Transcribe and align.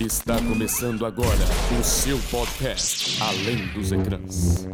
Está 0.00 0.36
começando 0.38 1.06
agora 1.06 1.44
o 1.80 1.84
seu 1.84 2.18
podcast 2.28 3.22
Além 3.22 3.68
dos 3.68 3.92
Ecrãs. 3.92 4.66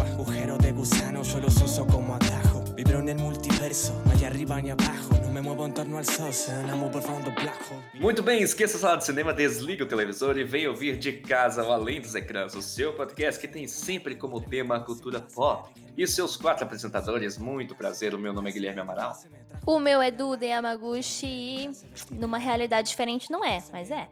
Agujero 0.00 0.56
de 0.56 0.72
gusano, 0.72 1.20
uso 1.20 1.84
como 1.84 2.14
Vibro 2.84 2.98
en 2.98 3.10
el 3.10 3.18
multiverso, 3.18 3.92
hay 4.10 4.24
arriba 4.24 4.60
ni 4.60 4.70
abajo 4.70 5.14
No 5.22 5.32
me 5.32 5.40
muevo 5.40 5.64
en 5.64 5.72
torno 5.72 5.98
al 5.98 6.04
sol, 6.04 6.32
se 6.32 6.50
por 6.90 7.00
fondo 7.00 7.30
black 7.30 7.56
hole 7.70 7.80
Muito 8.00 8.24
bem, 8.24 8.42
esqueça 8.42 8.76
a 8.76 8.80
sala 8.80 8.96
de 8.96 9.04
cinema, 9.04 9.32
desliga 9.32 9.84
o 9.84 9.86
televisor 9.86 10.36
e 10.36 10.42
venha 10.42 10.68
ouvir 10.68 10.98
de 10.98 11.12
casa 11.12 11.62
ao 11.62 11.70
Além 11.70 12.00
dos 12.00 12.16
Ecrãs, 12.16 12.56
o 12.56 12.60
seu 12.60 12.92
podcast 12.92 13.40
que 13.40 13.46
tem 13.46 13.68
sempre 13.68 14.16
como 14.16 14.40
tema 14.40 14.78
a 14.78 14.80
cultura 14.80 15.20
pop. 15.20 15.72
E 15.96 16.04
seus 16.08 16.36
quatro 16.36 16.64
apresentadores, 16.64 17.38
muito 17.38 17.76
prazer, 17.76 18.16
o 18.16 18.18
meu 18.18 18.32
nome 18.32 18.50
é 18.50 18.52
Guilherme 18.52 18.80
Amaral. 18.80 19.16
O 19.64 19.78
meu 19.78 20.02
é 20.02 20.10
Duda 20.10 20.44
Yamaguchi 20.44 21.26
e 21.26 21.70
numa 22.10 22.38
realidade 22.38 22.88
diferente 22.88 23.30
não 23.30 23.44
é, 23.44 23.62
mas 23.70 23.92
é. 23.92 24.08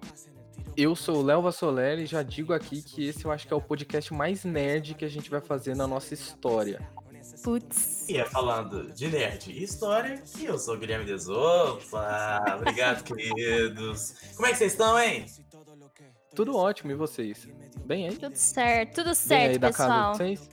Eu 0.77 0.95
sou 0.95 1.17
o 1.17 1.23
Léo 1.23 1.43
Vassoleri 1.43 2.05
e 2.05 2.07
já 2.07 2.23
digo 2.23 2.53
aqui 2.53 2.83
que 2.83 3.09
esse 3.09 3.25
eu 3.25 3.33
acho 3.33 3.49
que 3.49 3.53
é 3.53 3.57
o 3.57 3.61
podcast 3.61 4.15
mais 4.15 4.45
nerd 4.45 4.95
que 4.95 5.05
a 5.05 5.09
gente 5.09 5.29
vai 5.29 5.41
fazer 5.41 5.75
na 5.75 5.89
nossa 5.89 6.15
história. 6.15 6.81
Putz. 7.43 8.09
E 8.09 8.17
é 8.19 8.25
falando 8.25 8.93
de 8.93 9.09
nerd 9.09 9.51
e 9.51 9.63
história, 9.63 10.19
que 10.19 10.45
eu 10.45 10.59
sou 10.59 10.75
o 10.75 10.79
Guilherme 10.79 11.05
Desopa. 11.07 12.43
Obrigado, 12.57 13.03
queridos. 13.05 14.15
Como 14.35 14.47
é 14.47 14.51
que 14.51 14.59
vocês 14.59 14.73
estão, 14.73 14.99
hein? 14.99 15.25
Tudo 16.35 16.57
ótimo, 16.57 16.93
e 16.93 16.95
vocês? 16.95 17.49
Bem 17.85 18.09
aí? 18.09 18.17
Tudo 18.17 18.37
certo, 18.37 18.97
tudo 18.97 19.05
Bem 19.07 19.11
aí 19.11 19.15
certo, 19.15 19.59
da 19.59 19.73
casa 19.73 19.89
pessoal. 19.89 20.13
de 20.13 20.19
vocês? 20.19 20.51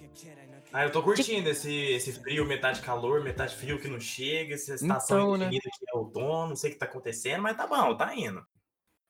Ah, 0.74 0.84
eu 0.84 0.92
tô 0.92 1.02
curtindo 1.02 1.50
esse, 1.50 1.72
esse 1.74 2.12
frio, 2.14 2.46
metade 2.46 2.82
calor, 2.82 3.24
metade 3.24 3.56
frio 3.56 3.80
que 3.80 3.88
não 3.88 4.00
chega, 4.00 4.54
essa 4.54 4.76
estação 4.76 5.20
Então, 5.20 5.38
né? 5.38 5.46
infinita 5.46 5.70
que 5.78 5.86
é 5.90 5.98
outono, 5.98 6.50
não 6.50 6.56
sei 6.56 6.70
o 6.70 6.74
que 6.74 6.80
tá 6.80 6.86
acontecendo, 6.86 7.42
mas 7.42 7.56
tá 7.56 7.66
bom, 7.66 7.96
tá 7.96 8.14
indo. 8.16 8.46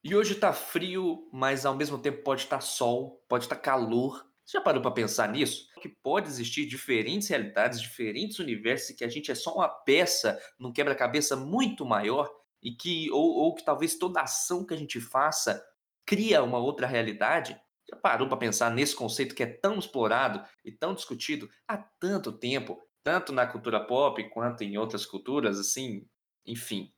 E 0.03 0.15
hoje 0.15 0.35
tá 0.35 0.53
frio, 0.53 1.27
mas 1.33 1.65
ao 1.65 1.75
mesmo 1.75 1.97
tempo 1.97 2.23
pode 2.23 2.43
estar 2.43 2.61
sol, 2.61 3.23
pode 3.27 3.45
estar 3.45 3.55
calor. 3.55 4.25
Você 4.47 4.59
já 4.59 4.63
parou 4.63 4.81
pra 4.81 4.91
pensar 4.91 5.27
nisso? 5.29 5.67
Que 5.81 5.89
pode 5.89 6.29
existir 6.29 6.65
diferentes 6.65 7.27
realidades, 7.27 7.81
diferentes 7.81 8.39
universos, 8.39 8.91
e 8.91 8.95
que 8.95 9.03
a 9.03 9.09
gente 9.09 9.29
é 9.29 9.35
só 9.35 9.53
uma 9.53 9.67
peça 9.67 10.39
num 10.57 10.71
quebra-cabeça 10.71 11.35
muito 11.35 11.85
maior, 11.85 12.33
e 12.63 12.71
que, 12.71 13.11
ou, 13.11 13.35
ou 13.35 13.53
que 13.53 13.65
talvez 13.65 13.97
toda 13.97 14.21
ação 14.21 14.65
que 14.65 14.73
a 14.73 14.77
gente 14.77 15.01
faça 15.01 15.61
cria 16.05 16.41
uma 16.41 16.59
outra 16.59 16.87
realidade? 16.87 17.59
Já 17.89 17.97
parou 17.97 18.29
pra 18.29 18.37
pensar 18.37 18.71
nesse 18.71 18.95
conceito 18.95 19.35
que 19.35 19.43
é 19.43 19.47
tão 19.47 19.77
explorado 19.77 20.41
e 20.63 20.71
tão 20.71 20.93
discutido 20.93 21.49
há 21.67 21.77
tanto 21.77 22.31
tempo, 22.31 22.81
tanto 23.03 23.33
na 23.33 23.45
cultura 23.45 23.85
pop 23.85 24.29
quanto 24.29 24.63
em 24.63 24.77
outras 24.77 25.05
culturas, 25.05 25.59
assim, 25.59 26.07
enfim. 26.45 26.93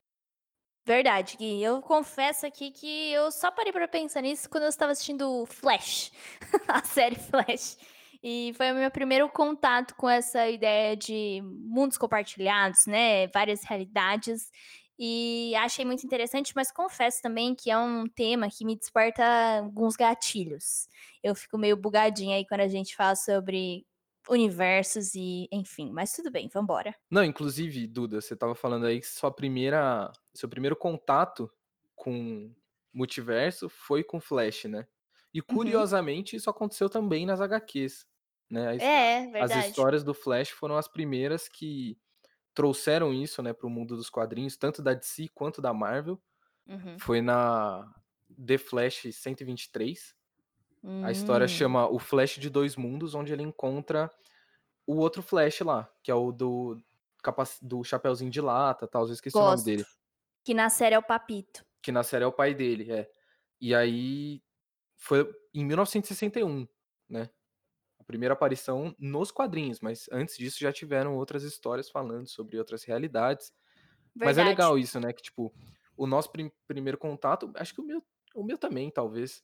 Verdade, 0.90 1.38
Gui. 1.38 1.62
Eu 1.62 1.84
confesso 1.84 2.48
aqui 2.48 2.72
que 2.72 3.12
eu 3.12 3.30
só 3.30 3.52
parei 3.52 3.72
pra 3.72 3.88
pensar 3.88 4.22
nisso 4.22 4.50
quando 4.50 4.64
eu 4.64 4.70
estava 4.70 4.92
assistindo 4.92 5.46
Flash, 5.46 6.12
a 6.68 6.82
série 6.82 7.14
Flash. 7.16 7.78
E 8.24 8.54
foi 8.58 8.72
o 8.72 8.74
meu 8.76 8.90
primeiro 8.90 9.30
contato 9.30 9.94
com 9.94 10.10
essa 10.10 10.50
ideia 10.50 10.98
de 10.98 11.44
mundos 11.44 11.96
compartilhados, 11.96 12.88
né? 12.88 13.28
Várias 13.28 13.64
realidades. 13.64 14.50
E 14.98 15.54
achei 15.58 15.86
muito 15.86 16.04
interessante, 16.04 16.54
mas 16.56 16.72
confesso 16.72 17.22
também 17.22 17.54
que 17.54 17.70
é 17.70 17.78
um 17.78 18.08
tema 18.08 18.50
que 18.50 18.66
me 18.66 18.76
desperta 18.76 19.24
alguns 19.60 19.96
gatilhos. 19.96 20.88
Eu 21.22 21.36
fico 21.36 21.56
meio 21.56 21.78
bugadinha 21.78 22.36
aí 22.36 22.48
quando 22.48 22.62
a 22.62 22.68
gente 22.68 22.96
fala 22.96 23.16
sobre 23.16 23.86
universos 24.30 25.16
e 25.16 25.48
enfim, 25.52 25.92
mas 25.92 26.14
tudo 26.14 26.32
bem, 26.32 26.48
vambora. 26.48 26.96
Não, 27.10 27.24
inclusive, 27.24 27.88
Duda, 27.88 28.22
você 28.22 28.36
tava 28.36 28.56
falando 28.56 28.86
aí 28.86 29.00
que 29.00 29.08
sua 29.08 29.32
primeira, 29.32 30.12
seu 30.34 30.48
primeiro 30.48 30.76
contato 30.76 31.52
com 31.96 32.54
multiverso 32.94 33.68
foi 33.70 34.04
com 34.04 34.20
Flash, 34.20 34.66
né? 34.66 34.80
Uhum. 34.80 34.86
E 35.34 35.42
curiosamente 35.42 36.36
isso 36.36 36.50
aconteceu 36.50 36.90
também 36.90 37.26
nas 37.26 37.42
HQs, 37.42 38.06
né? 38.50 38.78
É, 38.78 39.26
As 39.38 39.54
verdade. 39.54 39.68
histórias 39.70 40.04
do 40.04 40.14
Flash 40.14 40.50
foram 40.50 40.76
as 40.78 40.88
primeiras 40.88 41.48
que 41.48 41.98
trouxeram 42.54 43.14
isso, 43.14 43.42
né, 43.42 43.54
para 43.54 43.68
o 43.68 43.70
mundo 43.70 43.96
dos 43.96 44.10
quadrinhos, 44.10 44.58
tanto 44.58 44.82
da 44.82 44.94
DC 44.94 45.30
quanto 45.34 45.62
da 45.62 45.74
Marvel. 45.74 46.22
Uhum. 46.68 46.98
Foi 47.00 47.22
na 47.22 47.86
The 48.46 48.58
Flash 48.58 49.08
123. 49.14 50.16
A 51.04 51.12
história 51.12 51.46
Hum. 51.46 51.48
chama 51.50 51.88
O 51.90 52.00
Flash 52.00 52.36
de 52.40 52.50
Dois 52.50 52.76
Mundos, 52.76 53.14
onde 53.14 53.34
ele 53.34 53.44
encontra 53.44 54.10
o 54.88 54.96
outro 54.98 55.22
Flash 55.22 55.60
lá, 55.62 55.92
que 56.02 56.10
é 56.10 56.16
o 56.16 56.32
do, 56.32 56.78
do 57.62 57.84
Chapeuzinho 57.84 58.32
de 58.32 58.42
Lata, 58.42 58.88
tal, 58.88 59.06
eu 59.06 59.14
esqueci 59.14 59.36
o 59.36 59.40
nome 59.40 59.52
Gosto. 59.52 59.66
dele. 59.66 59.86
Que 60.44 60.54
na 60.54 60.70
série 60.70 60.96
é 60.96 61.00
o 61.00 61.04
Papito. 61.04 61.66
Que 61.82 61.92
na 61.92 62.02
série 62.04 62.24
é 62.24 62.28
o 62.28 62.32
pai 62.32 62.54
dele, 62.54 62.92
é. 62.92 63.10
E 63.62 63.76
aí 63.76 64.42
foi 64.98 65.30
em 65.54 65.66
1961, 65.66 66.68
né? 67.10 67.30
A 68.00 68.04
primeira 68.04 68.34
aparição 68.34 68.96
nos 68.98 69.32
quadrinhos, 69.32 69.80
mas 69.82 70.08
antes 70.12 70.38
disso 70.38 70.58
já 70.60 70.72
tiveram 70.72 71.16
outras 71.18 71.44
histórias 71.44 71.90
falando 71.90 72.28
sobre 72.28 72.58
outras 72.58 72.84
realidades. 72.84 73.54
Mas 74.16 74.30
é 74.38 74.44
Verdade. 74.44 74.50
legal 74.50 74.78
isso, 74.78 75.00
né? 75.00 75.14
Que, 75.14 75.22
tipo, 75.22 75.54
o 75.96 76.08
nosso 76.08 76.32
prim- 76.32 76.52
primeiro 76.68 76.98
contato, 76.98 77.52
acho 77.56 77.74
que 77.76 77.82
o 77.82 77.86
meu, 77.86 78.04
o 78.34 78.44
meu 78.44 78.58
também, 78.58 78.90
talvez. 78.90 79.44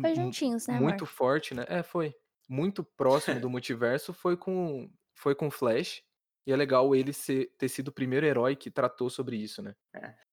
Foi 0.00 0.14
mu- 0.14 0.14
juntinhos, 0.14 0.66
né, 0.66 0.76
Muito 0.76 1.04
amor? 1.04 1.06
forte, 1.06 1.54
né? 1.54 1.64
É, 1.68 1.82
foi. 1.82 2.14
Muito 2.48 2.84
próximo 2.84 3.40
do 3.40 3.48
multiverso 3.50 4.12
foi 4.12 4.36
com 4.36 4.90
foi 5.14 5.34
com 5.34 5.50
Flash. 5.50 6.02
E 6.46 6.52
é 6.52 6.56
legal 6.56 6.94
ele 6.94 7.12
ser, 7.12 7.54
ter 7.56 7.68
sido 7.68 7.88
o 7.88 7.92
primeiro 7.92 8.26
herói 8.26 8.56
que 8.56 8.70
tratou 8.70 9.08
sobre 9.08 9.36
isso, 9.36 9.62
né? 9.62 9.74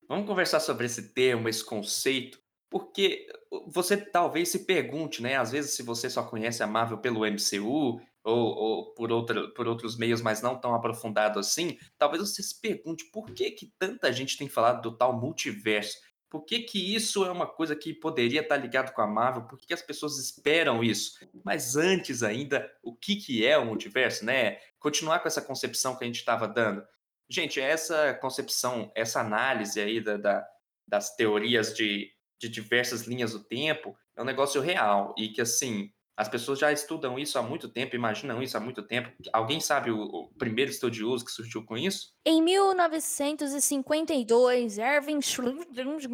Vamos 0.07 0.27
conversar 0.27 0.59
sobre 0.59 0.85
esse 0.85 1.13
termo, 1.13 1.47
esse 1.47 1.63
conceito, 1.63 2.39
porque 2.69 3.27
você 3.67 3.97
talvez 3.97 4.49
se 4.49 4.65
pergunte, 4.65 5.21
né? 5.21 5.35
Às 5.37 5.51
vezes, 5.51 5.75
se 5.75 5.83
você 5.83 6.09
só 6.09 6.23
conhece 6.23 6.63
a 6.63 6.67
Marvel 6.67 6.97
pelo 6.99 7.25
MCU 7.25 7.99
ou, 8.23 8.37
ou 8.55 8.93
por, 8.93 9.11
outra, 9.11 9.51
por 9.53 9.67
outros 9.67 9.97
meios, 9.97 10.21
mas 10.21 10.41
não 10.41 10.59
tão 10.59 10.73
aprofundado 10.73 11.39
assim, 11.39 11.77
talvez 11.97 12.21
você 12.21 12.41
se 12.43 12.59
pergunte 12.59 13.09
por 13.11 13.31
que, 13.31 13.51
que 13.51 13.71
tanta 13.77 14.11
gente 14.11 14.37
tem 14.37 14.49
falado 14.49 14.81
do 14.81 14.97
tal 14.97 15.19
multiverso. 15.19 15.97
Por 16.29 16.45
que, 16.45 16.59
que 16.59 16.93
isso 16.95 17.25
é 17.25 17.31
uma 17.31 17.47
coisa 17.47 17.75
que 17.75 17.93
poderia 17.93 18.41
estar 18.41 18.55
ligado 18.57 18.93
com 18.93 19.01
a 19.01 19.07
Marvel? 19.07 19.43
Por 19.47 19.57
que, 19.57 19.65
que 19.67 19.73
as 19.73 19.81
pessoas 19.81 20.17
esperam 20.19 20.83
isso? 20.83 21.19
Mas 21.43 21.75
antes 21.75 22.21
ainda, 22.21 22.71
o 22.83 22.95
que, 22.95 23.15
que 23.15 23.45
é 23.45 23.57
o 23.57 23.65
multiverso, 23.65 24.23
né? 24.23 24.59
Continuar 24.79 25.19
com 25.19 25.27
essa 25.27 25.41
concepção 25.41 25.95
que 25.95 26.03
a 26.03 26.07
gente 26.07 26.19
estava 26.19 26.47
dando. 26.47 26.85
Gente, 27.27 27.59
essa 27.59 28.13
concepção, 28.15 28.91
essa 28.95 29.19
análise 29.21 29.79
aí 29.81 29.99
da, 30.01 30.17
da- 30.17 30.47
das 30.87 31.15
teorias 31.15 31.75
de, 31.75 32.11
de 32.39 32.49
diversas 32.49 33.01
linhas 33.03 33.33
do 33.33 33.43
tempo 33.43 33.95
é 34.15 34.21
um 34.21 34.25
negócio 34.25 34.59
real 34.61 35.13
e 35.17 35.29
que, 35.29 35.41
assim, 35.41 35.91
as 36.19 36.27
pessoas 36.27 36.59
já 36.59 36.69
estudam 36.69 37.17
isso 37.17 37.39
há 37.39 37.41
muito 37.41 37.69
tempo, 37.69 37.95
imaginam 37.95 38.43
isso 38.43 38.57
há 38.57 38.59
muito 38.59 38.83
tempo. 38.83 39.09
Alguém 39.31 39.61
sabe 39.61 39.89
o, 39.89 40.01
o 40.01 40.27
primeiro 40.33 40.69
estudioso 40.69 41.23
que 41.23 41.31
surgiu 41.31 41.63
com 41.63 41.77
isso? 41.77 42.13
Em 42.25 42.41
1952, 42.41 44.79
Erwin 44.79 45.21
Schrödinger 45.21 46.09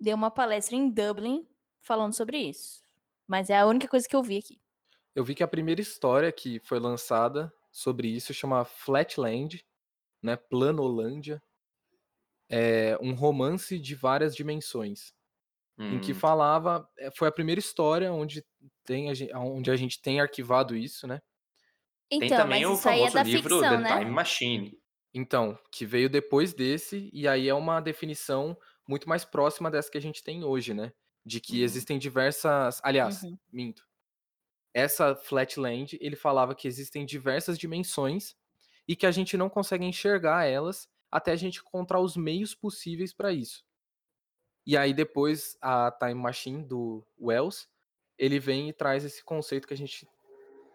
deu 0.00 0.16
uma 0.16 0.30
palestra 0.30 0.76
em 0.76 0.88
Dublin 0.88 1.46
falando 1.82 2.14
sobre 2.14 2.38
isso. 2.38 2.82
Mas 3.26 3.50
é 3.50 3.58
a 3.58 3.66
única 3.66 3.86
coisa 3.86 4.08
que 4.08 4.16
eu 4.16 4.22
vi 4.22 4.38
aqui. 4.38 4.58
Eu 5.14 5.22
vi 5.22 5.34
que 5.34 5.42
a 5.42 5.48
primeira 5.48 5.82
história 5.82 6.32
que 6.32 6.58
foi 6.60 6.80
lançada 6.80 7.52
sobre 7.70 8.08
isso 8.08 8.32
chama 8.32 8.64
Flatland, 8.64 9.62
né? 10.22 10.36
Planolândia. 10.36 11.42
É 12.48 12.96
um 12.98 13.12
romance 13.12 13.78
de 13.78 13.94
várias 13.94 14.34
dimensões. 14.34 15.12
Em 15.90 15.98
que 16.00 16.12
Hum, 16.12 16.14
falava. 16.14 16.88
é, 16.98 17.10
Foi 17.10 17.28
a 17.28 17.32
primeira 17.32 17.58
história 17.60 18.12
onde, 18.12 18.44
tem 18.84 19.10
a, 19.10 19.14
gen- 19.14 19.34
onde 19.36 19.70
a 19.70 19.76
gente 19.76 20.00
tem 20.02 20.20
arquivado 20.20 20.76
isso, 20.76 21.06
né? 21.06 21.20
Tem 22.18 22.32
Então, 22.32 22.34
também 22.34 22.66
mas 22.66 22.66
o 22.66 22.76
isso 22.76 22.88
aí 22.88 23.02
é 23.04 23.10
famoso 23.10 23.14
da 23.14 23.24
livro 23.24 23.64
ficção, 23.64 23.80
The 23.80 23.80
né? 23.80 23.98
Time 23.98 24.10
Machine. 24.10 24.78
Então, 25.14 25.58
que 25.72 25.86
veio 25.86 26.08
depois 26.10 26.52
desse, 26.52 27.08
e 27.12 27.26
aí 27.26 27.48
é 27.48 27.54
uma 27.54 27.80
definição 27.80 28.56
muito 28.86 29.08
mais 29.08 29.24
próxima 29.24 29.70
dessa 29.70 29.90
que 29.90 29.98
a 29.98 30.00
gente 30.00 30.22
tem 30.22 30.44
hoje, 30.44 30.74
né? 30.74 30.92
De 31.24 31.40
que 31.40 31.62
Uhum. 31.62 31.62
existem 31.62 31.98
diversas. 31.98 32.80
Aliás, 32.84 33.26
Uhum. 33.26 33.38
minto. 33.52 33.86
Essa 34.74 35.16
Flatland, 35.16 35.98
ele 36.00 36.16
falava 36.16 36.54
que 36.54 36.68
existem 36.68 37.06
diversas 37.06 37.58
dimensões 37.58 38.36
e 38.88 38.96
que 38.96 39.06
a 39.06 39.10
gente 39.12 39.36
não 39.36 39.50
consegue 39.50 39.84
enxergar 39.86 40.44
elas 40.46 40.88
até 41.10 41.32
a 41.32 41.36
gente 41.36 41.60
encontrar 41.60 42.00
os 42.00 42.16
meios 42.16 42.54
possíveis 42.54 43.14
para 43.14 43.32
isso. 43.32 43.64
E 44.68 44.76
aí 44.76 44.92
depois 44.92 45.56
a 45.62 45.90
Time 45.90 46.12
Machine 46.12 46.62
do 46.62 47.02
Wells, 47.18 47.66
ele 48.18 48.38
vem 48.38 48.68
e 48.68 48.72
traz 48.74 49.02
esse 49.02 49.24
conceito 49.24 49.66
que 49.66 49.72
a 49.72 49.76
gente 49.76 50.06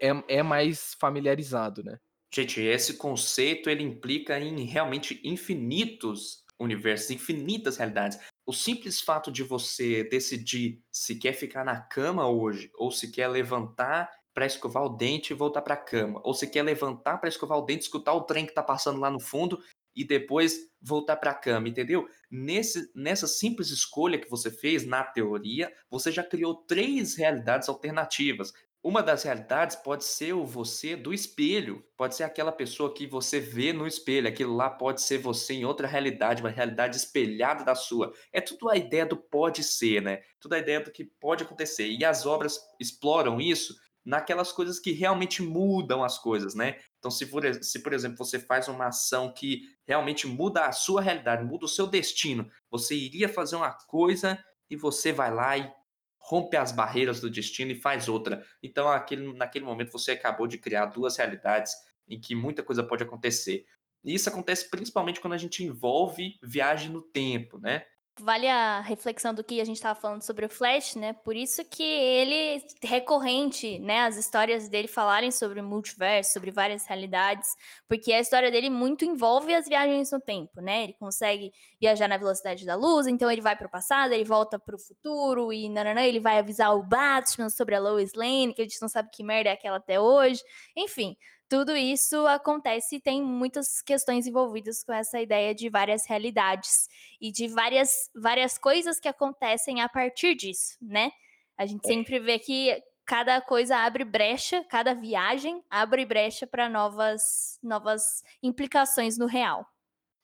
é, 0.01 0.09
é 0.27 0.41
mais 0.41 0.95
familiarizado, 0.99 1.83
né? 1.83 1.99
Gente, 2.33 2.59
esse 2.59 2.95
conceito 2.97 3.69
ele 3.69 3.83
implica 3.83 4.39
em 4.39 4.65
realmente 4.65 5.21
infinitos 5.23 6.43
universos, 6.59 7.11
infinitas 7.11 7.77
realidades. 7.77 8.17
O 8.47 8.51
simples 8.51 8.99
fato 8.99 9.31
de 9.31 9.43
você 9.43 10.03
decidir 10.05 10.81
se 10.91 11.13
quer 11.19 11.33
ficar 11.33 11.63
na 11.63 11.79
cama 11.79 12.27
hoje 12.27 12.71
ou 12.73 12.89
se 12.89 13.11
quer 13.11 13.27
levantar 13.27 14.09
para 14.33 14.47
escovar 14.47 14.83
o 14.85 14.89
dente 14.89 15.33
e 15.33 15.35
voltar 15.35 15.61
para 15.61 15.75
a 15.75 15.77
cama. 15.77 16.19
Ou 16.23 16.33
você 16.33 16.47
quer 16.47 16.63
levantar 16.63 17.19
para 17.19 17.29
escovar 17.29 17.59
o 17.59 17.61
dente, 17.61 17.83
escutar 17.83 18.13
o 18.13 18.23
trem 18.23 18.45
que 18.45 18.51
está 18.53 18.63
passando 18.63 18.99
lá 18.99 19.11
no 19.11 19.19
fundo 19.19 19.61
e 19.95 20.03
depois 20.03 20.57
voltar 20.81 21.15
para 21.15 21.31
a 21.31 21.35
cama, 21.35 21.69
entendeu? 21.69 22.07
Nesse, 22.29 22.91
nessa 22.95 23.27
simples 23.27 23.69
escolha 23.69 24.19
que 24.19 24.29
você 24.29 24.51
fez, 24.51 24.85
na 24.85 25.03
teoria, 25.03 25.71
você 25.89 26.11
já 26.11 26.23
criou 26.23 26.55
três 26.55 27.15
realidades 27.15 27.69
alternativas. 27.69 28.53
Uma 28.83 29.01
das 29.01 29.23
realidades 29.23 29.77
pode 29.77 30.03
ser 30.03 30.33
o 30.33 30.45
você 30.45 30.93
do 30.93 31.13
espelho, 31.13 31.85
pode 31.95 32.15
ser 32.17 32.23
aquela 32.23 32.51
pessoa 32.51 32.93
que 32.93 33.07
você 33.07 33.39
vê 33.39 33.71
no 33.71 33.87
espelho, 33.87 34.27
aquilo 34.27 34.53
lá 34.53 34.69
pode 34.69 35.01
ser 35.01 35.19
você 35.19 35.53
em 35.53 35.63
outra 35.63 35.87
realidade, 35.87 36.43
uma 36.43 36.49
realidade 36.49 36.97
espelhada 36.97 37.63
da 37.63 37.75
sua. 37.75 38.11
É 38.29 38.41
tudo 38.41 38.69
a 38.69 38.75
ideia 38.75 39.05
do 39.05 39.15
pode 39.15 39.63
ser, 39.63 40.01
né? 40.01 40.21
Tudo 40.37 40.55
a 40.55 40.59
ideia 40.59 40.81
do 40.81 40.91
que 40.91 41.05
pode 41.05 41.45
acontecer. 41.45 41.87
E 41.87 42.03
as 42.03 42.25
obras 42.25 42.59
exploram 42.77 43.39
isso 43.39 43.73
naquelas 44.03 44.51
coisas 44.51 44.81
que 44.81 44.91
realmente 44.91 45.41
mudam 45.41 46.03
as 46.03 46.19
coisas, 46.19 46.53
né? 46.53 46.75
Então, 47.03 47.11
se 47.11 47.25
por, 47.25 47.43
se, 47.61 47.79
por 47.79 47.91
exemplo, 47.91 48.17
você 48.17 48.39
faz 48.39 48.69
uma 48.69 48.87
ação 48.87 49.33
que 49.33 49.63
realmente 49.85 50.25
muda 50.25 50.67
a 50.67 50.71
sua 50.71 51.01
realidade, 51.01 51.43
muda 51.43 51.65
o 51.65 51.67
seu 51.67 51.85
destino, 51.85 52.49
você 52.71 52.95
iria 52.95 53.27
fazer 53.27 53.57
uma 53.57 53.73
coisa 53.73 54.41
e 54.69 54.77
você 54.77 55.11
vai 55.11 55.29
lá 55.29 55.57
e 55.57 55.69
rompe 56.17 56.55
as 56.55 56.71
barreiras 56.71 57.19
do 57.19 57.29
destino 57.29 57.71
e 57.73 57.81
faz 57.81 58.07
outra. 58.07 58.41
Então, 58.63 58.87
aquele, 58.87 59.33
naquele 59.33 59.65
momento, 59.65 59.91
você 59.91 60.11
acabou 60.11 60.47
de 60.47 60.57
criar 60.57 60.85
duas 60.85 61.17
realidades 61.17 61.73
em 62.07 62.17
que 62.17 62.33
muita 62.33 62.63
coisa 62.63 62.81
pode 62.81 63.03
acontecer. 63.03 63.65
E 64.01 64.13
isso 64.13 64.29
acontece 64.29 64.69
principalmente 64.69 65.19
quando 65.19 65.33
a 65.33 65.37
gente 65.37 65.61
envolve 65.61 66.39
viagem 66.41 66.89
no 66.89 67.01
tempo, 67.01 67.59
né? 67.59 67.83
Vale 68.19 68.47
a 68.47 68.79
reflexão 68.79 69.33
do 69.33 69.43
que 69.43 69.59
a 69.59 69.65
gente 69.65 69.77
estava 69.77 69.99
falando 69.99 70.21
sobre 70.21 70.45
o 70.45 70.49
Flash, 70.49 70.93
né? 70.95 71.13
Por 71.13 71.35
isso 71.35 71.65
que 71.65 71.81
ele 71.81 72.63
recorrente, 72.83 73.79
né? 73.79 74.01
As 74.01 74.17
histórias 74.17 74.69
dele 74.69 74.87
falarem 74.87 75.31
sobre 75.31 75.59
o 75.59 75.63
multiverso, 75.63 76.31
sobre 76.31 76.51
várias 76.51 76.85
realidades, 76.85 77.49
porque 77.87 78.13
a 78.13 78.19
história 78.19 78.51
dele 78.51 78.69
muito 78.69 79.03
envolve 79.03 79.51
as 79.55 79.67
viagens 79.67 80.11
no 80.11 80.21
tempo, 80.21 80.61
né? 80.61 80.83
Ele 80.83 80.93
consegue 80.93 81.51
viajar 81.81 82.07
na 82.07 82.17
velocidade 82.17 82.63
da 82.67 82.75
luz, 82.75 83.07
então 83.07 83.31
ele 83.31 83.41
vai 83.41 83.55
para 83.55 83.65
o 83.65 83.71
passado, 83.71 84.13
ele 84.13 84.23
volta 84.23 84.59
para 84.59 84.75
o 84.75 84.79
futuro 84.79 85.51
e 85.51 85.67
nananã, 85.67 86.03
ele 86.03 86.19
vai 86.19 86.37
avisar 86.37 86.75
o 86.75 86.83
Batman 86.83 87.49
sobre 87.49 87.73
a 87.73 87.79
Lois 87.79 88.13
Lane, 88.13 88.53
que 88.53 88.61
a 88.61 88.65
gente 88.65 88.79
não 88.79 88.89
sabe 88.89 89.09
que 89.11 89.23
merda 89.23 89.49
é 89.49 89.53
aquela 89.53 89.77
até 89.77 89.99
hoje. 89.99 90.39
Enfim, 90.77 91.17
tudo 91.53 91.77
isso 91.77 92.25
acontece 92.25 92.95
e 92.95 92.99
tem 92.99 93.21
muitas 93.21 93.79
questões 93.79 94.25
envolvidas 94.25 94.83
com 94.83 94.91
essa 94.91 95.21
ideia 95.21 95.53
de 95.53 95.69
várias 95.69 96.03
realidades 96.07 96.89
e 97.21 97.31
de 97.31 97.47
várias, 97.47 98.09
várias 98.15 98.57
coisas 98.57 98.99
que 98.99 99.07
acontecem 99.07 99.79
a 99.79 99.87
partir 99.87 100.33
disso, 100.33 100.75
né? 100.81 101.11
A 101.55 101.67
gente 101.67 101.85
sempre 101.85 102.19
vê 102.19 102.39
que 102.39 102.81
cada 103.05 103.39
coisa 103.39 103.77
abre 103.77 104.03
brecha, 104.03 104.63
cada 104.63 104.95
viagem 104.95 105.63
abre 105.69 106.03
brecha 106.07 106.47
para 106.47 106.67
novas, 106.67 107.59
novas 107.61 108.23
implicações 108.41 109.15
no 109.19 109.27
real. 109.27 109.63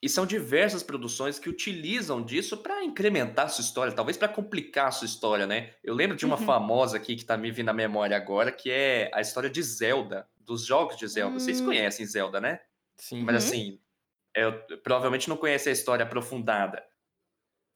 E 0.02 0.08
são 0.08 0.26
diversas 0.26 0.82
produções 0.82 1.38
que 1.40 1.50
utilizam 1.50 2.24
disso 2.24 2.58
para 2.58 2.84
incrementar 2.84 3.46
a 3.48 3.50
sua 3.50 3.64
história, 3.64 3.94
talvez 3.94 4.16
para 4.18 4.30
complicar 4.30 4.88
a 4.88 4.92
sua 4.92 5.06
história, 5.06 5.46
né? 5.46 5.76
Eu 5.84 5.94
lembro 5.94 6.16
de 6.16 6.26
uma 6.26 6.38
Uhum. 6.38 6.46
famosa 6.46 6.96
aqui 6.98 7.16
que 7.18 7.26
tá 7.26 7.36
me 7.38 7.52
vindo 7.52 7.68
à 7.70 7.74
memória 7.74 8.16
agora, 8.16 8.52
que 8.52 8.72
é 8.72 9.12
a 9.14 9.20
história 9.20 9.50
de 9.50 9.62
Zelda, 9.62 10.30
dos 10.38 10.66
jogos 10.66 10.96
de 10.98 11.06
Zelda. 11.08 11.38
Vocês 11.40 11.60
Hum. 11.60 11.66
conhecem 11.66 12.06
Zelda, 12.06 12.40
né? 12.40 12.62
Sim. 12.98 13.24
Mas 13.26 13.36
Uhum. 13.36 13.38
assim, 13.38 13.82
eu 14.36 14.54
provavelmente 14.84 15.30
não 15.30 15.38
conhece 15.38 15.70
a 15.70 15.74
história 15.74 16.04
aprofundada. 16.06 16.84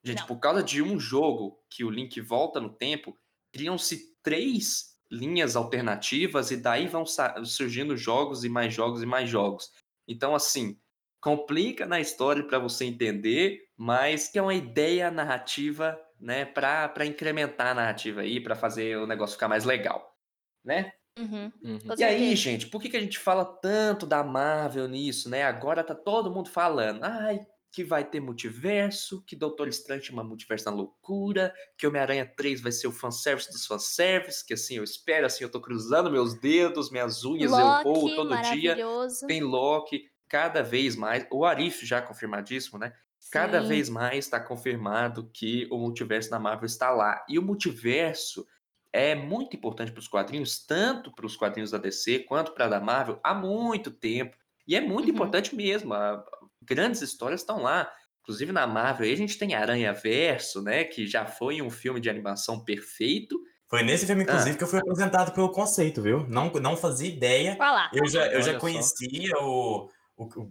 Gente, 0.04 0.20
Não. 0.22 0.28
por 0.28 0.40
causa 0.40 0.64
de 0.64 0.82
um 0.82 1.00
jogo 1.00 1.64
que 1.70 1.84
o 1.84 1.90
Link 1.90 2.20
volta 2.22 2.60
no 2.60 2.70
tempo, 2.74 3.18
criam-se 3.54 4.16
três 4.22 4.98
linhas 5.12 5.56
alternativas 5.56 6.52
e 6.52 6.58
daí 6.58 6.88
vão 6.88 7.06
surgindo 7.46 7.96
jogos 7.98 8.44
e 8.44 8.50
mais 8.50 8.74
jogos 8.74 9.02
e 9.04 9.06
mais 9.06 9.30
jogos. 9.30 9.72
Então, 10.08 10.36
assim, 10.36 10.80
complica 11.24 11.86
na 11.86 12.02
história 12.02 12.44
para 12.44 12.60
você 12.60 12.84
entender, 12.84 13.62
mas 13.78 14.28
que 14.28 14.38
é 14.38 14.42
uma 14.42 14.54
ideia 14.54 15.10
narrativa, 15.10 15.98
né, 16.20 16.44
para 16.44 16.90
para 16.90 17.06
incrementar 17.06 17.68
a 17.68 17.74
narrativa 17.74 18.20
aí, 18.20 18.42
para 18.42 18.58
fazer 18.58 18.98
o 18.98 19.08
negócio 19.08 19.36
ficar 19.36 19.48
mais 19.48 19.64
legal, 19.64 20.18
né? 20.66 20.92
Uhum. 21.18 21.50
Uhum. 21.64 21.80
E 21.98 22.04
aí, 22.04 22.36
gente, 22.36 22.68
por 22.68 22.82
que, 22.82 22.90
que 22.90 22.98
a 22.98 23.00
gente 23.00 23.20
fala 23.20 23.46
tanto 23.46 24.06
da 24.06 24.22
Marvel 24.22 24.88
nisso, 24.90 25.30
né? 25.30 25.44
Agora 25.44 25.82
tá 25.82 25.96
todo 25.96 26.30
mundo 26.30 26.50
falando, 26.50 27.02
ai, 27.04 27.40
que 27.72 27.84
vai 27.84 28.04
ter 28.04 28.20
multiverso, 28.20 29.24
que 29.26 29.36
Doutor 29.36 29.68
Estranho 29.68 30.04
chama 30.04 30.24
multiverso 30.24 30.66
na 30.66 30.72
loucura, 30.72 31.54
que 31.78 31.88
Homem-Aranha 31.88 32.26
3 32.36 32.62
vai 32.62 32.72
ser 32.72 32.88
o 32.88 32.92
fanservice 32.92 33.50
dos 33.50 33.66
fanservice, 33.66 34.46
que 34.46 34.54
assim, 34.54 34.76
eu 34.76 34.84
espero, 34.84 35.26
assim, 35.26 35.44
eu 35.44 35.50
tô 35.50 35.62
cruzando 35.62 36.12
meus 36.12 36.40
dedos, 36.40 36.92
minhas 36.92 37.24
unhas, 37.24 37.52
eu 37.52 37.84
vou 37.84 38.04
Loki, 38.04 38.16
todo 38.16 38.30
dia. 38.30 38.76
maravilhoso. 38.76 39.26
Tem 39.26 39.42
Loki, 39.42 40.04
cada 40.34 40.64
vez 40.64 40.96
mais, 40.96 41.28
o 41.32 41.46
Arif 41.46 41.86
já 41.86 42.02
confirmadíssimo, 42.02 42.80
né? 42.80 42.92
Cada 43.32 43.62
Sim. 43.62 43.68
vez 43.68 43.88
mais 43.88 44.26
está 44.26 44.40
confirmado 44.40 45.30
que 45.32 45.68
o 45.72 45.78
multiverso 45.78 46.32
da 46.32 46.40
Marvel 46.40 46.66
está 46.66 46.90
lá. 46.90 47.24
E 47.30 47.38
o 47.38 47.42
multiverso 47.44 48.44
é 48.92 49.14
muito 49.14 49.56
importante 49.56 49.92
para 49.92 50.00
os 50.00 50.08
quadrinhos, 50.08 50.66
tanto 50.66 51.14
para 51.14 51.28
os 51.28 51.36
quadrinhos 51.38 51.70
da 51.70 51.78
DC 51.78 52.20
quanto 52.28 52.52
para 52.54 52.66
a 52.66 52.70
da 52.70 52.80
Marvel, 52.82 53.20
há 53.24 53.32
muito 53.36 53.92
tempo. 53.92 54.36
E 54.68 54.76
é 54.76 54.82
muito 54.82 55.08
Uhum. 55.08 55.14
importante 55.14 55.56
mesmo. 55.56 55.94
a- 55.94 56.26
grandes 56.64 57.02
histórias 57.04 57.42
estão 57.42 57.62
lá. 57.62 57.92
Inclusive 58.24 58.52
na 58.52 58.66
Marvel, 58.66 59.06
aí 59.06 59.14
a 59.14 59.18
gente 59.18 59.38
tem 59.38 59.54
Aranha 59.54 59.94
Verso, 59.94 60.64
né? 60.64 60.84
Que 60.84 61.06
já 61.06 61.28
foi 61.28 61.62
um 61.62 61.70
filme 61.70 62.00
de 62.00 62.10
animação 62.10 62.64
perfeito. 62.66 63.40
Foi 63.70 63.84
nesse 63.84 64.08
filme, 64.08 64.24
inclusive, 64.24 64.58
que 64.58 64.64
eu 64.64 64.68
fui 64.68 64.80
apresentado 64.80 65.32
pelo 65.34 65.52
conceito, 65.52 66.02
viu? 66.02 66.26
Não, 66.28 66.50
não 66.54 66.76
fazia 66.76 67.08
ideia. 67.10 67.56
Olha 67.60 67.72
lá. 67.72 67.92
Eu 67.94 68.08
já, 68.08 68.26
eu 68.28 68.42
já 68.42 68.52
Olha 68.52 68.54
só. 68.54 68.60
conhecia 68.60 69.38
o, 69.40 69.86
o- 69.86 69.90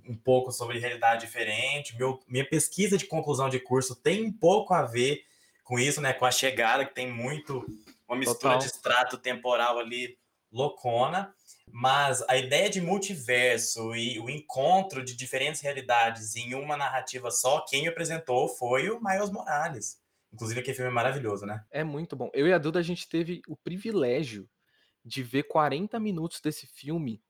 um 0.06 0.16
pouco 0.16 0.52
sobre 0.52 0.78
realidade 0.78 1.24
diferente. 1.26 1.96
Meu, 1.96 2.20
minha 2.26 2.48
pesquisa 2.48 2.96
de 2.96 3.06
conclusão 3.06 3.48
de 3.48 3.58
curso 3.60 3.94
tem 3.94 4.24
um 4.24 4.32
pouco 4.32 4.74
a 4.74 4.82
ver 4.82 5.24
com 5.64 5.78
isso, 5.78 6.00
né? 6.00 6.12
Com 6.12 6.24
a 6.24 6.30
chegada, 6.30 6.84
que 6.84 6.94
tem 6.94 7.10
muito 7.10 7.64
uma 8.08 8.16
mistura 8.16 8.54
Total. 8.54 8.58
de 8.58 8.66
extrato 8.66 9.18
temporal 9.18 9.78
ali 9.78 10.18
loucona. 10.50 11.34
Mas 11.70 12.22
a 12.28 12.36
ideia 12.36 12.68
de 12.68 12.80
multiverso 12.80 13.94
e 13.94 14.18
o 14.20 14.28
encontro 14.28 15.02
de 15.02 15.16
diferentes 15.16 15.60
realidades 15.60 16.36
em 16.36 16.54
uma 16.54 16.76
narrativa 16.76 17.30
só, 17.30 17.64
quem 17.66 17.82
me 17.82 17.88
apresentou 17.88 18.48
foi 18.48 18.90
o 18.90 19.00
Miles 19.02 19.30
Morales. 19.30 20.00
Inclusive, 20.32 20.60
aquele 20.60 20.76
filme 20.76 20.90
é 20.90 20.94
maravilhoso, 20.94 21.46
né? 21.46 21.64
É 21.70 21.84
muito 21.84 22.16
bom. 22.16 22.30
Eu 22.32 22.46
e 22.46 22.52
a 22.52 22.58
Duda, 22.58 22.78
a 22.78 22.82
gente 22.82 23.08
teve 23.08 23.42
o 23.46 23.56
privilégio 23.56 24.48
de 25.04 25.22
ver 25.22 25.44
40 25.44 25.98
minutos 26.00 26.40
desse 26.40 26.66
filme 26.66 27.22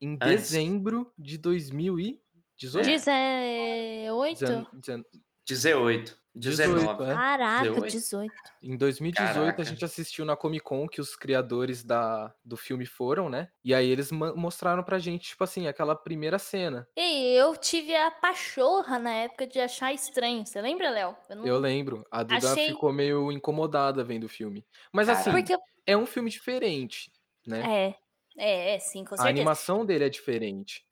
em 0.00 0.14
Antes. 0.14 0.28
dezembro 0.50 1.12
de 1.18 1.38
2018. 1.38 2.20
18? 2.58 2.86
Dezen- 2.86 4.66
dezen- 4.72 5.04
18, 5.44 6.18
19. 6.34 7.04
é. 7.04 7.14
Caraca, 7.14 7.62
18? 7.70 7.90
18. 7.92 8.32
Em 8.62 8.76
2018 8.76 9.34
Caraca. 9.34 9.62
a 9.62 9.64
gente 9.64 9.84
assistiu 9.84 10.24
na 10.24 10.36
Comic 10.36 10.64
Con 10.64 10.86
que 10.88 11.00
os 11.00 11.14
criadores 11.16 11.82
da, 11.84 12.34
do 12.44 12.56
filme 12.56 12.84
foram, 12.84 13.28
né? 13.30 13.48
E 13.64 13.74
aí 13.74 13.88
eles 13.88 14.10
mostraram 14.10 14.82
pra 14.82 14.98
gente, 14.98 15.28
tipo 15.28 15.44
assim, 15.44 15.66
aquela 15.66 15.94
primeira 15.94 16.38
cena. 16.38 16.86
E 16.96 17.34
eu 17.38 17.56
tive 17.56 17.94
a 17.94 18.10
pachorra 18.10 18.98
na 18.98 19.12
época 19.12 19.46
de 19.46 19.58
achar 19.60 19.92
estranho. 19.94 20.44
Você 20.44 20.60
lembra, 20.60 20.90
Léo? 20.90 21.16
não- 21.30 21.46
Eu 21.46 21.58
lembro. 21.58 22.04
A 22.10 22.22
Duda 22.22 22.52
Achei- 22.52 22.68
ficou 22.68 22.92
meio 22.92 23.30
incomodada 23.32 24.02
vendo 24.04 24.24
o 24.24 24.28
filme. 24.28 24.66
Mas 24.92 25.08
assim, 25.08 25.24
Caramba. 25.24 25.38
Porque 25.40 25.54
eu- 25.54 25.60
é 25.86 25.96
um 25.96 26.06
filme 26.06 26.28
diferente, 26.30 27.10
né? 27.46 27.60
É, 27.88 27.94
é, 28.36 28.74
é, 28.74 28.78
sim, 28.78 29.04
com 29.04 29.14
a 29.14 29.18
certeza. 29.18 29.28
animação 29.28 29.84
dele 29.84 30.04
é 30.04 30.08
diferente. 30.08 30.84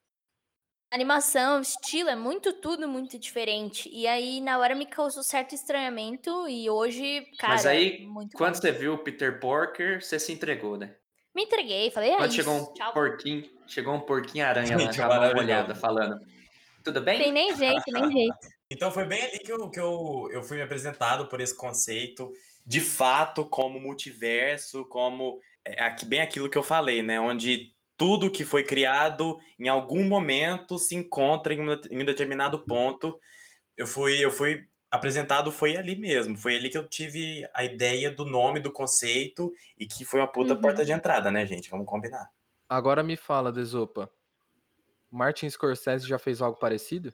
Animação, 0.91 1.61
estilo, 1.61 2.09
é 2.09 2.15
muito 2.15 2.53
tudo 2.53 2.89
muito 2.89 3.19
diferente. 3.19 3.91
E 3.93 4.07
aí, 4.07 4.41
na 4.41 4.59
hora, 4.59 4.77
me 4.77 4.87
causou 4.87 5.25
certo 5.25 5.53
estranhamento. 5.55 6.49
E 6.49 6.71
hoje, 6.71 7.27
cara. 7.37 7.55
Mas 7.55 7.67
aí, 7.67 8.07
muito 8.07 8.37
quando 8.37 8.55
bom. 8.55 8.61
você 8.61 8.71
viu 8.71 8.95
o 8.95 8.99
Peter 8.99 9.41
Porker, 9.41 10.01
você 10.01 10.21
se 10.21 10.33
entregou, 10.33 10.77
né? 10.77 10.95
Me 11.35 11.43
entreguei, 11.43 11.91
falei, 11.91 12.11
é 12.11 12.17
Quando 12.17 12.31
isso, 12.31 12.37
chegou 12.37 12.55
um 12.55 12.73
tchau. 12.75 12.93
porquinho, 12.93 13.51
chegou 13.67 13.95
um 13.95 14.01
porquinho 14.01 14.47
aranha 14.47 14.77
lá 14.77 14.93
com 14.95 15.25
a 15.25 15.35
molhada 15.35 15.75
falando. 15.75 16.21
Tudo 16.85 17.01
bem? 17.01 17.19
Tem 17.19 17.33
nem 17.33 17.57
jeito, 17.57 17.83
nem 17.91 18.13
jeito. 18.13 18.37
Então 18.71 18.93
foi 18.93 19.05
bem 19.05 19.21
ali 19.21 19.41
que 19.41 19.51
eu, 19.51 19.69
que 19.69 19.81
eu, 19.81 20.29
eu 20.31 20.43
fui 20.45 20.63
apresentado 20.63 21.27
por 21.27 21.41
esse 21.41 21.57
conceito, 21.57 22.31
de 22.65 22.81
fato, 22.81 23.45
como 23.45 23.81
multiverso, 23.81 24.85
como 24.85 25.41
é, 25.65 25.83
aqui- 25.85 26.05
bem 26.07 26.21
aquilo 26.21 26.49
que 26.51 26.59
eu 26.59 26.63
falei, 26.63 27.03
né? 27.03 27.19
Onde 27.21 27.73
tudo 27.97 28.31
que 28.31 28.45
foi 28.45 28.65
criado 28.65 29.39
em 29.59 29.69
algum 29.69 30.05
momento 30.05 30.79
se 30.79 30.95
encontra 30.97 31.55
em 31.55 31.61
um, 31.61 31.73
em 31.91 32.03
um 32.03 32.05
determinado 32.05 32.59
ponto. 32.65 33.19
Eu 33.77 33.87
fui, 33.87 34.25
eu 34.25 34.31
fui 34.31 34.67
apresentado, 34.91 35.51
foi 35.51 35.77
ali 35.77 35.97
mesmo. 35.97 36.37
Foi 36.37 36.57
ali 36.57 36.69
que 36.71 36.79
eu 36.79 36.89
tive 36.89 37.49
a 37.55 37.65
ideia 37.65 38.11
do 38.11 38.25
nome, 38.25 38.61
do 38.61 38.71
conceito, 38.73 39.53
e 39.79 39.87
que 39.87 40.05
foi 40.05 40.21
uma 40.21 40.27
puta 40.31 40.55
Uhum. 40.55 40.61
porta 40.61 40.85
de 40.85 40.93
entrada, 40.93 41.31
né, 41.31 41.45
gente? 41.47 41.71
Vamos 41.71 41.87
combinar. 41.87 42.29
Agora 42.69 43.03
me 43.03 43.17
fala, 43.17 43.51
Desopa. 43.53 44.11
Martin 45.11 45.49
Scorsese 45.49 46.07
já 46.07 46.19
fez 46.19 46.41
algo 46.43 46.59
parecido? 46.59 47.13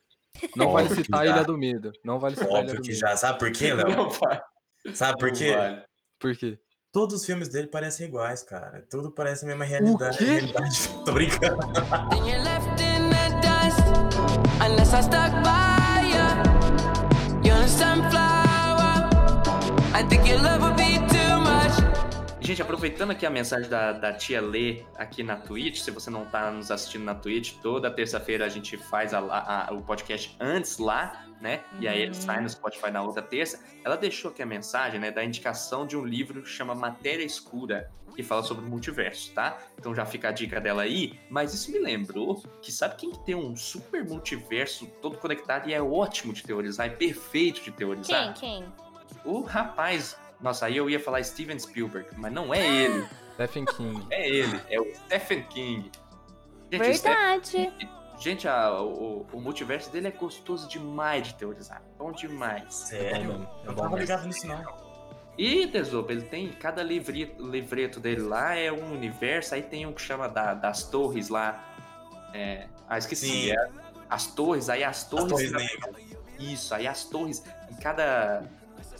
Não 0.56 0.70
vale 0.72 0.86
Óbvio 0.88 1.04
citar 1.04 1.20
a. 1.22 1.26
Ilha 1.26 1.44
do 1.44 1.56
Medo. 1.58 1.92
Não 2.04 2.18
vale 2.18 2.36
citar 2.36 2.48
a 2.48 2.52
Ilha 2.52 2.60
Óbvio 2.60 2.76
do 2.76 2.82
que 2.82 2.88
Medo. 2.88 3.00
já. 3.00 3.16
Sabe 3.16 3.38
por 3.38 3.52
quê, 3.52 3.72
Léo? 3.74 4.94
Sabe 4.94 5.18
por 5.18 5.32
quê? 5.32 5.54
vale. 5.54 5.82
Por 6.18 6.36
quê? 6.36 6.58
Todos 6.92 7.20
os 7.20 7.24
filmes 7.24 7.48
dele 7.48 7.68
parecem 7.68 8.08
iguais, 8.08 8.42
cara. 8.42 8.84
Tudo 8.90 9.12
parece 9.12 9.44
a 9.44 9.48
mesma 9.48 9.64
realidade. 9.64 10.18
quê? 10.18 10.24
realidade. 10.24 10.88
Tô 11.06 11.12
brincando. 11.12 11.60
I 19.92 20.04
you. 20.26 20.36
Love 20.36 20.69
Gente, 22.50 22.62
aproveitando 22.62 23.12
aqui 23.12 23.24
a 23.24 23.30
mensagem 23.30 23.70
da, 23.70 23.92
da 23.92 24.12
tia 24.12 24.40
Lê 24.42 24.82
aqui 24.98 25.22
na 25.22 25.36
Twitch, 25.36 25.78
se 25.82 25.92
você 25.92 26.10
não 26.10 26.24
tá 26.26 26.50
nos 26.50 26.72
assistindo 26.72 27.04
na 27.04 27.14
Twitch, 27.14 27.52
toda 27.62 27.88
terça-feira 27.88 28.44
a 28.44 28.48
gente 28.48 28.76
faz 28.76 29.14
a- 29.14 29.20
a- 29.20 29.72
o 29.72 29.80
podcast 29.82 30.34
antes 30.40 30.76
lá, 30.78 31.26
né? 31.40 31.60
E 31.78 31.86
aí 31.86 32.00
ele 32.02 32.08
Uhum. 32.08 32.20
sai 32.20 32.40
no 32.40 32.48
Spotify 32.50 32.90
na 32.90 33.02
outra 33.04 33.22
terça. 33.22 33.62
Ela 33.84 33.96
deixou 33.96 34.32
aqui 34.32 34.42
a 34.42 34.46
mensagem, 34.46 34.98
né, 34.98 35.12
da 35.12 35.22
indicação 35.24 35.86
de 35.86 35.96
um 35.96 36.04
livro 36.04 36.42
que 36.42 36.48
chama 36.48 36.74
Matéria 36.74 37.22
Escura, 37.22 37.88
que 38.16 38.22
fala 38.24 38.42
sobre 38.42 38.64
o 38.64 38.68
multiverso, 38.68 39.32
tá? 39.32 39.56
Então 39.78 39.94
já 39.94 40.04
fica 40.04 40.30
a 40.30 40.32
dica 40.32 40.60
dela 40.60 40.82
aí. 40.82 41.20
Mas 41.30 41.54
isso 41.54 41.70
me 41.70 41.78
lembrou 41.78 42.42
que 42.60 42.72
sabe 42.72 42.96
quem 42.96 43.12
que 43.12 43.24
tem 43.24 43.36
um 43.36 43.54
super 43.54 44.04
multiverso 44.04 44.88
todo 45.00 45.16
conectado 45.18 45.68
e 45.68 45.72
é 45.72 45.80
ótimo 45.80 46.32
de 46.32 46.42
teorizar, 46.42 46.88
é 46.88 46.90
perfeito 46.90 47.62
de 47.62 47.70
teorizar? 47.70 48.34
Quem? 48.34 48.62
Quem? 48.64 48.72
O 49.24 49.40
rapaz. 49.42 50.18
Nossa, 50.42 50.66
aí 50.66 50.76
eu 50.76 50.88
ia 50.88 50.98
falar 51.00 51.22
Steven 51.22 51.58
Spielberg, 51.58 52.08
mas 52.16 52.32
não 52.32 52.52
é 52.54 52.66
ele. 52.66 53.06
Stephen 53.34 53.64
King. 53.64 54.06
É 54.10 54.28
ele, 54.28 54.60
é 54.68 54.80
o 54.80 54.94
Stephen 54.94 55.42
King. 55.44 55.90
Gente, 56.70 56.98
Stephen 56.98 57.16
Verdade. 57.16 57.72
Gente 58.18 58.46
a- 58.46 58.80
o, 58.82 59.26
o 59.32 59.40
multiverso 59.40 59.90
dele 59.90 60.08
é 60.08 60.10
gostoso 60.10 60.68
demais 60.68 61.26
de 61.28 61.34
teorizar. 61.34 61.82
Bom 61.98 62.12
demais. 62.12 62.74
Sério? 62.74 63.28
mesmo, 63.28 63.48
é 63.64 63.68
Eu 63.68 63.72
bom 63.72 63.82
tava 63.82 63.98
ligado 63.98 64.26
nisso, 64.26 64.46
não. 64.46 64.62
E, 65.38 65.66
Tesouro, 65.68 66.12
ele 66.12 66.22
tem. 66.22 66.48
Cada 66.50 66.82
livre, 66.82 67.34
livreto 67.38 67.98
dele 67.98 68.20
lá 68.20 68.54
é 68.54 68.70
um 68.70 68.92
universo, 68.92 69.54
aí 69.54 69.62
tem 69.62 69.86
um 69.86 69.92
que 69.94 70.02
chama 70.02 70.28
da- 70.28 70.52
das 70.52 70.82
torres 70.84 71.30
lá. 71.30 71.64
É, 72.34 72.66
ah, 72.86 72.98
esqueci. 72.98 73.26
Sim. 73.26 73.52
é 73.52 73.70
as 74.10 74.26
torres, 74.26 74.68
aí 74.68 74.84
as 74.84 74.98
As 75.02 75.08
torres. 75.08 75.28
Torres 75.30 75.52
Negras. 75.52 75.96
Isso, 76.38 76.74
aí 76.74 76.86
as 76.86 77.04
torres, 77.04 77.42
em 77.70 77.76
cada, 77.76 78.42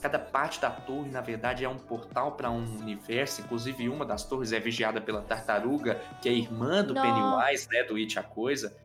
cada 0.01 0.19
parte 0.19 0.61
da 0.61 0.71
torre, 0.71 1.11
na 1.11 1.21
verdade, 1.21 1.65
é 1.65 1.69
um 1.69 1.79
portal 1.79 2.33
para 2.33 2.51
um 2.51 2.65
universo. 2.79 3.43
Inclusive, 3.43 3.89
uma 3.89 4.05
das 4.05 4.25
torres 4.25 4.53
é 4.53 4.61
vigiada 4.61 5.01
pela 5.01 5.23
tartaruga, 5.23 6.01
que 6.21 6.29
é 6.29 6.33
irmã 6.33 6.83
do 6.83 6.95
Nossa. 6.95 7.07
Pennywise, 7.07 7.69
né? 7.71 7.83
Do 7.85 7.97
It 7.97 8.19
a 8.19 8.23
Coisa. 8.23 8.77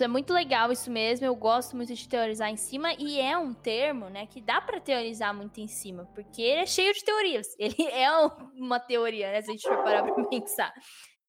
É 0.00 0.08
muito 0.08 0.32
legal 0.32 0.70
isso 0.72 0.90
mesmo. 0.90 1.26
Eu 1.26 1.34
gosto 1.34 1.76
muito 1.76 1.94
de 1.94 2.08
teorizar 2.08 2.50
em 2.50 2.56
cima 2.56 2.92
e 2.94 3.20
é 3.20 3.36
um 3.36 3.52
termo, 3.52 4.08
né, 4.08 4.26
que 4.26 4.40
dá 4.40 4.60
pra 4.60 4.80
teorizar 4.80 5.34
muito 5.34 5.60
em 5.60 5.68
cima, 5.68 6.06
porque 6.14 6.42
ele 6.42 6.60
é 6.62 6.66
cheio 6.66 6.92
de 6.92 7.04
teorias. 7.04 7.48
Ele 7.58 7.82
é 7.88 8.08
uma 8.54 8.78
teoria, 8.78 9.32
né, 9.32 9.42
se 9.42 9.50
a 9.50 9.52
gente 9.52 9.66
for 9.66 9.82
parar 9.82 10.02
pra 10.02 10.12
pensar. 10.26 10.72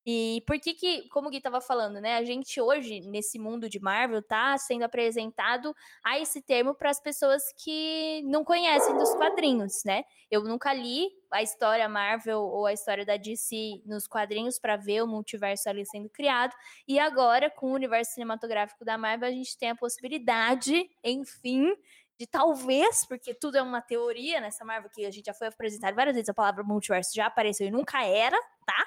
E 0.05 0.41
por 0.47 0.59
que 0.59 0.73
que, 0.73 1.07
como 1.09 1.27
o 1.27 1.31
Gui 1.31 1.41
tava 1.41 1.61
falando, 1.61 1.99
né, 1.99 2.17
a 2.17 2.23
gente 2.23 2.59
hoje 2.59 3.01
nesse 3.01 3.37
mundo 3.37 3.69
de 3.69 3.79
Marvel 3.79 4.21
tá 4.21 4.57
sendo 4.57 4.83
apresentado 4.83 5.75
a 6.03 6.19
esse 6.19 6.41
termo 6.41 6.73
para 6.73 6.89
as 6.89 6.99
pessoas 6.99 7.43
que 7.57 8.21
não 8.25 8.43
conhecem 8.43 8.97
dos 8.97 9.13
quadrinhos, 9.15 9.83
né? 9.85 10.03
Eu 10.31 10.43
nunca 10.43 10.73
li 10.73 11.09
a 11.31 11.43
história 11.43 11.87
Marvel 11.87 12.39
ou 12.41 12.65
a 12.65 12.73
história 12.73 13.05
da 13.05 13.17
DC 13.17 13.81
nos 13.85 14.07
quadrinhos 14.07 14.57
para 14.57 14.75
ver 14.77 15.03
o 15.03 15.07
multiverso 15.07 15.69
ali 15.69 15.85
sendo 15.85 16.09
criado. 16.09 16.55
E 16.87 16.99
agora, 16.99 17.49
com 17.49 17.71
o 17.71 17.73
universo 17.73 18.13
cinematográfico 18.13 18.83
da 18.83 18.97
Marvel, 18.97 19.27
a 19.27 19.31
gente 19.31 19.57
tem 19.57 19.69
a 19.69 19.75
possibilidade, 19.75 20.89
enfim, 21.03 21.75
de 22.19 22.27
talvez, 22.27 23.05
porque 23.05 23.33
tudo 23.33 23.57
é 23.57 23.61
uma 23.61 23.81
teoria 23.81 24.41
nessa 24.41 24.65
Marvel 24.65 24.89
que 24.89 25.05
a 25.05 25.11
gente 25.11 25.25
já 25.25 25.33
foi 25.33 25.47
apresentado 25.47 25.95
várias 25.95 26.15
vezes, 26.15 26.29
a 26.29 26.33
palavra 26.33 26.63
multiverso 26.63 27.15
já 27.15 27.27
apareceu 27.27 27.65
e 27.67 27.71
nunca 27.71 28.03
era, 28.03 28.37
tá? 28.65 28.85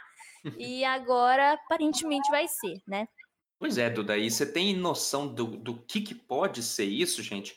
E 0.59 0.85
agora, 0.85 1.53
aparentemente, 1.53 2.31
vai 2.31 2.49
ser, 2.49 2.81
né? 2.87 3.07
Pois 3.59 3.79
é, 3.79 3.89
Duda, 3.89 4.17
e 4.19 4.31
você 4.31 4.45
tem 4.51 4.75
noção 4.77 5.33
do, 5.33 5.47
do 5.57 5.81
que, 5.85 6.01
que 6.01 6.15
pode 6.15 6.63
ser 6.63 6.85
isso, 6.85 7.23
gente? 7.23 7.57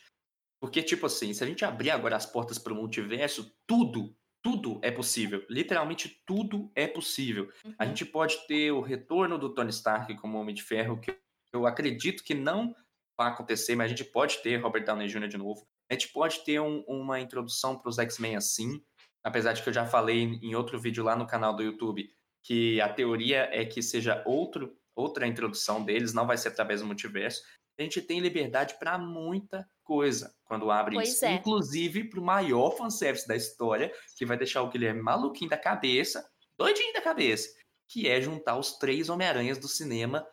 Porque, 0.61 0.83
tipo 0.83 1.05
assim, 1.05 1.33
se 1.33 1.43
a 1.43 1.47
gente 1.47 1.65
abrir 1.65 1.89
agora 1.89 2.15
as 2.15 2.25
portas 2.25 2.59
para 2.59 2.73
o 2.73 2.75
multiverso, 2.75 3.51
tudo, 3.67 4.15
tudo 4.43 4.79
é 4.83 4.91
possível. 4.91 5.43
Literalmente 5.49 6.21
tudo 6.25 6.71
é 6.75 6.85
possível. 6.87 7.51
A 7.79 7.83
Uhum. 7.83 7.89
gente 7.89 8.05
pode 8.05 8.45
ter 8.47 8.71
o 8.71 8.81
retorno 8.81 9.37
do 9.39 9.53
Tony 9.53 9.71
Stark 9.71 10.15
como 10.17 10.37
Homem 10.39 10.53
de 10.53 10.61
Ferro, 10.63 10.99
que 10.99 11.15
eu 11.51 11.65
acredito 11.65 12.23
que 12.23 12.33
não 12.35 12.75
vai 13.17 13.29
acontecer, 13.31 13.75
mas 13.75 13.85
a 13.85 13.95
gente 13.95 14.03
pode 14.03 14.37
ter 14.43 14.57
Robert 14.57 14.85
Downey 14.85 15.07
Jr. 15.07 15.27
de 15.27 15.37
novo. 15.37 15.65
A 15.89 15.93
gente 15.93 16.09
pode 16.09 16.43
ter 16.43 16.59
um- 16.59 16.83
uma 16.87 17.19
introdução 17.19 17.77
para 17.79 17.89
os 17.89 17.97
X-Men 17.97 18.35
assim, 18.35 18.83
apesar 19.23 19.53
de 19.53 19.63
que 19.63 19.69
eu 19.69 19.73
já 19.73 19.85
falei 19.87 20.21
em 20.21 20.53
outro 20.55 20.79
vídeo 20.79 21.03
lá 21.03 21.15
no 21.15 21.25
canal 21.25 21.55
do 21.55 21.63
YouTube 21.63 22.07
que 22.45 22.79
a 22.79 22.87
teoria 22.87 23.49
é 23.51 23.65
que 23.65 23.81
seja 23.81 24.21
outro, 24.25 24.77
outra 24.95 25.25
introdução 25.25 25.83
deles, 25.83 26.13
não 26.13 26.27
vai 26.27 26.37
ser 26.37 26.49
através 26.49 26.79
do 26.81 26.85
multiverso. 26.87 27.41
A 27.77 27.81
gente 27.81 28.01
tem 28.01 28.19
liberdade 28.19 28.75
para 28.79 28.97
muita 28.97 29.67
coisa 29.83 30.33
quando 30.45 30.69
abre 30.71 30.95
Pois 30.95 31.09
isso, 31.09 31.25
é. 31.25 31.33
inclusive 31.33 32.03
para 32.05 32.19
o 32.19 32.23
maior 32.23 32.71
fanservice 32.77 33.27
da 33.27 33.35
história, 33.35 33.91
que 34.15 34.25
vai 34.25 34.37
deixar 34.37 34.61
o 34.61 34.69
Guilherme 34.69 35.01
maluquinho 35.01 35.49
da 35.49 35.57
cabeça, 35.57 36.25
doidinho 36.57 36.93
da 36.93 37.01
cabeça, 37.01 37.49
que 37.89 38.07
é 38.07 38.21
juntar 38.21 38.57
os 38.57 38.77
três 38.77 39.09
Homem-Aranhas 39.09 39.57
do 39.57 39.67
cinema 39.67 40.25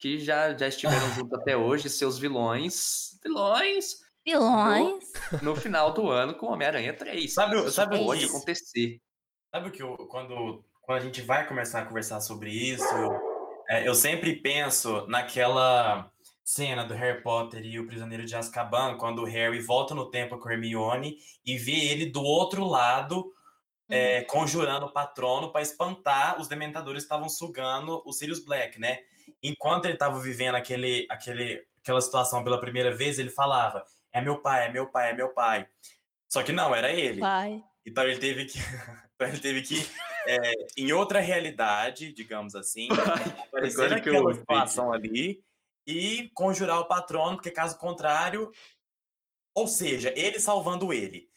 que 0.00 0.18
já, 0.18 0.56
já 0.56 0.68
estiveram 0.68 1.12
juntos 1.14 1.38
até 1.38 1.56
hoje, 1.56 1.88
seus 1.90 2.18
vilões, 2.18 3.18
vilões, 3.22 3.98
Vilões. 4.24 5.04
no 5.42 5.54
final 5.56 5.92
do 5.92 6.08
ano 6.10 6.34
com 6.34 6.46
Homem-Aranha 6.46 6.94
3. 6.96 7.32
Sabe 7.32 7.70
sabe 7.70 7.96
o 7.96 8.04
pode 8.04 8.20
que- 8.20 8.26
acontecer. 8.30 9.00
Sabe 9.54 9.68
o 9.68 9.72
que 9.72 9.82
eu, 9.82 9.96
quando, 10.10 10.62
quando 10.88 11.02
a 11.02 11.04
gente 11.04 11.20
vai 11.20 11.46
começar 11.46 11.80
a 11.80 11.84
conversar 11.84 12.18
sobre 12.22 12.50
isso, 12.50 12.82
é, 13.68 13.86
eu 13.86 13.94
sempre 13.94 14.34
penso 14.34 15.06
naquela 15.06 16.10
cena 16.42 16.82
do 16.82 16.94
Harry 16.94 17.20
Potter 17.20 17.62
e 17.62 17.78
o 17.78 17.86
Prisioneiro 17.86 18.24
de 18.24 18.34
Azkaban, 18.34 18.96
quando 18.96 19.18
o 19.18 19.26
Harry 19.26 19.60
volta 19.60 19.94
no 19.94 20.10
tempo 20.10 20.38
com 20.38 20.50
Hermione 20.50 21.18
e 21.44 21.58
vê 21.58 21.72
ele 21.72 22.06
do 22.06 22.22
outro 22.22 22.64
lado 22.64 23.30
é, 23.86 24.22
conjurando 24.22 24.86
o 24.86 24.90
patrono 24.90 25.52
para 25.52 25.60
espantar 25.60 26.40
os 26.40 26.48
dementadores 26.48 27.02
que 27.02 27.04
estavam 27.04 27.28
sugando 27.28 28.02
o 28.06 28.10
Sirius 28.10 28.42
Black, 28.42 28.80
né? 28.80 29.00
Enquanto 29.42 29.84
ele 29.84 29.92
estava 29.92 30.18
vivendo 30.18 30.54
aquele, 30.54 31.06
aquele, 31.10 31.66
aquela 31.82 32.00
situação 32.00 32.42
pela 32.42 32.58
primeira 32.58 32.96
vez, 32.96 33.18
ele 33.18 33.28
falava: 33.28 33.84
É 34.10 34.22
meu 34.22 34.40
pai, 34.40 34.68
é 34.68 34.72
meu 34.72 34.86
pai, 34.86 35.10
é 35.10 35.14
meu 35.14 35.34
pai. 35.34 35.68
Só 36.26 36.42
que 36.42 36.50
não, 36.50 36.74
era 36.74 36.90
ele. 36.90 37.20
Vai. 37.20 37.62
Então 37.84 38.04
ele 38.04 38.16
teve 38.16 38.46
que, 38.46 38.58
ele 39.26 39.38
teve 39.38 39.62
que 39.62 39.86
é, 40.26 40.52
em 40.76 40.92
outra 40.92 41.20
realidade, 41.20 42.12
digamos 42.12 42.54
assim, 42.54 42.88
aparecer 43.48 43.90
naquela 43.90 44.34
situação 44.34 44.92
ali 44.92 45.42
e 45.86 46.30
conjurar 46.34 46.80
o 46.80 46.86
patrono, 46.86 47.36
porque 47.36 47.50
caso 47.50 47.78
contrário, 47.78 48.50
ou 49.54 49.66
seja, 49.66 50.12
ele 50.16 50.38
salvando 50.38 50.92
ele. 50.92 51.28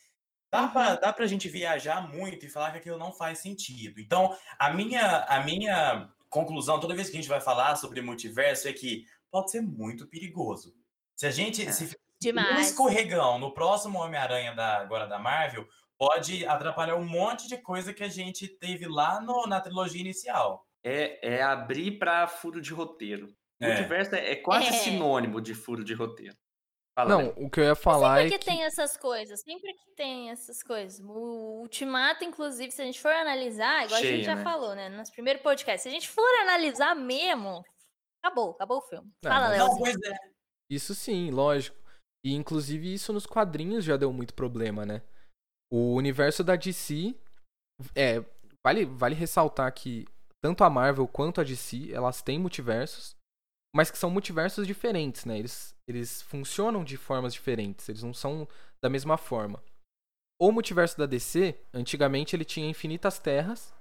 Dá 0.51 0.67
pra, 0.67 0.95
dá 0.95 1.13
pra 1.13 1.25
gente 1.25 1.47
viajar 1.47 2.05
muito 2.11 2.45
e 2.45 2.49
falar 2.49 2.71
que 2.71 2.79
aquilo 2.79 2.97
não 2.97 3.13
faz 3.13 3.39
sentido. 3.39 4.01
Então, 4.01 4.37
a 4.59 4.69
minha, 4.69 5.19
a 5.23 5.41
minha 5.45 6.09
conclusão, 6.29 6.79
toda 6.79 6.93
vez 6.93 7.09
que 7.09 7.15
a 7.15 7.21
gente 7.21 7.29
vai 7.29 7.39
falar 7.39 7.77
sobre 7.77 8.01
multiverso, 8.01 8.67
é 8.67 8.73
que 8.73 9.05
pode 9.31 9.49
ser 9.49 9.61
muito 9.61 10.05
perigoso. 10.07 10.75
Se 11.15 11.25
a 11.25 11.31
gente 11.31 11.65
É. 11.65 11.71
se 11.71 11.85
um 11.85 11.89
Demais. 12.19 12.67
escorregão 12.67 13.39
no 13.39 13.53
próximo 13.53 13.99
Homem-Aranha 13.99 14.53
da, 14.53 14.79
agora 14.79 15.07
da 15.07 15.17
Marvel 15.17 15.65
pode 16.01 16.43
atrapalhar 16.47 16.95
um 16.95 17.05
monte 17.07 17.47
de 17.47 17.57
coisa 17.59 17.93
que 17.93 18.03
a 18.03 18.07
gente 18.09 18.47
teve 18.47 18.87
lá 18.87 19.21
no- 19.21 19.45
na 19.45 19.61
trilogia 19.61 20.01
inicial. 20.01 20.65
É, 20.83 21.35
é 21.35 21.43
abrir 21.43 21.99
para 21.99 22.27
furo 22.27 22.59
de 22.59 22.73
roteiro. 22.73 23.31
É. 23.61 23.67
Multiverso 23.67 24.15
é, 24.15 24.31
é 24.31 24.35
quase 24.35 24.69
É. 24.69 24.71
sinônimo 24.71 25.39
de 25.39 25.53
furo 25.53 25.83
de 25.83 25.93
roteiro. 25.93 26.35
Fala, 26.97 27.09
Não, 27.09 27.17
Léo. 27.19 27.33
o 27.45 27.49
que 27.51 27.59
eu 27.59 27.65
ia 27.65 27.75
falar 27.75 28.15
Sempre 28.23 28.35
é 28.35 28.37
que 28.39 28.45
que... 28.45 28.51
tem 28.51 28.63
essas 28.63 28.97
coisas, 28.97 29.41
sempre 29.41 29.71
que 29.73 29.95
tem 29.95 30.31
essas 30.31 30.63
coisas. 30.63 30.99
O 31.05 31.61
Ultimato, 31.61 32.23
inclusive, 32.23 32.71
se 32.71 32.81
a 32.81 32.85
gente 32.85 32.99
for 32.99 33.11
analisar, 33.13 33.85
igual 33.85 33.99
a 33.99 34.01
Cheia, 34.01 34.15
gente 34.17 34.25
já 34.25 34.35
né? 34.35 34.43
falou, 34.43 34.73
né? 34.75 34.89
No 34.89 34.97
nosso 34.97 35.11
primeiro 35.11 35.39
podcast, 35.43 35.83
se 35.83 35.87
a 35.87 35.91
gente 35.91 36.09
for 36.09 36.27
analisar 36.41 36.95
mesmo, 36.95 37.63
acabou, 38.23 38.51
acabou 38.51 38.79
o 38.79 38.81
filme. 38.89 39.07
Ah, 39.23 39.29
Fala, 39.29 39.47
Léo. 39.49 39.67
Não, 39.67 39.85
é. 39.87 39.91
Isso 40.67 40.95
sim, 40.95 41.29
lógico. 41.29 41.77
E 42.25 42.33
inclusive 42.33 42.91
isso 42.91 43.13
nos 43.13 43.27
quadrinhos 43.27 43.85
já 43.85 43.95
deu 43.97 44.11
muito 44.11 44.33
problema, 44.33 44.83
né? 44.85 45.01
O 45.71 45.95
universo 45.95 46.43
da 46.43 46.55
DC 46.55 47.15
é 47.95 48.23
vale 48.63 48.85
vale 48.85 49.15
ressaltar 49.15 49.71
que 49.73 50.05
tanto 50.43 50.63
a 50.63 50.69
Marvel 50.69 51.07
quanto 51.07 51.39
a 51.39 51.43
DC, 51.43 51.91
elas 51.93 52.21
têm 52.21 52.39
multiversos, 52.39 53.15
mas 53.73 53.91
que 53.91 53.97
são 53.97 54.09
multiversos 54.09 54.67
diferentes, 54.67 55.23
né? 55.23 55.37
Eles 55.37 55.75
eles 55.87 56.21
funcionam 56.23 56.83
de 56.83 56.97
formas 56.97 57.33
diferentes, 57.33 57.87
eles 57.87 58.03
não 58.03 58.13
são 58.13 58.47
da 58.83 58.89
mesma 58.89 59.17
forma. 59.17 59.63
O 60.39 60.51
multiverso 60.51 60.97
da 60.97 61.05
DC, 61.05 61.55
antigamente 61.73 62.35
ele 62.35 62.43
tinha 62.43 62.67
infinitas 62.67 63.19
terras 63.19 63.73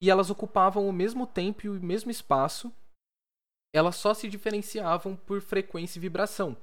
e 0.00 0.08
elas 0.08 0.30
ocupavam 0.30 0.88
o 0.88 0.92
mesmo 0.92 1.26
tempo 1.26 1.66
e 1.66 1.68
o 1.68 1.82
mesmo 1.82 2.10
espaço. 2.10 2.72
Elas 3.74 3.96
só 3.96 4.14
se 4.14 4.28
diferenciavam 4.28 5.16
por 5.16 5.40
frequência 5.40 5.98
e 5.98 6.00
vibração. 6.00 6.56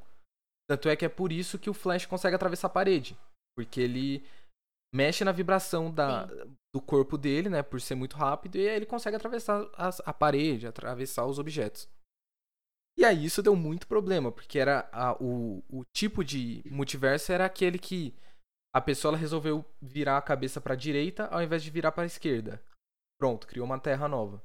Tanto 0.70 0.88
é 0.88 0.96
que 0.96 1.04
é 1.04 1.10
por 1.10 1.34
isso 1.34 1.60
que 1.60 1.70
o 1.70 1.74
Flash 1.74 2.06
consegue 2.06 2.36
atravessar 2.36 2.68
a 2.68 2.70
parede. 2.70 3.18
Porque 3.58 3.82
ele 3.82 4.26
mexe 4.94 5.24
na 5.24 5.32
vibração 5.32 5.92
da, 5.92 6.26
do 6.74 6.82
corpo 6.82 7.18
dele, 7.18 7.50
né? 7.50 7.64
Por 7.64 7.80
ser 7.82 7.96
muito 7.96 8.16
rápido, 8.16 8.58
e 8.58 8.68
aí 8.68 8.76
ele 8.76 8.86
consegue 8.86 9.16
atravessar 9.16 9.70
as- 9.76 10.02
a 10.06 10.14
parede, 10.14 10.68
atravessar 10.68 11.26
os 11.26 11.40
objetos. 11.40 11.88
E 12.98 13.06
aí 13.06 13.26
isso 13.26 13.42
deu 13.42 13.56
muito 13.56 13.88
problema, 13.88 14.32
porque 14.32 14.60
era 14.60 14.90
a- 14.92 15.16
o, 15.22 15.64
o 15.70 15.84
tipo 15.96 16.24
de 16.24 16.62
multiverso 16.70 17.32
era 17.32 17.46
aquele 17.46 17.80
que 17.80 18.14
a 18.76 18.82
pessoa 18.82 19.16
resolveu 19.18 19.66
virar 19.82 20.18
a 20.18 20.22
cabeça 20.22 20.60
pra 20.62 20.76
direita 20.76 21.26
ao 21.28 21.42
invés 21.42 21.64
de 21.64 21.70
virar 21.72 21.92
pra 21.92 22.06
esquerda. 22.06 22.62
Pronto, 23.20 23.48
criou 23.48 23.66
uma 23.66 23.80
terra 23.80 24.08
nova. 24.08 24.44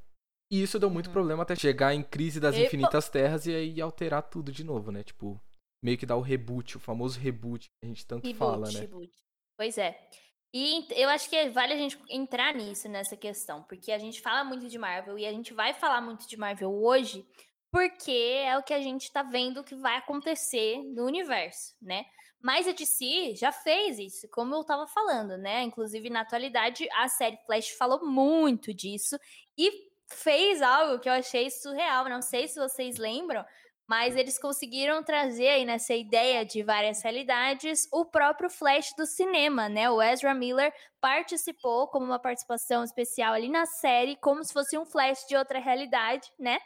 E 0.51 0.63
isso 0.63 0.79
deu 0.79 0.89
muito 0.89 1.07
Uhum. 1.09 1.13
problema 1.13 1.43
até 1.43 1.57
chegar 1.57 1.93
em 1.93 2.03
crise 2.05 2.39
das 2.39 2.55
Epa. 2.55 2.67
infinitas 2.67 3.09
terras 3.09 3.47
e 3.47 3.55
aí 3.55 3.81
alterar 3.81 4.23
tudo 4.23 4.53
de 4.53 4.63
novo, 4.63 4.93
né? 4.93 5.03
Tipo, 5.03 5.41
meio 5.85 5.99
que 5.99 6.07
dar 6.07 6.17
o 6.17 6.21
reboot, 6.21 6.77
o 6.77 6.81
famoso 6.81 7.19
reboot 7.19 7.65
que 7.65 7.85
a 7.85 7.89
gente 7.89 8.07
tanto 8.07 8.25
Reboot, 8.27 8.39
fala, 8.39 8.71
né? 8.71 8.81
reboot. 8.81 9.13
Pois 9.59 9.77
é. 9.79 10.09
E 10.53 10.87
eu 10.91 11.09
acho 11.09 11.29
que 11.29 11.49
vale 11.51 11.73
a 11.73 11.77
gente 11.77 11.99
entrar 12.09 12.55
nisso, 12.55 12.89
nessa 12.89 13.17
questão, 13.17 13.63
porque 13.65 13.93
a 13.93 13.99
gente 13.99 14.21
fala 14.21 14.45
muito 14.45 14.69
de 14.69 14.79
Marvel 14.79 15.19
e 15.19 15.27
a 15.27 15.33
gente 15.33 15.53
vai 15.53 15.75
falar 15.75 16.01
muito 16.01 16.27
de 16.27 16.37
Marvel 16.37 16.73
hoje, 16.73 17.27
porque 17.71 18.43
é 18.45 18.57
o 18.57 18.63
que 18.63 18.73
a 18.73 18.81
gente 18.81 19.13
tá 19.13 19.23
vendo 19.23 19.65
que 19.65 19.75
vai 19.75 19.97
acontecer 19.97 20.83
no 20.95 21.05
universo, 21.05 21.75
né? 21.81 22.07
Mas 22.41 22.69
a 22.69 22.73
DC 22.73 23.35
já 23.35 23.51
fez 23.51 23.99
isso, 23.99 24.29
como 24.31 24.55
eu 24.55 24.65
tava 24.65 24.87
falando, 24.87 25.37
né? 25.37 25.63
Inclusive, 25.63 26.09
na 26.09 26.21
atualidade, 26.21 26.89
a 26.93 27.09
série 27.09 27.39
Flash 27.45 27.71
falou 27.71 28.07
muito 28.07 28.73
disso 28.73 29.19
e 29.59 29.91
fez 30.09 30.63
algo 30.63 31.01
que 31.01 31.09
eu 31.09 31.13
achei 31.13 31.51
surreal. 31.51 32.09
Não 32.09 32.23
sei 32.23 32.47
se 32.47 32.59
vocês 32.59 32.97
lembram, 32.97 33.45
mas 33.87 34.17
eles 34.17 34.39
conseguiram 34.39 35.03
trazer 35.03 35.49
aí 35.49 35.65
nessa 35.65 35.95
ideia 35.95 36.45
de 36.45 36.63
várias 36.63 37.03
realidades 37.03 37.89
o 37.93 38.05
próprio 38.05 38.51
Flash 38.51 38.93
do 38.97 39.07
cinema, 39.07 39.69
né? 39.69 39.89
O 39.89 40.03
Ezra 40.03 40.35
Miller 40.35 40.75
participou 41.01 41.87
como 41.89 42.05
uma 42.05 42.19
participação 42.19 42.83
especial 42.83 43.33
ali 43.33 43.49
na 43.49 43.65
série, 43.65 44.17
como 44.17 44.43
se 44.43 44.53
fosse 44.53 44.77
um 44.77 44.85
Flash 44.85 45.25
de 45.29 45.37
outra 45.37 45.61
realidade, 45.61 46.29
né? 46.39 46.59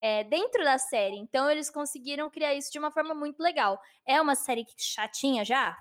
É, 0.00 0.24
dentro 0.24 0.62
da 0.64 0.78
série. 0.78 1.16
Então 1.16 1.50
eles 1.50 1.68
conseguiram 1.68 2.30
criar 2.30 2.54
isso 2.54 2.70
de 2.70 2.78
uma 2.78 2.92
forma 2.92 3.14
muito 3.14 3.40
legal. 3.42 3.80
É 4.06 4.20
uma 4.20 4.34
série 4.34 4.64
que 4.64 4.74
chatinha 4.78 5.44
já? 5.44 5.76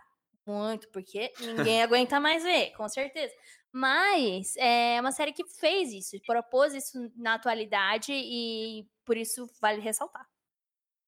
Muito, 0.45 0.89
porque 0.89 1.31
ninguém 1.39 1.83
aguenta 1.83 2.19
mais 2.19 2.43
ver, 2.43 2.71
com 2.71 2.89
certeza. 2.89 3.33
Mas 3.71 4.55
é 4.57 4.99
uma 4.99 5.11
série 5.11 5.31
que 5.31 5.45
fez 5.45 5.93
isso, 5.93 6.17
propôs 6.25 6.73
isso 6.73 7.11
na 7.15 7.35
atualidade 7.35 8.11
e 8.11 8.87
por 9.05 9.15
isso 9.15 9.47
vale 9.61 9.79
ressaltar. 9.79 10.25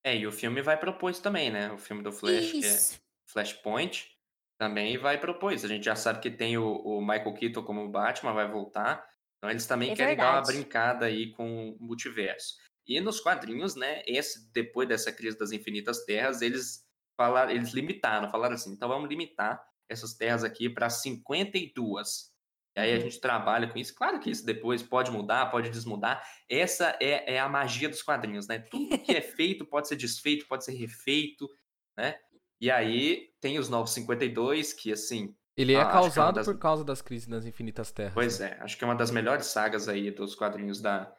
É, 0.04 0.16
e 0.16 0.26
o 0.26 0.32
filme 0.32 0.62
vai 0.62 0.78
propor 0.78 1.10
isso 1.12 1.22
também, 1.22 1.50
né? 1.52 1.72
O 1.72 1.78
filme 1.78 2.02
do 2.02 2.12
Flash, 2.12 2.52
que 2.52 2.66
é 2.66 2.68
Isso. 2.68 3.00
Flashpoint, 3.28 4.12
também 4.58 4.98
vai 4.98 5.20
propor 5.20 5.54
isso. 5.54 5.66
A 5.66 5.70
gente 5.70 5.86
já 5.86 5.96
sabe 5.96 6.20
que 6.22 6.30
tem 6.32 6.58
o, 6.58 6.76
o 6.78 7.02
Michael 7.02 7.34
Keaton 7.34 7.64
como 7.64 7.90
Batman, 7.90 8.34
vai 8.34 8.48
voltar. 8.50 9.08
Então 9.38 9.50
eles 9.50 9.66
também 9.66 9.92
É 9.92 9.96
querem 9.96 10.16
dar 10.16 10.34
uma 10.34 10.42
verdade. 10.42 10.58
brincada 10.58 11.06
aí 11.06 11.32
com 11.32 11.72
o 11.72 11.78
multiverso. 11.80 12.56
E 12.88 13.00
nos 13.00 13.20
quadrinhos, 13.20 13.76
né, 13.76 14.02
esse, 14.06 14.52
depois 14.52 14.88
dessa 14.88 15.12
crise 15.12 15.38
das 15.38 15.52
infinitas 15.52 16.04
terras, 16.06 16.42
eles 16.42 16.84
falaram, 17.18 17.52
eles 17.52 17.72
limitaram, 17.72 18.30
falaram 18.30 18.56
assim, 18.56 18.72
então 18.74 18.90
vamos 18.90 19.10
limitar 19.10 19.64
essas 19.90 20.14
terras 20.16 20.44
aqui 20.44 20.70
para 20.70 20.90
52. 20.90 22.31
E 22.76 22.80
aí 22.80 22.92
a 22.94 22.96
Uhum. 22.96 23.02
gente 23.02 23.20
trabalha 23.20 23.68
com 23.68 23.78
isso. 23.78 23.94
Claro 23.96 24.20
que 24.20 24.30
isso 24.30 24.46
depois 24.46 24.82
pode 24.82 25.12
mudar, 25.12 25.48
pode 25.52 25.70
desmudar. 25.70 26.24
Essa 26.50 26.98
é, 27.02 27.36
é 27.36 27.40
a 27.40 27.50
magia 27.50 27.90
dos 27.90 28.02
quadrinhos, 28.02 28.48
né? 28.48 28.60
Tudo 28.60 28.98
que 29.00 29.12
é 29.12 29.22
feito 29.22 29.66
pode 29.66 29.88
ser 29.88 29.96
desfeito, 29.98 30.48
pode 30.48 30.64
ser 30.64 30.74
refeito, 30.74 31.50
né? 31.98 32.16
E 32.62 32.70
aí 32.72 33.30
tem 33.42 33.58
os 33.60 33.68
Novos 33.70 33.92
52, 33.92 34.72
que 34.74 34.92
assim, 34.92 35.36
Ele 35.58 35.74
é 35.74 35.82
Ah, 35.82 35.86
que 35.86 35.90
é 35.90 35.94
causado 35.94 36.36
das- 36.36 36.46
por 36.48 36.58
causa 36.58 36.84
das 36.86 37.02
crises 37.02 37.28
nas 37.28 37.46
infinitas 37.46 37.92
terras. 37.92 38.14
Pois 38.14 38.40
né? 38.40 38.56
é, 38.60 38.64
acho 38.64 38.78
que 38.78 38.84
é 38.84 38.88
uma 38.88 38.96
das 38.96 39.12
melhores 39.12 39.48
sagas 39.48 39.90
aí 39.90 40.10
dos 40.10 40.34
quadrinhos 40.36 40.80
da, 40.82 41.14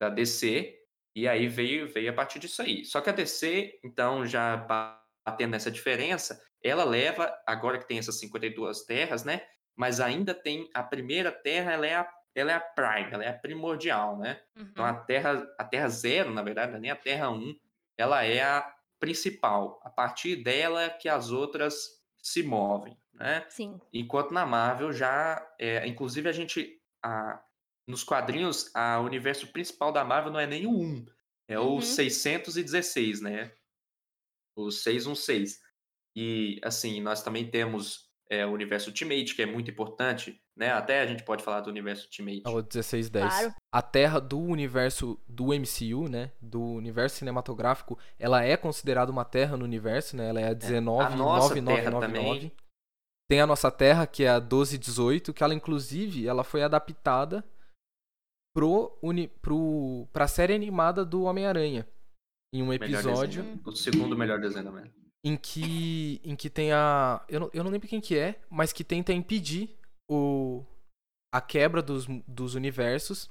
da 0.00 0.08
DC. 0.08 0.74
E 1.14 1.26
aí 1.28 1.48
veio, 1.48 1.92
veio 1.92 2.10
a 2.10 2.14
partir 2.14 2.38
disso 2.38 2.62
aí. 2.62 2.84
Só 2.84 3.00
que 3.00 3.10
a 3.10 3.12
DC, 3.12 3.78
então, 3.84 4.24
já 4.24 4.56
batendo 4.56 5.50
nessa 5.50 5.70
diferença, 5.70 6.40
ela 6.62 6.84
leva, 6.84 7.36
agora 7.46 7.78
que 7.78 7.86
tem 7.88 7.98
essas 7.98 8.18
52 8.20 8.84
terras, 8.84 9.24
né? 9.24 9.42
Mas 9.78 10.00
ainda 10.00 10.34
tem 10.34 10.68
a 10.74 10.82
primeira 10.82 11.30
terra, 11.32 11.72
ela 11.72 11.86
é 11.86 11.94
a, 11.94 12.12
ela 12.34 12.50
é 12.52 12.54
a 12.56 12.60
prime, 12.60 13.12
ela 13.12 13.24
é 13.24 13.28
a 13.28 13.38
primordial, 13.38 14.18
né? 14.18 14.42
Então 14.56 14.84
a 14.84 14.92
terra, 14.94 15.46
a 15.58 15.64
terra 15.64 15.88
zero, 15.88 16.32
na 16.34 16.42
verdade, 16.42 16.74
é 16.74 16.78
nem 16.80 16.90
a 16.90 16.96
terra 16.96 17.30
1, 17.30 17.54
ela 17.96 18.24
é 18.24 18.42
a 18.42 18.74
principal. 18.98 19.80
A 19.84 19.90
partir 19.90 20.42
dela 20.42 20.82
é 20.82 20.90
que 20.90 21.08
as 21.08 21.30
outras 21.30 22.02
se 22.20 22.42
movem, 22.42 22.98
né? 23.14 23.46
Sim. 23.48 23.80
Enquanto 23.92 24.32
na 24.34 24.44
Marvel 24.44 24.92
já, 24.92 25.48
é, 25.60 25.86
inclusive 25.86 26.28
a 26.28 26.32
gente, 26.32 26.80
a- 27.02 27.40
nos 27.86 28.02
quadrinhos, 28.04 28.70
a- 28.74 29.00
o 29.00 29.04
universo 29.04 29.46
principal 29.52 29.92
da 29.92 30.04
Marvel 30.04 30.32
não 30.32 30.40
é 30.40 30.46
nem 30.46 30.66
o 30.66 30.72
1, 30.72 31.06
é 31.46 31.58
o 31.58 31.74
Uhum. 31.74 31.80
616, 31.80 33.20
né? 33.20 33.52
O 34.56 34.70
616. 34.70 35.60
E, 36.16 36.60
assim, 36.64 37.00
nós 37.00 37.22
também 37.22 37.48
temos 37.50 38.07
é, 38.30 38.44
o 38.44 38.50
universo 38.50 38.90
Ultimate, 38.90 39.34
que 39.34 39.42
é 39.42 39.46
muito 39.46 39.70
importante, 39.70 40.40
né? 40.56 40.70
Até 40.70 41.00
a 41.00 41.06
gente 41.06 41.22
pode 41.22 41.42
falar 41.42 41.60
do 41.60 41.70
universo 41.70 42.04
Ultimate. 42.04 42.42
É 42.44 42.48
o 42.48 42.56
1610. 42.56 43.24
Claro. 43.26 43.54
A 43.72 43.82
Terra 43.82 44.20
do 44.20 44.38
universo 44.38 45.18
do 45.26 45.46
MCU, 45.46 46.08
né? 46.08 46.30
Do 46.40 46.62
universo 46.62 47.16
cinematográfico, 47.16 47.98
ela 48.18 48.44
é 48.44 48.56
considerada 48.56 49.10
uma 49.10 49.24
Terra 49.24 49.56
no 49.56 49.64
universo, 49.64 50.16
né? 50.16 50.28
Ela 50.28 50.40
é 50.40 50.44
a 50.44 50.50
A 50.50 50.80
nossa 50.80 51.08
Terra 51.08 51.16
199999. 51.16 52.00
também. 52.00 52.52
Tem 53.30 53.40
a 53.40 53.46
nossa 53.46 53.70
Terra, 53.70 54.06
que 54.06 54.24
é 54.24 54.30
a 54.30 54.40
1218, 54.40 55.32
que 55.32 55.42
ela 55.42 55.54
inclusive 55.54 56.26
ela 56.26 56.42
foi 56.42 56.62
adaptada 56.62 57.44
pro 58.54 58.98
uni, 59.02 59.28
pro, 59.28 60.08
pra 60.12 60.26
série 60.26 60.54
animada 60.54 61.04
do 61.04 61.24
Homem-Aranha. 61.24 61.86
Em 62.54 62.62
um 62.62 62.72
episódio 62.72 63.42
desenho. 63.42 63.60
O 63.64 63.72
segundo 63.72 64.16
melhor 64.16 64.40
desenho 64.40 64.64
da. 64.64 64.90
Em 65.28 65.36
que 65.36 66.20
em 66.24 66.34
que 66.36 66.48
tem 66.48 66.72
a 66.72 67.24
eu 67.28 67.40
não, 67.40 67.50
eu 67.52 67.64
não 67.64 67.70
lembro 67.70 67.88
quem 67.88 68.00
que 68.00 68.16
é, 68.18 68.40
mas 68.48 68.72
que 68.72 68.84
tenta 68.84 69.12
impedir 69.12 69.76
o 70.10 70.62
a 71.34 71.40
quebra 71.40 71.82
dos, 71.82 72.06
dos 72.26 72.54
universos. 72.54 73.28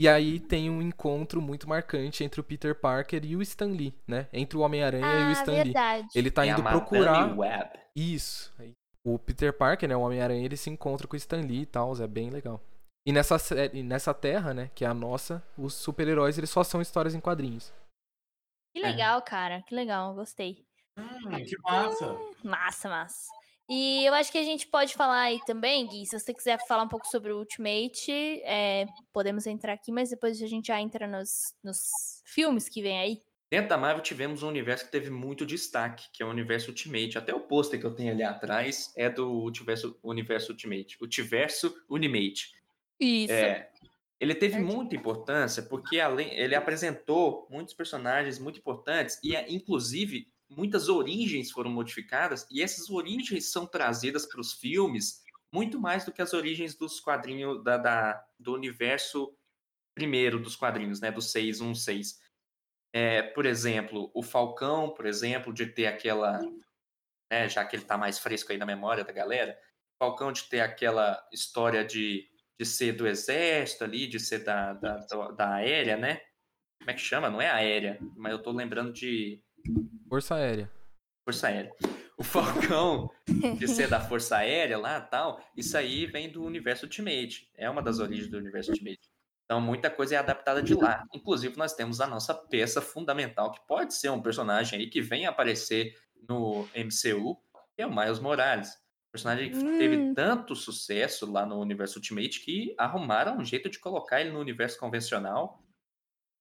E 0.00 0.08
aí 0.08 0.40
tem 0.40 0.70
um 0.70 0.80
encontro 0.80 1.42
muito 1.42 1.68
marcante 1.68 2.24
entre 2.24 2.40
o 2.40 2.44
Peter 2.44 2.74
Parker 2.74 3.22
e 3.24 3.36
o 3.36 3.42
Stan 3.42 3.66
Lee, 3.66 3.92
né? 4.08 4.28
Entre 4.32 4.56
o 4.56 4.62
Homem-Aranha 4.62 5.04
e 5.04 5.24
o 5.24 5.28
Ah, 5.28 5.32
Stan 5.32 5.52
Lee. 5.52 5.64
verdade. 5.64 6.08
Ele 6.14 6.30
tá 6.30 6.46
É 6.46 6.50
indo 6.50 6.62
procurar 6.62 7.36
Web. 7.36 7.78
isso. 7.94 8.50
O 9.04 9.18
Peter 9.18 9.52
Parker, 9.52 9.86
né, 9.88 9.94
o 9.96 10.00
Homem-Aranha, 10.00 10.42
ele 10.44 10.56
se 10.56 10.70
encontra 10.70 11.06
com 11.06 11.14
o 11.14 11.18
Stan 11.18 11.40
Lee 11.42 11.62
e 11.62 11.66
tal, 11.66 11.94
é 12.00 12.06
bem 12.06 12.30
legal. 12.30 12.62
E 13.06 13.12
nessa 13.12 13.38
série, 13.38 13.82
nessa 13.82 14.14
terra, 14.14 14.54
né, 14.54 14.70
que 14.74 14.84
é 14.84 14.88
a 14.88 14.94
nossa, 14.94 15.42
os 15.58 15.74
super-heróis, 15.74 16.38
eles 16.38 16.48
só 16.50 16.62
são 16.64 16.80
histórias 16.80 17.14
em 17.14 17.20
quadrinhos. 17.20 17.70
Que 18.74 18.80
É. 18.82 18.88
legal, 18.90 19.20
cara. 19.22 19.62
Que 19.62 19.74
legal, 19.74 20.14
gostei. 20.14 20.64
Hum, 21.00 21.44
que 21.44 21.56
massa. 21.62 22.18
Massa, 22.42 22.88
massa. 22.88 23.40
E 23.68 24.04
eu 24.04 24.12
acho 24.14 24.32
que 24.32 24.38
a 24.38 24.42
gente 24.42 24.66
pode 24.66 24.94
falar 24.94 25.20
aí 25.20 25.40
também, 25.46 25.86
Gui, 25.86 26.04
se 26.04 26.18
você 26.18 26.34
quiser 26.34 26.58
falar 26.66 26.82
um 26.82 26.88
pouco 26.88 27.06
sobre 27.06 27.32
o 27.32 27.38
Ultimate, 27.38 28.10
é, 28.42 28.84
podemos 29.12 29.46
entrar 29.46 29.74
aqui, 29.74 29.92
mas 29.92 30.10
depois 30.10 30.42
a 30.42 30.46
gente 30.48 30.66
já 30.66 30.80
entra 30.80 31.06
nos, 31.06 31.54
nos 31.62 32.22
filmes 32.24 32.68
que 32.68 32.82
vem 32.82 32.98
aí. 32.98 33.22
Dentro 33.48 33.68
da 33.68 33.78
Marvel 33.78 34.02
tivemos 34.02 34.42
um 34.42 34.48
universo 34.48 34.84
que 34.86 34.90
teve 34.90 35.08
muito 35.08 35.46
destaque, 35.46 36.08
que 36.12 36.22
é 36.22 36.26
o 36.26 36.30
universo 36.30 36.70
Ultimate. 36.70 37.16
Até 37.18 37.32
o 37.32 37.40
pôster 37.40 37.78
que 37.78 37.86
eu 37.86 37.94
tenho 37.94 38.12
ali 38.12 38.22
atrás 38.22 38.92
é 38.96 39.08
do 39.08 39.44
universo, 39.44 39.96
universo 40.02 40.52
Ultimate. 40.52 40.96
Ultiverso 41.00 41.76
Unimate. 41.88 42.52
Isso. 42.98 43.32
É, 43.32 43.70
ele 44.20 44.34
teve 44.34 44.54
Certo. 44.54 44.66
muita 44.66 44.94
importância 44.94 45.62
porque 45.62 45.98
além, 45.98 46.32
ele 46.34 46.54
apresentou 46.54 47.46
muitos 47.50 47.72
personagens 47.72 48.38
muito 48.38 48.58
importantes 48.58 49.18
e, 49.22 49.34
é, 49.34 49.50
inclusive, 49.50 50.28
muitas 50.50 50.88
origens 50.88 51.50
foram 51.50 51.70
modificadas 51.70 52.46
e 52.50 52.62
essas 52.62 52.90
origens 52.90 53.50
são 53.50 53.66
trazidas 53.66 54.26
para 54.26 54.40
os 54.40 54.52
filmes 54.52 55.22
muito 55.52 55.80
mais 55.80 56.04
do 56.04 56.12
que 56.12 56.22
as 56.22 56.32
origens 56.32 56.74
dos 56.76 57.00
quadrinhos 57.00 57.62
da, 57.64 57.76
da- 57.76 58.24
do 58.38 58.54
universo 58.54 59.36
primeiro 59.94 60.38
dos 60.38 60.54
quadrinhos, 60.56 61.00
né, 61.00 61.10
do 61.10 61.20
616. 61.20 62.20
É, 62.92 63.22
por 63.22 63.46
exemplo, 63.46 64.10
o 64.14 64.22
Falcão, 64.22 64.90
por 64.90 65.06
exemplo, 65.06 65.52
de 65.52 65.66
ter 65.66 65.86
aquela, 65.86 66.40
né, 67.30 67.48
já 67.48 67.64
que 67.64 67.76
ele 67.76 67.82
está 67.82 67.96
mais 67.98 68.18
fresco 68.18 68.52
aí 68.52 68.58
na 68.58 68.66
memória 68.66 69.04
da 69.04 69.12
galera, 69.12 69.58
Falcão 69.98 70.32
de 70.32 70.44
ter 70.44 70.60
aquela 70.60 71.22
história 71.32 71.84
de, 71.84 72.26
de 72.58 72.64
ser 72.64 72.92
do 72.92 73.06
exército 73.06 73.84
ali, 73.84 74.06
de 74.06 74.18
ser 74.18 74.44
da, 74.44 74.72
da, 74.72 74.96
da, 74.98 75.30
da 75.32 75.54
aérea, 75.56 75.96
né? 75.96 76.22
Como 76.78 76.90
é 76.90 76.94
que 76.94 77.00
chama? 77.00 77.28
Não 77.28 77.42
é 77.42 77.50
aérea, 77.50 77.98
mas 78.16 78.32
eu 78.32 78.42
tô 78.42 78.50
lembrando 78.50 78.92
de 78.92 79.42
Força 80.08 80.34
Aérea. 80.36 80.70
Força 81.24 81.48
Aérea. 81.48 81.72
O 82.18 82.22
Falcão 82.24 83.08
de 83.58 83.66
ser 83.66 83.88
da 83.88 84.00
Força 84.00 84.36
Aérea 84.36 84.76
lá 84.76 85.00
tal, 85.00 85.40
isso 85.56 85.76
aí 85.76 86.06
vem 86.06 86.30
do 86.30 86.44
universo 86.44 86.84
Ultimate. 86.86 87.50
É 87.56 87.68
uma 87.70 87.82
das 87.82 87.98
origens 87.98 88.28
do 88.28 88.36
universo 88.36 88.70
Ultimate. 88.72 89.00
Então, 89.44 89.60
muita 89.60 89.90
coisa 89.90 90.14
é 90.14 90.18
adaptada 90.18 90.62
de 90.62 90.74
lá. 90.74 91.04
Inclusive, 91.14 91.56
nós 91.56 91.72
temos 91.74 92.00
a 92.00 92.06
nossa 92.06 92.32
peça 92.34 92.80
fundamental, 92.80 93.50
que 93.50 93.60
pode 93.66 93.94
ser 93.94 94.08
um 94.10 94.22
personagem 94.22 94.78
aí 94.78 94.88
que 94.88 95.00
vem 95.00 95.26
aparecer 95.26 95.94
no 96.28 96.68
MCU, 96.74 97.36
que 97.74 97.82
é 97.82 97.86
o 97.86 97.94
Miles 97.94 98.18
Morales. 98.20 98.78
personagem 99.12 99.50
que 99.50 99.58
teve 99.76 99.96
Hum. 99.96 100.14
tanto 100.14 100.54
sucesso 100.54 101.28
lá 101.28 101.44
no 101.44 101.58
universo 101.58 101.98
Ultimate 101.98 102.38
que 102.44 102.72
arrumaram 102.78 103.38
um 103.38 103.44
jeito 103.44 103.68
de 103.68 103.80
colocar 103.80 104.20
ele 104.20 104.30
no 104.30 104.38
universo 104.38 104.78
convencional. 104.78 105.60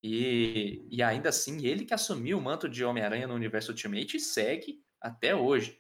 E, 0.04 0.88
e 0.90 1.04
ainda 1.04 1.30
assim, 1.30 1.66
ele 1.66 1.86
que 1.86 1.94
assumiu 1.94 2.38
o 2.38 2.42
manto 2.42 2.70
de 2.70 2.84
Homem-Aranha 2.86 3.28
no 3.28 3.34
universo 3.36 3.72
Ultimate 3.72 4.18
e 4.18 4.20
segue 4.20 4.82
até 5.02 5.36
hoje. 5.36 5.80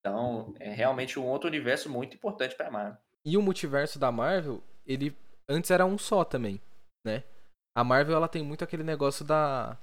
Então, 0.00 0.54
é 0.60 0.72
realmente 0.72 1.18
um 1.18 1.26
outro 1.26 1.48
universo 1.48 1.90
muito 1.90 2.14
importante 2.16 2.56
pra 2.56 2.70
Marvel. 2.70 3.00
E 3.26 3.36
o 3.36 3.42
multiverso 3.42 3.98
da 3.98 4.12
Marvel, 4.12 4.62
ele 4.86 5.14
antes 5.48 5.70
era 5.70 5.84
um 5.84 5.98
só 5.98 6.24
também, 6.24 6.60
né? 7.04 7.24
A 7.76 7.82
Marvel 7.84 8.16
ela 8.16 8.28
tem 8.28 8.42
muito 8.42 8.62
aquele 8.64 8.82
negócio 8.84 9.24
da, 9.24 9.76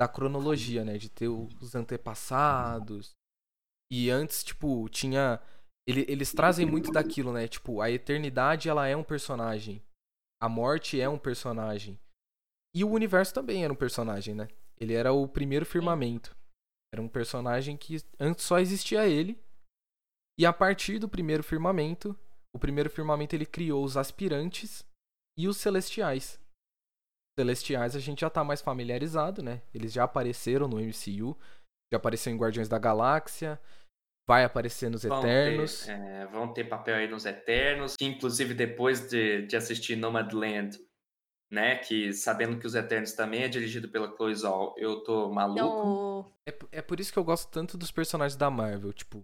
da 0.00 0.06
cronologia, 0.06 0.84
né? 0.84 0.98
De 0.98 1.08
ter 1.08 1.28
os 1.28 1.74
antepassados. 1.74 3.12
E 3.90 4.10
antes, 4.10 4.44
tipo, 4.44 4.88
tinha. 4.88 5.40
ele- 5.86 6.04
eles 6.08 6.32
trazem 6.32 6.66
muito 6.66 6.90
daquilo, 6.92 7.32
né? 7.32 7.48
Tipo, 7.48 7.80
a 7.80 7.90
eternidade 7.90 8.68
ela 8.68 8.86
é 8.86 8.96
um 8.96 9.04
personagem. 9.04 9.82
A 10.42 10.48
morte 10.48 11.00
é 11.00 11.08
um 11.08 11.18
personagem. 11.18 11.98
E 12.74 12.82
o 12.82 12.90
universo 12.90 13.32
também 13.32 13.62
era 13.62 13.72
um 13.72 13.76
personagem, 13.76 14.34
né? 14.34 14.48
Ele 14.78 14.94
era 14.94 15.12
o 15.12 15.28
primeiro 15.28 15.64
firmamento. 15.64 16.36
Era 16.92 17.00
um 17.00 17.08
personagem 17.08 17.76
que 17.76 17.98
antes 18.18 18.44
só 18.44 18.58
existia 18.58 19.06
ele. 19.06 19.40
E 20.38 20.44
a 20.44 20.52
partir 20.52 20.98
do 20.98 21.08
primeiro 21.08 21.42
firmamento, 21.42 22.18
o 22.54 22.58
primeiro 22.58 22.90
firmamento 22.90 23.34
ele 23.34 23.46
criou 23.46 23.84
os 23.84 23.96
aspirantes 23.96 24.84
e 25.38 25.46
os 25.46 25.56
celestiais. 25.56 26.40
Celestiais 27.38 27.94
a 27.96 28.00
gente 28.00 28.20
já 28.20 28.30
tá 28.30 28.42
mais 28.42 28.60
familiarizado, 28.60 29.42
né? 29.42 29.62
Eles 29.72 29.92
já 29.92 30.04
apareceram 30.04 30.68
no 30.68 30.78
MCU, 30.78 31.36
já 31.92 31.96
apareceu 31.96 32.32
em 32.32 32.36
Guardiões 32.36 32.68
da 32.68 32.78
Galáxia, 32.78 33.60
vai 34.28 34.44
aparecer 34.44 34.88
nos 34.90 35.02
Vão 35.04 35.18
Eternos. 35.18 35.86
ter, 35.86 35.92
é, 35.92 36.26
vão 36.26 36.52
ter 36.52 36.64
papel 36.64 36.96
aí 36.96 37.08
nos 37.08 37.24
Eternos, 37.24 37.94
que 37.96 38.04
inclusive 38.04 38.54
depois 38.54 39.08
de, 39.08 39.46
de 39.46 39.56
assistir 39.56 39.96
Nomadland, 39.96 40.78
né, 41.50 41.76
que 41.76 42.12
sabendo 42.12 42.58
que 42.58 42.66
os 42.66 42.74
Eternos 42.74 43.12
também 43.12 43.42
é 43.42 43.48
dirigido 43.48 43.88
pela 43.88 44.14
Chloe 44.16 44.34
Zhao, 44.34 44.74
eu 44.76 45.02
tô 45.04 45.30
maluco. 45.30 45.62
Então, 45.64 46.32
É, 46.46 46.78
é 46.78 46.82
por 46.82 46.98
isso 47.00 47.12
que 47.12 47.18
eu 47.18 47.24
gosto 47.24 47.50
tanto 47.50 47.78
dos 47.78 47.90
personagens 47.90 48.36
da 48.36 48.50
Marvel, 48.50 48.92
tipo. 48.92 49.22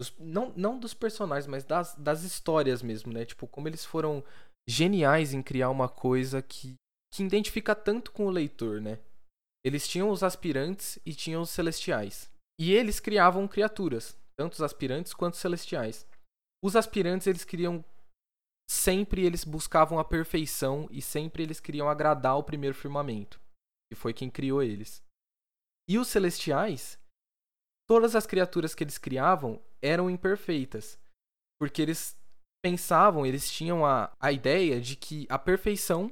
dos- 0.00 0.12
não, 0.18 0.52
não 0.56 0.78
dos 0.78 0.92
personagens, 0.94 1.46
mas 1.46 1.64
das, 1.64 1.94
das 1.96 2.22
histórias 2.22 2.82
mesmo, 2.82 3.12
né? 3.12 3.24
Tipo, 3.24 3.46
como 3.46 3.68
eles 3.68 3.84
foram 3.84 4.24
geniais 4.68 5.32
em 5.34 5.42
criar 5.42 5.70
uma 5.70 5.88
coisa 5.88 6.40
que, 6.42 6.74
que 7.12 7.22
identifica 7.22 7.74
tanto 7.74 8.10
com 8.12 8.26
o 8.26 8.30
leitor, 8.30 8.80
né? 8.80 8.98
Eles 9.64 9.86
tinham 9.86 10.10
os 10.10 10.22
aspirantes 10.22 10.98
e 11.06 11.14
tinham 11.14 11.42
os 11.42 11.50
celestiais. 11.50 12.30
E 12.60 12.72
eles 12.72 12.98
criavam 13.00 13.46
criaturas, 13.48 14.16
tanto 14.38 14.54
os 14.54 14.62
aspirantes 14.62 15.14
quanto 15.14 15.34
os 15.34 15.40
celestiais. 15.40 16.06
Os 16.62 16.76
aspirantes, 16.76 17.26
eles 17.26 17.44
queriam. 17.44 17.84
Sempre 18.68 19.24
eles 19.24 19.44
buscavam 19.44 19.98
a 19.98 20.04
perfeição 20.04 20.88
e 20.90 21.02
sempre 21.02 21.42
eles 21.42 21.60
queriam 21.60 21.88
agradar 21.88 22.36
o 22.38 22.44
primeiro 22.44 22.74
firmamento, 22.74 23.40
que 23.90 23.98
foi 23.98 24.12
quem 24.12 24.30
criou 24.30 24.62
eles. 24.62 25.02
E 25.88 25.98
os 25.98 26.08
celestiais, 26.08 26.98
todas 27.86 28.16
as 28.16 28.26
criaturas 28.26 28.74
que 28.74 28.82
eles 28.82 28.96
criavam 28.96 29.62
eram 29.82 30.08
imperfeitas. 30.08 30.98
Porque 31.60 31.82
eles 31.82 32.16
pensavam, 32.64 33.26
eles 33.26 33.50
tinham 33.50 33.84
a, 33.84 34.10
a 34.18 34.32
ideia 34.32 34.80
de 34.80 34.96
que 34.96 35.26
a 35.28 35.38
perfeição 35.38 36.10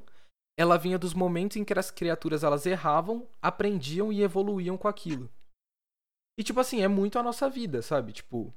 ela 0.58 0.76
vinha 0.76 0.98
dos 0.98 1.14
momentos 1.14 1.56
em 1.56 1.64
que 1.64 1.72
as 1.72 1.90
criaturas 1.90 2.44
elas 2.44 2.66
erravam, 2.66 3.26
aprendiam 3.40 4.12
e 4.12 4.22
evoluíam 4.22 4.76
com 4.76 4.86
aquilo. 4.86 5.30
E 6.38 6.44
tipo 6.44 6.60
assim, 6.60 6.82
é 6.82 6.88
muito 6.88 7.18
a 7.18 7.22
nossa 7.22 7.48
vida, 7.48 7.82
sabe? 7.82 8.12
Tipo, 8.12 8.52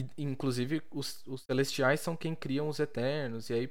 e, 0.00 0.06
inclusive 0.18 0.82
os, 0.90 1.24
os 1.26 1.42
celestiais 1.42 2.00
são 2.00 2.16
quem 2.16 2.34
criam 2.34 2.68
os 2.68 2.78
eternos 2.80 3.48
e 3.50 3.54
aí 3.54 3.70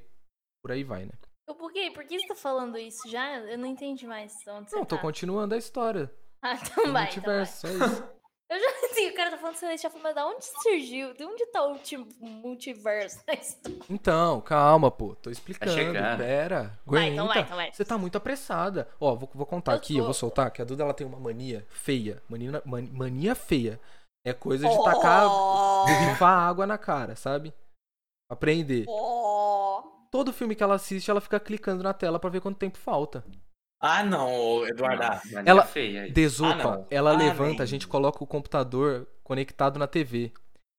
por 0.63 0.71
aí 0.71 0.83
vai, 0.83 1.05
né? 1.05 1.11
por 1.57 1.71
quê? 1.71 1.91
Por 1.93 2.03
que 2.05 2.19
você 2.19 2.27
tá 2.27 2.35
falando 2.35 2.77
isso 2.77 3.07
já? 3.09 3.38
Eu 3.39 3.57
não 3.57 3.67
entendi 3.67 4.07
mais 4.07 4.33
onde 4.47 4.69
você 4.69 4.75
Não, 4.75 4.85
tô 4.85 4.95
tá. 4.95 5.01
continuando 5.01 5.53
a 5.53 5.57
história. 5.57 6.11
Ah, 6.41 6.53
então 6.55 6.75
vai, 6.75 6.83
então 6.83 6.93
vai. 6.93 7.03
multiverso, 7.05 7.67
é 7.67 7.71
isso. 7.73 8.03
Eu 8.47 8.59
já 8.59 8.69
assim, 8.85 9.09
o 9.09 9.15
cara 9.15 9.31
tá 9.31 9.38
falando 9.39 9.55
celestial, 9.55 9.91
mas 10.03 10.13
da 10.13 10.27
onde 10.27 10.45
surgiu? 10.61 11.15
De 11.15 11.23
onde 11.25 11.43
tá 11.47 11.63
o 11.65 11.71
ulti- 11.71 11.97
multiverso 12.19 13.25
da 13.25 13.33
história? 13.33 13.79
Então, 13.89 14.39
calma, 14.41 14.91
pô. 14.91 15.15
Tô 15.15 15.31
explicando. 15.31 15.71
chegando. 15.71 16.19
Pera. 16.19 16.79
Vai, 16.85 17.07
então 17.09 17.25
vai, 17.25 17.38
Aguenta. 17.38 17.39
então 17.47 17.55
vai. 17.57 17.73
Você 17.73 17.83
tá 17.83 17.97
muito 17.97 18.15
apressada. 18.17 18.88
Ó, 18.99 19.15
vou, 19.15 19.27
vou 19.33 19.47
contar 19.47 19.71
Eu 19.71 19.77
aqui, 19.77 19.97
eu 19.97 20.03
vou 20.03 20.13
tô. 20.13 20.19
soltar, 20.19 20.51
que 20.51 20.61
a 20.61 20.65
Duda 20.65 20.83
ela 20.83 20.93
tem 20.93 21.07
uma 21.07 21.19
mania 21.19 21.65
feia. 21.71 22.21
Mania, 22.29 22.61
man- 22.65 22.88
mania 22.91 23.33
feia. 23.33 23.79
É 24.25 24.33
coisa 24.33 24.67
de 24.67 24.83
tacar, 24.83 25.27
borrifar 25.29 26.39
água 26.39 26.65
na 26.65 26.77
cara, 26.77 27.15
sabe? 27.15 27.53
Aprender. 28.29 28.85
Oh. 28.88 29.83
Todo 30.11 30.33
filme 30.33 30.55
que 30.55 30.63
ela 30.63 30.75
assiste, 30.75 31.11
ela 31.11 31.21
fica 31.21 31.39
clicando 31.39 31.83
na 31.83 31.93
tela 31.93 32.19
pra 32.19 32.29
ver 32.29 32.41
quanto 32.41 32.57
tempo 32.57 32.77
falta. 32.77 33.23
Ah, 33.79 34.01
não, 34.03 34.65
Eduardo. 34.67 35.03
Mania 35.31 35.51
Ela- 35.51 35.65
feia. 35.65 36.11
Desopa, 36.11 36.81
Ah, 36.81 36.88
ela 36.89 37.11
Ah, 37.11 37.17
levanta, 37.17 37.49
nem. 37.57 37.61
a 37.61 37.65
gente 37.65 37.88
coloca 37.88 38.23
o 38.23 38.27
computador 38.27 39.07
conectado 39.23 39.77
na 39.77 39.85
TV. 39.88 40.31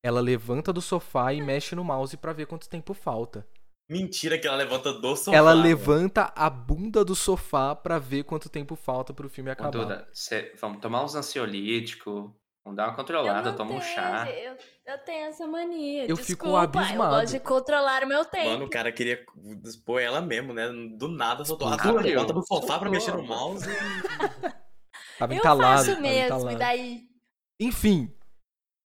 Ela 0.03 0.19
levanta 0.19 0.73
do 0.73 0.81
sofá 0.81 1.31
e 1.33 1.41
mexe 1.41 1.75
no 1.75 1.83
mouse 1.83 2.17
pra 2.17 2.33
ver 2.33 2.47
quanto 2.47 2.67
tempo 2.67 2.93
falta. 2.93 3.47
Mentira 3.89 4.37
que 4.37 4.45
ela 4.45 4.57
levanta 4.57 4.91
do 4.91 5.15
sofá. 5.15 5.37
Ela 5.37 5.53
levanta 5.53 6.33
a 6.35 6.49
bunda 6.49 7.05
do 7.05 7.15
sofá 7.15 7.73
pra 7.73 7.97
ver 7.99 8.23
quanto 8.23 8.49
tempo 8.49 8.75
falta 8.75 9.13
pro 9.13 9.29
filme 9.29 9.49
Ô, 9.49 9.53
acabar. 9.53 9.71
Duda, 9.71 10.09
cê- 10.11 10.53
vamos 10.59 10.81
tomar 10.81 11.03
uns 11.05 11.15
ansiolíticos, 11.15 12.29
vamos 12.67 12.75
dar 12.75 12.83
uma 12.85 12.91
Eu 12.91 12.95
controlada, 12.95 13.53
toma 13.53 13.71
um 13.73 13.81
chá. 13.81 14.29
Eu, 14.29 14.57
eu 14.85 14.97
tenho 14.99 15.27
essa 15.27 15.47
mania. 15.47 16.05
Eu 16.05 16.15
fico 16.17 16.45
Desculpa, 16.45 16.63
abismado. 16.63 17.15
Eu 17.15 17.19
gosto 17.21 17.31
de 17.33 17.39
controlar 17.39 18.03
o 18.03 18.07
meu 18.07 18.25
tempo. 18.25 18.49
Mano, 18.49 18.65
o 18.65 18.69
cara 18.69 18.91
queria 18.91 19.25
expor 19.65 20.01
ela 20.01 20.21
mesmo, 20.21 20.53
né? 20.53 20.67
Do 20.97 21.07
nada, 21.07 21.45
soltou 21.45 21.67
a 21.69 21.71
Explodiu. 21.75 21.97
Duda 21.99 22.09
levanta 22.09 22.33
do 22.33 22.45
sofá 22.45 22.77
pra 22.79 22.89
mexer 22.89 23.13
no 23.15 23.23
mouse. 23.23 23.65
Tava 25.17 25.33
eu 25.33 25.37
entalado. 25.39 25.77
faço 25.79 25.89
tava 25.89 26.01
mesmo, 26.01 26.25
entalado. 26.25 26.51
e 26.51 26.55
daí 26.59 27.01
Enfim, 27.59 28.13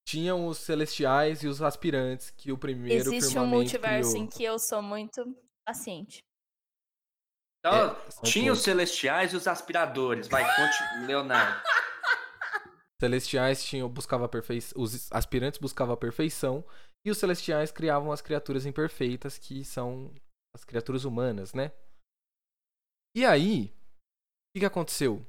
tinham 0.06 0.46
os 0.46 0.56
celestiais 0.58 1.42
e 1.42 1.46
os 1.46 1.60
aspirantes 1.60 2.30
que 2.30 2.50
o 2.50 2.56
primeiro 2.56 3.12
existe 3.12 3.38
um 3.38 3.46
multiverso 3.46 4.12
criou. 4.12 4.24
em 4.24 4.26
que 4.26 4.42
eu 4.42 4.58
sou 4.58 4.80
muito 4.80 5.22
paciente. 5.66 6.24
Então, 7.58 7.90
É, 7.90 8.22
tinha 8.24 8.50
os 8.50 8.62
celestiais 8.62 9.32
e 9.34 9.36
os 9.36 9.46
aspiradores. 9.46 10.26
Vai, 10.26 10.42
conte, 10.42 11.06
Leonardo. 11.06 11.62
Celestiais 13.02 13.64
tinham 13.64 13.88
buscava 13.88 14.26
a 14.26 14.28
perfeição, 14.28 14.80
os 14.80 15.10
aspirantes 15.10 15.58
buscavam 15.58 15.92
a 15.92 15.96
perfeição 15.96 16.64
e 17.04 17.10
os 17.10 17.18
celestiais 17.18 17.72
criavam 17.72 18.12
as 18.12 18.20
criaturas 18.22 18.64
imperfeitas 18.64 19.36
que 19.36 19.64
são 19.64 20.14
as 20.54 20.64
criaturas 20.64 21.04
humanas, 21.04 21.52
né? 21.52 21.72
E 23.16 23.24
aí, 23.24 23.64
o 23.64 24.54
que, 24.54 24.60
que 24.60 24.64
aconteceu? 24.64 25.26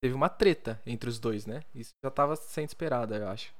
Teve 0.00 0.14
uma 0.14 0.28
treta 0.28 0.80
entre 0.86 1.10
os 1.10 1.18
dois, 1.18 1.44
né? 1.44 1.64
Isso 1.74 1.90
já 2.04 2.08
estava 2.08 2.36
sendo 2.36 2.68
esperado, 2.68 3.12
eu 3.12 3.26
acho. 3.26 3.52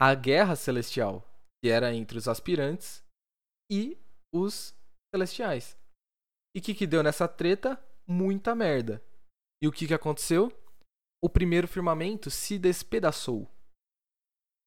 A 0.00 0.14
guerra 0.14 0.54
celestial, 0.54 1.28
que 1.60 1.68
era 1.68 1.92
entre 1.92 2.16
os 2.16 2.28
aspirantes 2.28 3.02
e 3.68 3.98
os 4.32 4.72
celestiais. 5.12 5.76
E 6.54 6.60
o 6.60 6.62
que, 6.62 6.76
que 6.76 6.86
deu 6.86 7.02
nessa 7.02 7.26
treta? 7.26 7.76
Muita 8.06 8.54
merda. 8.54 9.02
E 9.60 9.66
o 9.66 9.72
que, 9.72 9.88
que 9.88 9.94
aconteceu? 9.94 10.52
O 11.24 11.28
primeiro 11.30 11.66
firmamento 11.66 12.30
se 12.30 12.58
despedaçou, 12.58 13.50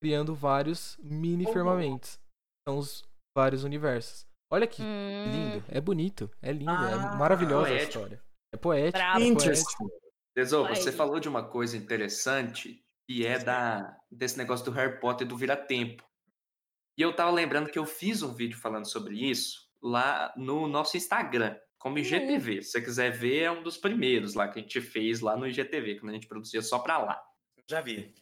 criando 0.01 0.33
vários 0.33 0.97
mini 1.03 1.45
firmamentos. 1.53 2.19
São 2.67 2.79
os 2.79 3.03
vários 3.37 3.63
universos. 3.63 4.25
Olha 4.51 4.65
que 4.65 4.81
Hum, 4.81 5.23
lindo, 5.25 5.65
é 5.67 5.79
bonito, 5.79 6.31
é 6.41 6.51
lindo, 6.51 6.71
é 6.71 6.93
Ah, 6.93 7.15
maravilhosa 7.15 7.67
a 7.67 7.69
poético. 7.69 7.89
história. 7.89 8.23
É 8.53 8.57
poético. 8.57 8.97
Bravo. 8.97 9.19
é 9.19 9.23
Interesting. 9.27 9.87
você 10.69 10.91
falou 10.91 11.19
de 11.19 11.29
uma 11.29 11.47
coisa 11.47 11.77
interessante 11.77 12.81
que 13.07 13.25
é 13.25 13.37
da 13.37 13.95
desse 14.09 14.37
negócio 14.37 14.65
do 14.65 14.71
Harry 14.71 14.99
Potter 14.99 15.25
e 15.27 15.29
do 15.29 15.37
vira-tempo. 15.37 16.03
E 16.97 17.01
eu 17.03 17.15
tava 17.15 17.29
lembrando 17.31 17.69
que 17.69 17.77
eu 17.77 17.85
fiz 17.85 18.23
um 18.23 18.33
vídeo 18.33 18.57
falando 18.57 18.89
sobre 18.89 19.15
isso 19.29 19.69
lá 19.81 20.33
no 20.35 20.67
nosso 20.67 20.97
Instagram, 20.97 21.55
como 21.87 21.97
IGTV. 21.99 22.61
Se 22.61 22.71
você 22.71 22.81
quiser 22.81 23.11
ver, 23.11 23.43
é 23.43 23.51
um 23.51 23.63
dos 23.63 23.77
primeiros 23.77 24.33
lá 24.33 24.47
que 24.47 24.59
a 24.59 24.61
gente 24.61 24.81
fez 24.81 25.21
lá 25.21 25.35
no 25.37 25.47
IGTV, 25.47 25.99
quando 25.99 26.09
a 26.11 26.13
gente 26.13 26.27
produzia 26.27 26.61
só 26.61 26.79
pra 26.79 26.97
lá. 26.97 27.21
Já 27.69 27.81
vi. 27.81 28.13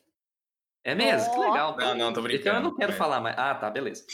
É 0.84 0.94
mesmo? 0.94 1.32
Que 1.34 1.40
Ó. 1.40 1.50
legal. 1.52 1.78
Não, 1.78 1.96
não, 1.96 2.14
tô 2.14 2.20
Então 2.20 2.22
eu 2.22 2.24
brincando. 2.24 2.70
não 2.70 2.76
quero 2.76 2.92
é. 2.92 2.96
falar 2.96 3.20
mais. 3.20 3.36
Ah, 3.38 3.56
tá, 3.56 3.70
beleza. 3.70 4.06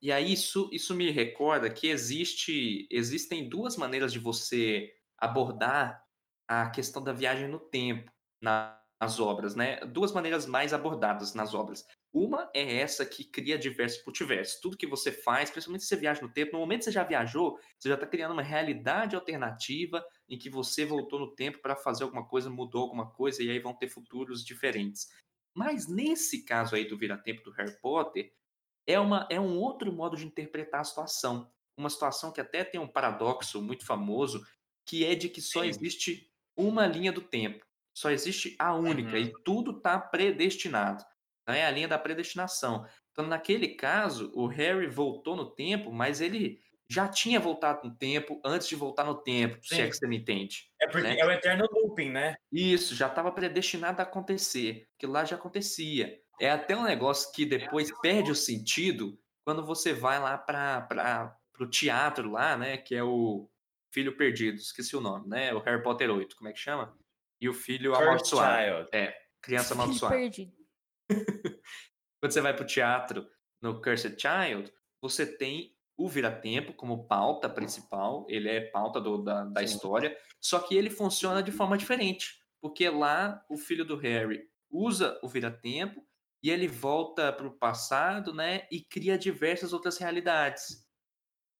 E 0.00 0.12
aí 0.12 0.32
isso, 0.32 0.68
isso 0.72 0.94
me 0.94 1.10
recorda 1.10 1.68
que 1.70 1.88
existe, 1.88 2.86
existem 2.90 3.48
duas 3.48 3.76
maneiras 3.76 4.12
de 4.12 4.18
você 4.18 4.92
abordar 5.18 6.04
a 6.46 6.70
questão 6.70 7.02
da 7.02 7.12
viagem 7.12 7.48
no 7.48 7.58
tempo 7.58 8.10
na- 8.42 8.78
nas 9.00 9.18
obras, 9.20 9.54
né? 9.54 9.76
Duas 9.86 10.12
maneiras 10.12 10.44
mais 10.46 10.72
abordadas 10.72 11.34
nas 11.34 11.54
obras. 11.54 11.86
Uma 12.12 12.50
é 12.54 12.76
essa 12.80 13.04
que 13.04 13.22
cria 13.24 13.58
diversos 13.58 14.02
multiversos. 14.04 14.60
Tudo 14.60 14.76
que 14.78 14.86
você 14.86 15.12
faz, 15.12 15.50
principalmente 15.50 15.82
se 15.82 15.88
você 15.88 15.96
viaja 15.96 16.22
no 16.22 16.32
tempo, 16.32 16.52
no 16.52 16.58
momento 16.60 16.78
que 16.80 16.84
você 16.86 16.92
já 16.92 17.04
viajou, 17.04 17.58
você 17.78 17.88
já 17.88 17.94
está 17.94 18.06
criando 18.06 18.32
uma 18.32 18.42
realidade 18.42 19.14
alternativa 19.14 20.04
em 20.28 20.38
que 20.38 20.48
você 20.48 20.86
voltou 20.86 21.18
no 21.20 21.34
tempo 21.34 21.58
para 21.60 21.76
fazer 21.76 22.04
alguma 22.04 22.26
coisa, 22.26 22.48
mudou 22.48 22.82
alguma 22.82 23.10
coisa, 23.10 23.42
e 23.42 23.50
aí 23.50 23.58
vão 23.58 23.74
ter 23.76 23.88
futuros 23.88 24.42
diferentes. 24.44 25.08
Mas 25.54 25.86
nesse 25.86 26.44
caso 26.44 26.74
aí 26.74 26.86
do 26.86 26.96
vira-tempo 26.96 27.42
do 27.42 27.50
Harry 27.52 27.78
Potter, 27.80 28.32
é, 28.86 28.98
uma, 28.98 29.26
é 29.30 29.38
um 29.40 29.58
outro 29.58 29.92
modo 29.92 30.16
de 30.16 30.26
interpretar 30.26 30.80
a 30.80 30.84
situação. 30.84 31.50
Uma 31.76 31.90
situação 31.90 32.32
que 32.32 32.40
até 32.40 32.64
tem 32.64 32.80
um 32.80 32.88
paradoxo 32.88 33.60
muito 33.62 33.84
famoso, 33.86 34.44
que 34.86 35.04
é 35.04 35.14
de 35.14 35.28
que 35.28 35.40
só 35.42 35.64
Sim. 35.64 35.64
existe 35.64 36.30
uma 36.56 36.86
linha 36.86 37.12
do 37.12 37.20
tempo. 37.20 37.64
Só 37.94 38.10
existe 38.10 38.56
a 38.58 38.74
única, 38.74 39.18
Uhum. 39.18 39.18
e 39.18 39.42
tudo 39.42 39.72
está 39.78 39.98
predestinado. 39.98 41.04
Então, 41.48 41.56
é 41.56 41.64
a 41.64 41.70
linha 41.70 41.88
da 41.88 41.98
predestinação. 41.98 42.86
Então, 43.10 43.26
naquele 43.26 43.68
caso, 43.68 44.30
o 44.34 44.46
Harry 44.46 44.86
voltou 44.86 45.34
no 45.34 45.46
tempo, 45.46 45.90
mas 45.90 46.20
ele 46.20 46.60
já 46.90 47.08
tinha 47.08 47.40
voltado 47.40 47.88
no 47.88 47.94
tempo 47.94 48.38
antes 48.44 48.68
de 48.68 48.76
voltar 48.76 49.04
no 49.04 49.14
tempo, 49.14 49.58
se 49.62 49.74
é 49.74 49.84
Sim. 49.84 49.90
que 49.90 49.96
você 49.96 50.06
me 50.06 50.18
entende. 50.18 50.70
É 50.78 50.86
porque 50.86 51.08
né? 51.08 51.16
é 51.18 51.24
o 51.24 51.30
eterno 51.30 51.66
looping, 51.72 52.10
né? 52.10 52.36
Isso, 52.52 52.94
já 52.94 53.06
estava 53.06 53.32
predestinado 53.32 54.00
a 54.02 54.04
acontecer, 54.04 54.86
que 54.98 55.06
lá 55.06 55.24
já 55.24 55.36
acontecia. 55.36 56.20
É 56.38 56.50
até 56.50 56.76
um 56.76 56.82
negócio 56.82 57.32
que 57.32 57.46
depois 57.46 57.90
perde 58.02 58.30
o 58.30 58.34
sentido 58.34 59.18
quando 59.42 59.64
você 59.64 59.94
vai 59.94 60.18
lá 60.18 60.36
para 60.36 61.34
o 61.58 61.66
teatro 61.66 62.30
lá, 62.30 62.58
né, 62.58 62.76
que 62.76 62.94
é 62.94 63.02
o 63.02 63.48
Filho 63.90 64.18
Perdido, 64.18 64.58
esqueci 64.58 64.94
o 64.94 65.00
nome, 65.00 65.26
né, 65.26 65.54
o 65.54 65.60
Harry 65.60 65.82
Potter 65.82 66.10
8, 66.10 66.36
como 66.36 66.50
é 66.50 66.52
que 66.52 66.60
chama? 66.60 66.94
E 67.40 67.48
o 67.48 67.54
Filho 67.54 67.92
Cursed 67.92 68.06
Amaldiçoado. 68.06 68.62
Child. 68.62 68.88
É, 68.92 69.18
Criança 69.40 69.68
Filho 69.68 69.80
Amaldiçoada. 69.80 70.14
perdido. 70.14 70.57
Quando 72.20 72.32
você 72.32 72.40
vai 72.40 72.54
para 72.54 72.64
o 72.64 72.66
teatro 72.66 73.28
no 73.60 73.80
Cursed 73.82 74.16
Child, 74.20 74.72
você 75.00 75.26
tem 75.26 75.76
o 75.96 76.08
Vira-Tempo 76.08 76.72
como 76.74 77.06
pauta 77.08 77.48
principal, 77.48 78.26
ele 78.28 78.48
é 78.48 78.60
pauta 78.70 79.00
do- 79.00 79.22
da, 79.22 79.44
da 79.44 79.62
história, 79.62 80.16
só 80.40 80.60
que 80.60 80.76
ele 80.76 80.90
funciona 80.90 81.42
de 81.42 81.50
forma 81.50 81.76
diferente, 81.76 82.40
porque 82.60 82.88
lá 82.88 83.44
o 83.48 83.56
filho 83.56 83.84
do 83.84 83.96
Harry 83.96 84.48
usa 84.70 85.18
o 85.22 85.28
Vira-Tempo 85.28 86.06
e 86.42 86.50
ele 86.50 86.68
volta 86.68 87.32
para 87.32 87.46
o 87.48 87.58
passado, 87.58 88.32
né, 88.32 88.68
e 88.70 88.80
cria 88.80 89.18
diversas 89.18 89.72
outras 89.72 89.98
realidades. 89.98 90.88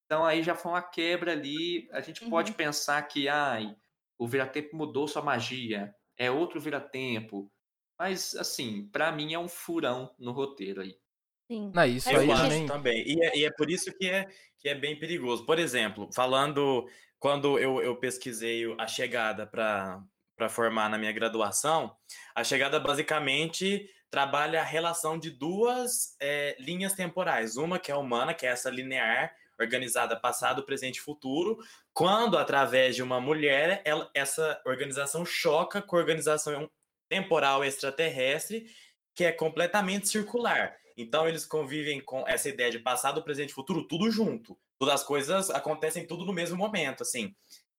Então 0.07 0.25
aí 0.25 0.43
já 0.43 0.55
foi 0.55 0.73
uma 0.73 0.83
quebra 0.83 1.33
ali, 1.33 1.89
a 1.93 2.01
gente 2.01 2.23
pode 2.29 2.53
pensar 2.53 3.03
que, 3.03 3.29
ai, 3.29 3.77
o 4.19 4.27
Vira-Tempo 4.27 4.77
mudou 4.77 5.07
sua 5.07 5.23
magia, 5.23 5.95
é 6.17 6.31
outro 6.31 6.61
Vira-Tempo, 6.61 7.53
mas, 7.99 8.35
assim, 8.37 8.89
pra 8.93 9.11
mim 9.11 9.35
é 9.35 9.39
um 9.39 9.49
furão 9.49 10.15
no 10.19 10.33
roteiro 10.33 10.81
aí. 10.83 10.97
Sim. 11.51 11.73
Não, 11.75 11.85
isso 11.85 12.09
aí 12.11 12.15
Eu 12.15 12.21
Sim. 12.23 12.33
acho 12.33 12.43
também. 12.43 12.67
também. 12.67 13.05
E 13.09 13.23
é, 13.25 13.39
e 13.39 13.45
é 13.45 13.51
por 13.51 13.71
isso 13.71 13.93
que 13.97 14.07
é, 14.09 14.27
que 14.59 14.69
é 14.69 14.75
bem 14.75 14.99
perigoso. 14.99 15.47
Por 15.47 15.59
exemplo, 15.59 16.09
falando, 16.15 16.87
quando 17.19 17.59
eu, 17.59 17.81
eu 17.81 17.97
pesquisei 17.97 18.65
a 18.79 18.87
chegada 18.87 19.47
para 19.47 20.49
formar 20.51 20.91
na 20.91 20.99
minha 20.99 21.13
graduação, 21.13 21.97
a 22.35 22.45
chegada 22.45 22.79
basicamente 22.79 23.89
trabalha 24.11 24.61
a 24.61 24.65
relação 24.65 25.19
de 25.19 25.31
duas 25.31 26.15
eh, 26.21 26.57
linhas 26.59 26.93
temporais. 26.95 27.57
Uma 27.57 27.79
que 27.79 27.91
é 27.91 27.95
humana, 27.97 28.33
que 28.35 28.47
é 28.47 28.51
essa 28.51 28.71
linear, 28.71 29.35
organizada 29.61 30.15
passado, 30.19 30.65
presente 30.65 30.97
e 30.99 31.01
futuro, 31.01 31.59
quando, 31.93 32.39
através 32.39 32.95
de 32.95 33.03
uma 33.03 33.21
mulher, 33.21 33.83
ela- 33.85 34.09
essa 34.15 34.61
organização 34.65 35.27
choca 35.27 35.83
com 35.83 35.97
a 35.97 35.99
organização 35.99 36.71
temporal 37.09 37.65
extraterrestre, 37.65 38.67
que 39.15 39.25
é 39.25 39.33
completamente 39.33 40.09
circular. 40.09 40.77
Então, 40.97 41.29
eles 41.29 41.47
convivem 41.47 42.01
com 42.01 42.27
essa 42.27 42.49
ideia 42.49 42.71
de 42.71 42.79
passado, 42.79 43.23
presente 43.23 43.51
e 43.51 43.55
futuro, 43.55 43.87
tudo 43.87 44.11
junto. 44.11 44.59
Todas 44.79 44.95
as 44.95 45.05
coisas 45.05 45.51
acontecem 45.51 46.07
tudo 46.07 46.25
no 46.25 46.33
mesmo 46.33 46.57
momento, 46.57 47.03
assim. 47.03 47.35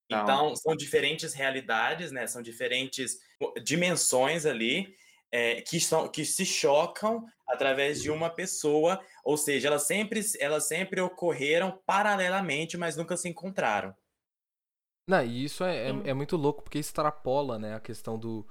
Não. 0.09 0.23
Então, 0.23 0.55
são 0.55 0.75
diferentes 0.75 1.33
realidades, 1.33 2.11
né? 2.11 2.25
São 2.27 2.41
diferentes 2.41 3.19
dimensões 3.63 4.45
ali 4.45 4.95
é, 5.31 5.61
que, 5.61 5.79
são, 5.79 6.07
que 6.07 6.25
se 6.25 6.45
chocam 6.45 7.25
através 7.47 8.01
de 8.01 8.09
uma 8.09 8.29
pessoa, 8.29 8.99
ou 9.23 9.37
seja, 9.37 9.67
elas 9.67 9.83
sempre, 9.83 10.21
elas 10.39 10.67
sempre 10.67 11.01
ocorreram 11.01 11.79
paralelamente, 11.85 12.77
mas 12.77 12.95
nunca 12.95 13.17
se 13.17 13.27
encontraram. 13.27 13.93
Não, 15.07 15.23
e 15.23 15.43
isso 15.43 15.63
é, 15.63 15.89
é, 15.89 15.91
Sim. 15.91 16.03
é 16.05 16.13
muito 16.13 16.37
louco, 16.37 16.61
porque 16.61 16.77
extrapola, 16.77 17.57
né, 17.57 17.75
a 17.75 17.79
questão 17.79 18.17
do, 18.17 18.47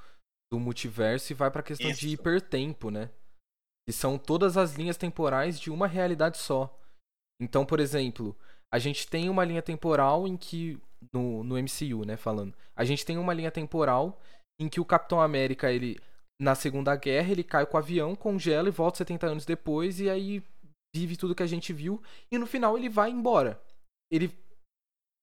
do 0.52 0.58
multiverso 0.58 1.32
e 1.32 1.34
vai 1.34 1.50
pra 1.50 1.62
questão 1.62 1.90
de 1.90 2.06
Isso. 2.06 2.08
hipertempo, 2.08 2.90
né? 2.90 3.10
Que 3.86 3.92
são 3.92 4.18
todas 4.18 4.56
as 4.56 4.74
linhas 4.74 4.96
temporais 4.96 5.58
de 5.58 5.70
uma 5.70 5.86
realidade 5.86 6.38
só. 6.38 6.78
Então, 7.40 7.64
por 7.64 7.80
exemplo, 7.80 8.36
a 8.72 8.78
gente 8.78 9.06
tem 9.08 9.28
uma 9.28 9.44
linha 9.44 9.62
temporal 9.62 10.26
em 10.26 10.36
que. 10.36 10.80
No, 11.12 11.44
no 11.44 11.54
MCU, 11.56 12.04
né, 12.04 12.16
falando. 12.16 12.56
A 12.74 12.84
gente 12.84 13.06
tem 13.06 13.16
uma 13.18 13.32
linha 13.32 13.52
temporal 13.52 14.20
em 14.60 14.68
que 14.68 14.80
o 14.80 14.84
Capitão 14.84 15.20
América, 15.20 15.70
ele. 15.70 15.98
Na 16.40 16.54
Segunda 16.54 16.94
Guerra, 16.94 17.32
ele 17.32 17.42
cai 17.42 17.66
com 17.66 17.76
o 17.76 17.80
avião, 17.80 18.14
congela 18.14 18.68
e 18.68 18.70
volta 18.70 18.98
70 18.98 19.26
anos 19.26 19.44
depois, 19.44 19.98
e 19.98 20.08
aí 20.08 20.40
vive 20.94 21.16
tudo 21.16 21.34
que 21.34 21.42
a 21.42 21.48
gente 21.48 21.72
viu. 21.72 22.00
E 22.30 22.38
no 22.38 22.46
final 22.46 22.78
ele 22.78 22.88
vai 22.88 23.10
embora. 23.10 23.60
Ele 24.08 24.32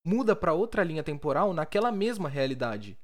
muda 0.05 0.35
pra 0.35 0.53
outra 0.53 0.83
linha 0.83 1.03
temporal 1.03 1.53
naquela 1.53 1.91
mesma 1.91 2.27
realidade. 2.27 2.97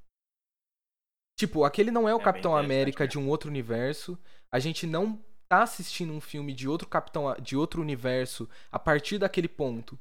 Tipo, 1.38 1.64
aquele 1.64 1.92
não 1.92 2.08
é 2.08 2.14
o 2.14 2.18
bem 2.18 2.26
Capitão 2.26 2.56
América 2.56 3.04
mesmo. 3.04 3.12
de 3.12 3.20
um 3.20 3.30
outro 3.30 3.50
universo. 3.50 4.18
A 4.52 4.60
gente 4.60 4.86
não 4.86 5.24
tá 5.50 5.64
assistindo 5.64 6.14
um 6.14 6.22
filme 6.22 6.54
de 6.54 6.68
outro 6.68 6.88
Capitão 6.88 7.34
de 7.42 7.56
outro 7.58 7.82
universo 7.82 8.48
a 8.72 8.78
partir 8.80 9.18
daquele 9.18 9.48
ponto. 9.48 9.98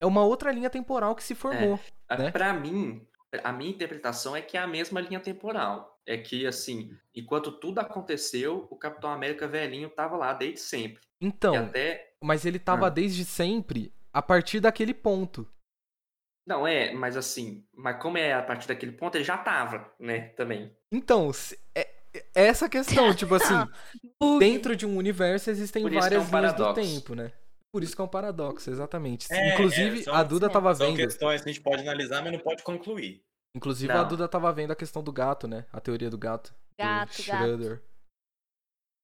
É 0.00 0.06
uma 0.06 0.22
outra 0.24 0.50
linha 0.52 0.68
temporal 0.68 1.14
que 1.14 1.22
se 1.22 1.34
formou. 1.34 1.78
A- 2.08 2.16
Né? 2.18 2.30
Pra 2.30 2.52
mim, 2.52 3.06
a 3.42 3.52
minha 3.52 3.70
interpretação 3.70 4.34
é 4.36 4.42
que 4.42 4.56
é 4.56 4.60
a 4.60 4.66
mesma 4.66 5.00
linha 5.00 5.20
temporal. 5.20 5.98
É 6.06 6.18
que, 6.18 6.46
assim, 6.46 6.94
enquanto 7.14 7.50
tudo 7.52 7.78
aconteceu, 7.78 8.66
o 8.70 8.76
Capitão 8.76 9.08
América 9.10 9.48
velhinho 9.48 9.88
tava 9.88 10.16
lá 10.16 10.34
desde 10.34 10.60
sempre. 10.60 11.02
Então, 11.20 11.54
até. 11.54 12.12
mas 12.22 12.44
ele 12.44 12.58
tava 12.58 12.88
Ah. 12.88 12.90
desde 12.90 13.24
sempre 13.24 13.94
a 14.12 14.20
partir 14.20 14.60
daquele 14.60 14.92
ponto. 14.92 15.48
Não, 16.46 16.66
é, 16.66 16.92
mas 16.92 17.16
assim, 17.16 17.66
mas 17.74 18.00
como 18.02 18.18
é 18.18 18.34
a 18.34 18.42
partir 18.42 18.68
daquele 18.68 18.92
ponto, 18.92 19.16
ele 19.16 19.24
já 19.24 19.38
tava, 19.38 19.90
né, 19.98 20.28
também. 20.30 20.76
Então, 20.92 21.32
se- 21.32 21.58
é, 21.74 21.88
é 22.12 22.24
essa 22.34 22.66
a 22.66 22.68
questão, 22.68 23.14
tipo 23.16 23.34
assim, 23.34 23.54
dentro 24.38 24.76
de 24.76 24.84
um 24.86 24.96
universo 24.96 25.48
existem 25.50 25.86
que 25.88 25.96
é 25.96 26.00
várias 26.00 26.30
um 26.30 26.36
linhas 26.38 26.52
do 26.54 26.74
tempo, 26.74 27.14
né? 27.14 27.32
Por 27.72 27.82
isso 27.82 27.96
que 27.96 28.00
é 28.00 28.04
um 28.04 28.08
paradoxo, 28.08 28.70
exatamente. 28.70 29.26
É, 29.32 29.54
Inclusive, 29.54 30.00
é, 30.00 30.02
são- 30.04 30.14
a 30.14 30.22
Duda 30.22 30.48
tava 30.50 30.74
São 30.74 30.86
vendo. 30.88 30.96
questões 30.96 31.42
que 31.42 31.48
a 31.48 31.52
gente 31.52 31.62
pode 31.62 31.82
analisar, 31.82 32.22
mas 32.22 32.32
não 32.32 32.38
pode 32.38 32.62
concluir. 32.62 33.24
Inclusive, 33.56 33.92
a 33.92 33.96
Não. 34.02 34.08
Duda 34.08 34.28
tava 34.28 34.52
vendo 34.52 34.70
a 34.72 34.76
questão 34.76 35.02
do 35.02 35.12
gato, 35.12 35.48
né? 35.48 35.64
A 35.72 35.80
teoria 35.80 36.10
do 36.10 36.18
gato. 36.18 36.50
do 36.50 36.56
Gato, 36.78 37.08
gato. 37.08 37.22
Schroeder. 37.22 37.82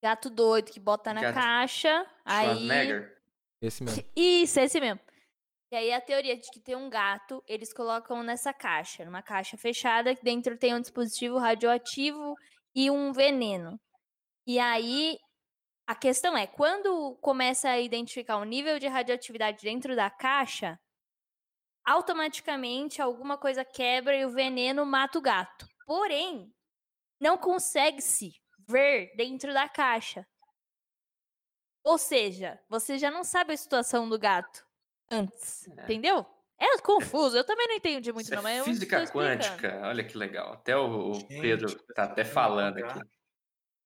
Gato 0.02 0.30
doido 0.30 0.70
que 0.70 0.80
bota 0.80 1.12
na 1.14 1.20
Gato- 1.20 1.34
caixa. 1.34 2.06
Aí. 2.24 2.46
Schwarzenegger. 2.46 3.16
Esse 3.62 3.84
mesmo. 3.84 4.04
Isso, 4.16 4.60
esse 4.60 4.80
mesmo. 4.80 5.00
E 5.70 5.76
aí 5.76 5.92
a 5.92 6.00
teoria 6.00 6.36
de 6.36 6.50
que 6.50 6.58
tem 6.58 6.74
um 6.74 6.90
gato, 6.90 7.42
eles 7.46 7.72
colocam 7.72 8.24
nessa 8.24 8.52
caixa, 8.52 9.04
numa 9.04 9.22
caixa 9.22 9.56
fechada, 9.56 10.16
que 10.16 10.24
dentro 10.24 10.58
tem 10.58 10.74
um 10.74 10.80
dispositivo 10.80 11.38
radioativo 11.38 12.34
e 12.74 12.90
um 12.90 13.12
veneno. 13.12 13.80
E 14.44 14.58
aí 14.58 15.16
a 15.86 15.94
questão 15.94 16.36
é, 16.36 16.46
quando 16.46 17.16
começa 17.20 17.68
a 17.70 17.80
identificar 17.80 18.38
o 18.38 18.44
nível 18.44 18.80
de 18.80 18.88
radioatividade 18.88 19.62
dentro 19.62 19.94
da 19.94 20.10
caixa, 20.10 20.76
automaticamente 21.84 23.00
alguma 23.00 23.38
coisa 23.38 23.64
quebra 23.64 24.16
e 24.16 24.24
o 24.24 24.30
veneno 24.30 24.84
mata 24.84 25.18
o 25.18 25.22
gato. 25.22 25.66
Porém, 25.86 26.52
não 27.20 27.38
consegue-se 27.38 28.32
ver 28.68 29.14
dentro 29.16 29.52
da 29.52 29.68
caixa. 29.68 30.26
Ou 31.84 31.96
seja, 31.96 32.60
você 32.68 32.98
já 32.98 33.10
não 33.10 33.22
sabe 33.22 33.52
a 33.52 33.56
situação 33.56 34.08
do 34.08 34.18
gato 34.18 34.68
antes, 35.10 35.68
É. 35.76 35.82
entendeu? 35.84 36.24
É 36.58 36.78
confuso, 36.78 37.38
eu 37.38 37.44
também 37.44 37.66
não 37.68 37.74
entendi 37.76 38.12
muito 38.12 38.26
Isso 38.26 38.34
não, 38.34 38.42
mas 38.42 38.56
é 38.56 38.60
eu 38.60 38.64
física 38.64 39.06
quântica, 39.06 39.80
olha 39.84 40.04
que 40.04 40.16
legal. 40.16 40.52
Até 40.52 40.76
o, 40.76 41.14
Gente, 41.14 41.40
Pedro 41.40 41.74
tá 41.94 42.04
até 42.04 42.22
falando 42.22 42.76
aqui. 42.78 43.00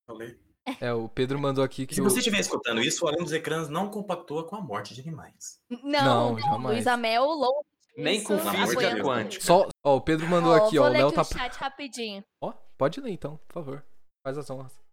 Falei. 0.05 0.37
É, 0.81 0.93
o 0.93 1.09
Pedro 1.09 1.39
mandou 1.39 1.63
aqui 1.63 1.87
que 1.87 1.95
Se 1.95 2.01
o... 2.01 2.05
você 2.05 2.19
estiver 2.19 2.41
escutando 2.41 2.81
isso, 2.81 3.05
o 3.05 3.09
Além 3.09 3.23
dos 3.23 3.33
Ecrãs 3.33 3.69
não 3.69 3.91
compactua 3.91 4.49
com 4.49 4.57
a 4.57 4.61
morte 4.61 4.95
de 4.95 5.03
animais. 5.03 5.61
Não, 5.69 5.81
Não, 5.83 6.33
não, 6.33 6.39
jamais. 6.41 6.75
Luiz 6.75 6.87
Amel, 6.87 7.25
longe 7.27 7.69
Nem 7.97 8.25
com 8.25 8.39
física 8.39 8.97
quântica. 9.01 9.45
Só, 9.45 9.69
ó, 9.85 9.97
o 9.97 10.01
Pedro 10.01 10.27
mandou 10.27 10.53
Ó, 10.53 10.57
aqui, 10.57 10.79
ó, 10.79 10.83
vou 10.83 10.91
o 10.91 10.93
Léo 10.93 11.13
tá... 11.13 11.23
chat 11.23 11.55
rapidinho. 11.57 12.25
Ó, 12.41 12.53
pode 12.77 13.01
ler 13.01 13.13
então, 13.13 13.37
por 13.47 13.55
favor. 13.55 13.85
Faz 14.25 14.37
as 14.37 14.51
honras. 14.51 14.84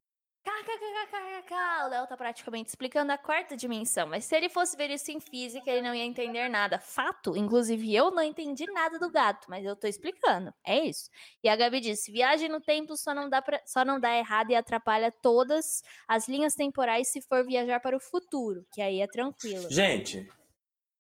KKKKKK, 1.52 1.86
o 1.86 1.88
Léo 1.90 2.08
tá 2.08 2.16
praticamente 2.16 2.70
explicando 2.70 3.12
a 3.12 3.18
quarta 3.18 3.58
dimensão, 3.58 4.08
mas 4.08 4.24
se 4.24 4.36
ele 4.36 4.48
fosse 4.48 4.78
ver 4.78 4.90
isso 4.90 5.12
em 5.12 5.20
física, 5.20 5.70
ele 5.70 5.82
não 5.82 5.94
ia 5.94 6.06
entender 6.06 6.48
nada. 6.48 6.80
Fato, 6.80 7.36
inclusive 7.36 7.94
eu 7.94 8.10
não 8.10 8.24
entendi 8.24 8.66
nada 8.68 8.98
do 8.98 9.12
gato, 9.12 9.48
mas 9.50 9.66
eu 9.66 9.76
tô 9.76 9.88
explicando. 9.88 10.54
É 10.66 10.80
isso. 10.80 11.10
E 11.44 11.50
a 11.50 11.56
Gabi 11.56 11.82
disse: 11.82 12.12
viagem 12.12 12.48
no 12.48 12.62
tempo 12.62 12.96
só 12.96 13.14
não 13.14 13.30
dá 13.30 13.42
pra, 13.42 13.62
só 13.66 13.84
não 13.84 14.00
dá 14.00 14.16
errado 14.18 14.52
e 14.52 14.56
atrapalha 14.56 15.12
todas 15.12 15.84
as 16.08 16.28
linhas 16.28 16.56
temporais 16.56 17.10
se 17.10 17.22
for 17.22 17.46
viajar 17.46 17.80
para 17.82 17.98
o 17.98 18.00
futuro, 18.00 18.66
que 18.72 18.82
aí 18.82 19.02
é 19.02 19.08
tranquilo. 19.08 19.70
Gente, 19.70 20.28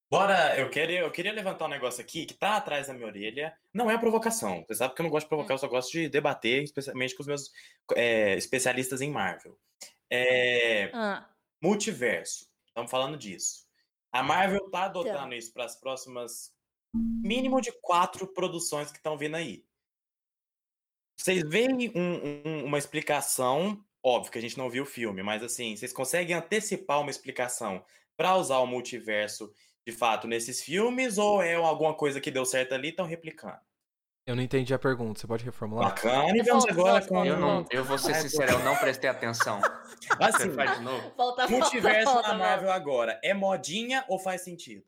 bora. 0.10 0.58
Eu 0.58 0.70
queria, 0.70 1.00
eu 1.00 1.12
queria 1.12 1.32
levantar 1.32 1.66
um 1.66 1.70
negócio 1.70 2.02
aqui 2.02 2.26
que 2.26 2.34
tá 2.34 2.58
atrás 2.58 2.88
da 2.88 2.94
minha 2.94 3.08
orelha. 3.08 3.56
Não 3.74 3.90
é 3.90 3.98
provocação. 3.98 4.66
Você 4.68 4.76
sabe 4.76 4.94
que 4.94 5.02
eu 5.02 5.04
não 5.04 5.10
gosto 5.10 5.26
de 5.26 5.30
provocar, 5.30 5.54
eu 5.54 5.58
só 5.58 5.68
gosto 5.68 5.92
de 5.92 6.10
debater, 6.10 6.64
especialmente 6.64 7.16
com 7.16 7.22
os 7.22 7.28
meus 7.28 7.52
é, 7.96 8.36
especialistas 8.36 9.02
em 9.02 9.10
Marvel. 9.10 9.58
É, 10.12 10.92
Ah, 10.94 11.30
multiverso. 11.62 12.52
Estamos 12.68 12.92
falando 12.92 13.18
disso. 13.18 13.66
A 14.12 14.22
Marvel 14.22 14.70
tá 14.70 14.84
adotando 14.84 15.34
isso 15.34 15.54
para 15.54 15.64
as 15.66 15.76
próximas 15.80 16.54
mínimo 16.94 17.62
de 17.62 17.72
quatro 17.82 18.28
produções 18.28 18.92
que 18.92 18.98
estão 18.98 19.18
vindo 19.18 19.36
aí. 19.36 19.66
Vocês 21.18 21.42
veem 21.48 21.90
um- 21.96 22.44
um- 22.46 22.66
uma 22.66 22.78
explicação, 22.78 23.82
óbvio 24.04 24.32
que 24.32 24.38
a 24.38 24.42
gente 24.42 24.58
não 24.58 24.70
viu 24.70 24.84
o 24.84 24.88
filme, 24.88 25.24
mas 25.24 25.42
assim, 25.44 25.76
vocês 25.76 25.94
conseguem 25.94 26.36
antecipar 26.36 27.00
uma 27.00 27.12
explicação 27.12 27.86
para 28.18 28.36
usar 28.36 28.58
o 28.58 28.68
multiverso 28.68 29.54
de 29.88 29.94
fato 29.94 30.28
nesses 30.28 30.62
filmes 30.62 31.18
ou 31.18 31.42
é 31.42 31.54
alguma 31.56 31.94
coisa 31.96 32.20
que 32.20 32.32
deu 32.32 32.46
certo 32.46 32.74
ali 32.74 32.88
e 32.90 32.92
estão 32.92 33.06
replicando? 33.06 33.62
Eu 34.26 34.36
não 34.36 34.44
entendi 34.44 34.74
a 34.74 34.80
pergunta, 34.80 35.20
você 35.20 35.28
pode 35.28 35.44
reformular? 35.44 35.90
Bacana, 35.90 36.38
e 36.38 36.44
vamos 36.44 36.66
agora 36.68 37.06
com 37.06 37.26
Eu, 37.26 37.40
não, 37.40 37.66
eu 37.72 37.84
vou 37.84 37.98
ser 37.98 38.14
sincero, 38.16 38.54
eu 38.54 38.60
não 38.60 38.76
prestei 38.76 39.10
atenção. 39.10 39.60
assim, 40.20 40.50
Você 40.50 40.52
faz 40.52 40.78
de 40.78 40.84
novo? 40.84 41.12
Volta, 41.18 41.48
multiverso 41.48 42.14
volta, 42.14 42.30
na 42.30 42.38
volta. 42.38 42.50
Marvel 42.50 42.72
agora, 42.72 43.20
é 43.24 43.34
modinha 43.34 44.06
ou 44.08 44.20
faz 44.20 44.42
sentido? 44.42 44.86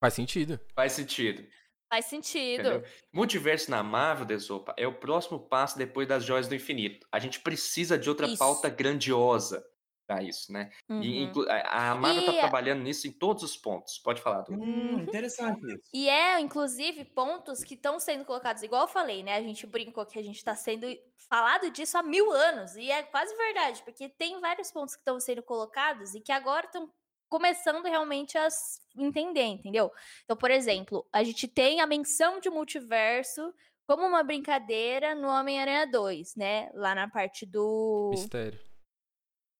Faz 0.00 0.14
sentido. 0.14 0.60
Faz 0.74 0.92
sentido. 0.92 1.44
Faz 1.88 2.04
sentido. 2.06 2.60
Entendeu? 2.60 2.84
Multiverso 3.12 3.70
na 3.70 3.82
Marvel, 3.82 4.26
Desopa, 4.26 4.74
é 4.76 4.86
o 4.86 4.94
próximo 4.94 5.38
passo 5.38 5.78
depois 5.78 6.06
das 6.06 6.24
Joias 6.24 6.48
do 6.48 6.54
Infinito. 6.54 7.06
A 7.10 7.18
gente 7.18 7.40
precisa 7.40 7.98
de 7.98 8.08
outra 8.08 8.26
Isso. 8.26 8.38
pauta 8.38 8.68
grandiosa 8.68 9.64
pra 10.06 10.22
isso, 10.22 10.52
né? 10.52 10.70
E 10.88 10.92
Uhum. 10.92 11.02
inclu- 11.24 11.46
a 11.50 11.90
a 11.90 11.94
Marvel 11.94 12.24
tá 12.24 12.32
E- 12.32 12.38
trabalhando 12.38 12.82
nisso 12.82 13.06
em 13.06 13.12
todos 13.12 13.42
os 13.42 13.56
pontos. 13.56 13.98
Pode 13.98 14.22
falar, 14.22 14.42
Du. 14.42 14.52
Hum, 14.54 15.00
interessante 15.02 15.60
isso. 15.66 15.82
E 15.92 16.08
é, 16.08 16.38
inclusive, 16.40 17.04
pontos 17.04 17.64
que 17.64 17.74
estão 17.74 17.98
sendo 17.98 18.24
colocados, 18.24 18.62
igual 18.62 18.82
eu 18.82 18.88
falei, 18.88 19.22
né? 19.22 19.34
A 19.36 19.42
gente 19.42 19.66
brincou 19.66 20.06
que 20.06 20.18
a 20.18 20.22
gente 20.22 20.36
está 20.36 20.54
sendo 20.54 20.86
falado 21.28 21.70
disso 21.70 21.98
há 21.98 22.02
mil 22.02 22.30
anos. 22.32 22.76
E 22.76 22.90
é 22.90 23.02
quase 23.02 23.34
verdade, 23.36 23.82
porque 23.84 24.08
tem 24.08 24.40
vários 24.40 24.70
pontos 24.70 24.94
que 24.94 25.00
estão 25.00 25.18
sendo 25.18 25.42
colocados 25.42 26.14
e 26.14 26.20
que 26.20 26.30
agora 26.32 26.66
estão 26.66 26.88
começando 27.28 27.82
realmente 27.84 28.38
a 28.38 28.46
entender, 28.96 29.42
entendeu? 29.42 29.90
Então, 30.24 30.36
por 30.36 30.50
exemplo, 30.50 31.04
a 31.12 31.24
gente 31.24 31.48
tem 31.48 31.80
a 31.80 31.86
menção 31.86 32.38
de 32.38 32.48
multiverso 32.48 33.52
como 33.84 34.04
uma 34.06 34.22
brincadeira 34.22 35.14
no 35.14 35.28
Homem-Aranha 35.28 35.86
2, 35.86 36.36
né? 36.36 36.70
Lá 36.74 36.94
na 36.94 37.08
parte 37.08 37.44
do 37.44 38.10
Mistério. 38.12 38.58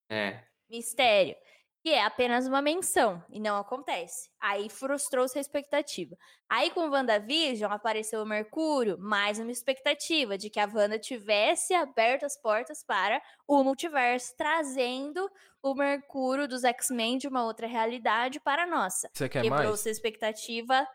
É. 0.09 0.41
mistério, 0.69 1.37
que 1.83 1.91
é 1.91 2.05
apenas 2.05 2.47
uma 2.49 2.61
menção 2.61 3.23
e 3.29 3.39
não 3.39 3.57
acontece. 3.57 4.29
Aí 4.41 4.69
frustrou-se 4.69 5.39
a 5.39 5.41
expectativa. 5.41 6.17
Aí 6.49 6.71
com 6.71 6.89
WandaVision 6.89 7.73
apareceu 7.73 8.23
o 8.23 8.27
Mercúrio, 8.27 8.99
mais 8.99 9.39
uma 9.39 9.53
expectativa 9.53 10.37
de 10.37 10.51
que 10.51 10.59
a 10.59 10.67
Wanda 10.67 10.99
tivesse 10.99 11.75
aberto 11.75 12.25
as 12.25 12.41
portas 12.41 12.85
para 12.85 13.23
o 13.47 13.63
multiverso, 13.63 14.35
trazendo 14.37 15.31
o 15.63 15.75
Mercúrio 15.75 16.49
dos 16.49 16.65
X-Men 16.65 17.19
de 17.19 17.29
uma 17.29 17.45
outra 17.45 17.67
realidade 17.67 18.41
para 18.41 18.65
a 18.65 18.67
nossa. 18.67 19.09
Você 19.13 19.29
quer 19.29 19.45
mais? 19.45 19.63
Quebrou-se 19.63 19.89
a 19.89 19.93
expectativa 19.93 20.89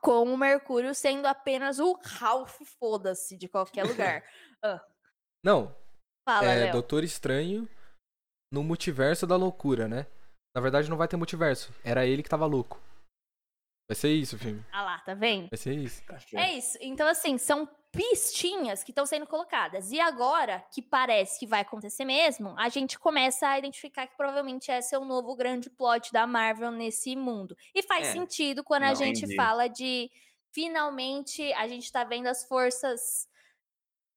com 0.00 0.24
o 0.24 0.36
Mercúrio 0.36 0.94
sendo 0.94 1.26
apenas 1.26 1.78
o 1.78 1.98
Ralph, 2.04 2.56
foda-se, 2.78 3.36
de 3.36 3.48
qualquer 3.48 3.84
lugar. 3.84 4.22
Não, 5.42 5.74
Fala, 6.24 6.46
é 6.46 6.64
Léo. 6.64 6.72
Doutor 6.72 7.04
Estranho 7.04 7.68
no 8.52 8.62
multiverso 8.62 9.26
da 9.26 9.36
loucura, 9.36 9.86
né? 9.88 10.06
Na 10.54 10.60
verdade 10.60 10.88
não 10.88 10.96
vai 10.96 11.06
ter 11.08 11.16
multiverso. 11.16 11.72
Era 11.84 12.06
ele 12.06 12.22
que 12.22 12.28
tava 12.28 12.46
louco. 12.46 12.80
Vai 13.90 13.96
ser 13.96 14.12
isso 14.12 14.36
o 14.36 14.38
filme. 14.38 14.62
Ah 14.70 14.82
lá, 14.82 14.98
tá 15.00 15.14
vendo? 15.14 15.48
Vai 15.48 15.56
ser 15.56 15.74
isso. 15.74 16.02
É 16.34 16.52
isso. 16.52 16.76
Então, 16.80 17.06
assim, 17.08 17.38
são 17.38 17.66
pistinhas 17.90 18.84
que 18.84 18.90
estão 18.90 19.06
sendo 19.06 19.26
colocadas. 19.26 19.90
E 19.92 19.98
agora, 19.98 20.60
que 20.74 20.82
parece 20.82 21.38
que 21.38 21.46
vai 21.46 21.62
acontecer 21.62 22.04
mesmo, 22.04 22.54
a 22.58 22.68
gente 22.68 22.98
começa 22.98 23.48
a 23.48 23.58
identificar 23.58 24.06
que 24.06 24.14
provavelmente 24.14 24.70
esse 24.70 24.94
é 24.94 24.98
o 24.98 25.06
novo 25.06 25.34
grande 25.34 25.70
plot 25.70 26.12
da 26.12 26.26
Marvel 26.26 26.70
nesse 26.70 27.16
mundo. 27.16 27.56
E 27.74 27.82
faz 27.82 28.08
É. 28.08 28.12
sentido 28.12 28.62
quando 28.62 28.82
a 28.82 28.88
Não, 28.88 28.94
gente 28.94 29.20
entendi. 29.20 29.36
fala 29.36 29.68
de 29.68 30.10
finalmente 30.52 31.50
a 31.54 31.66
gente 31.66 31.90
tá 31.90 32.04
vendo 32.04 32.26
as 32.26 32.44
forças 32.44 33.26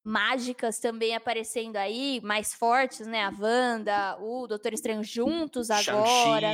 mágicas 0.04 0.78
também 0.78 1.14
aparecendo 1.14 1.76
aí, 1.76 2.20
mais 2.22 2.52
fortes, 2.54 3.06
né? 3.06 3.24
A 3.24 3.32
Wanda, 3.38 4.16
o 4.20 4.46
Doutor 4.46 4.72
Estranho 4.72 5.02
juntos 5.04 5.70
agora. 5.70 6.52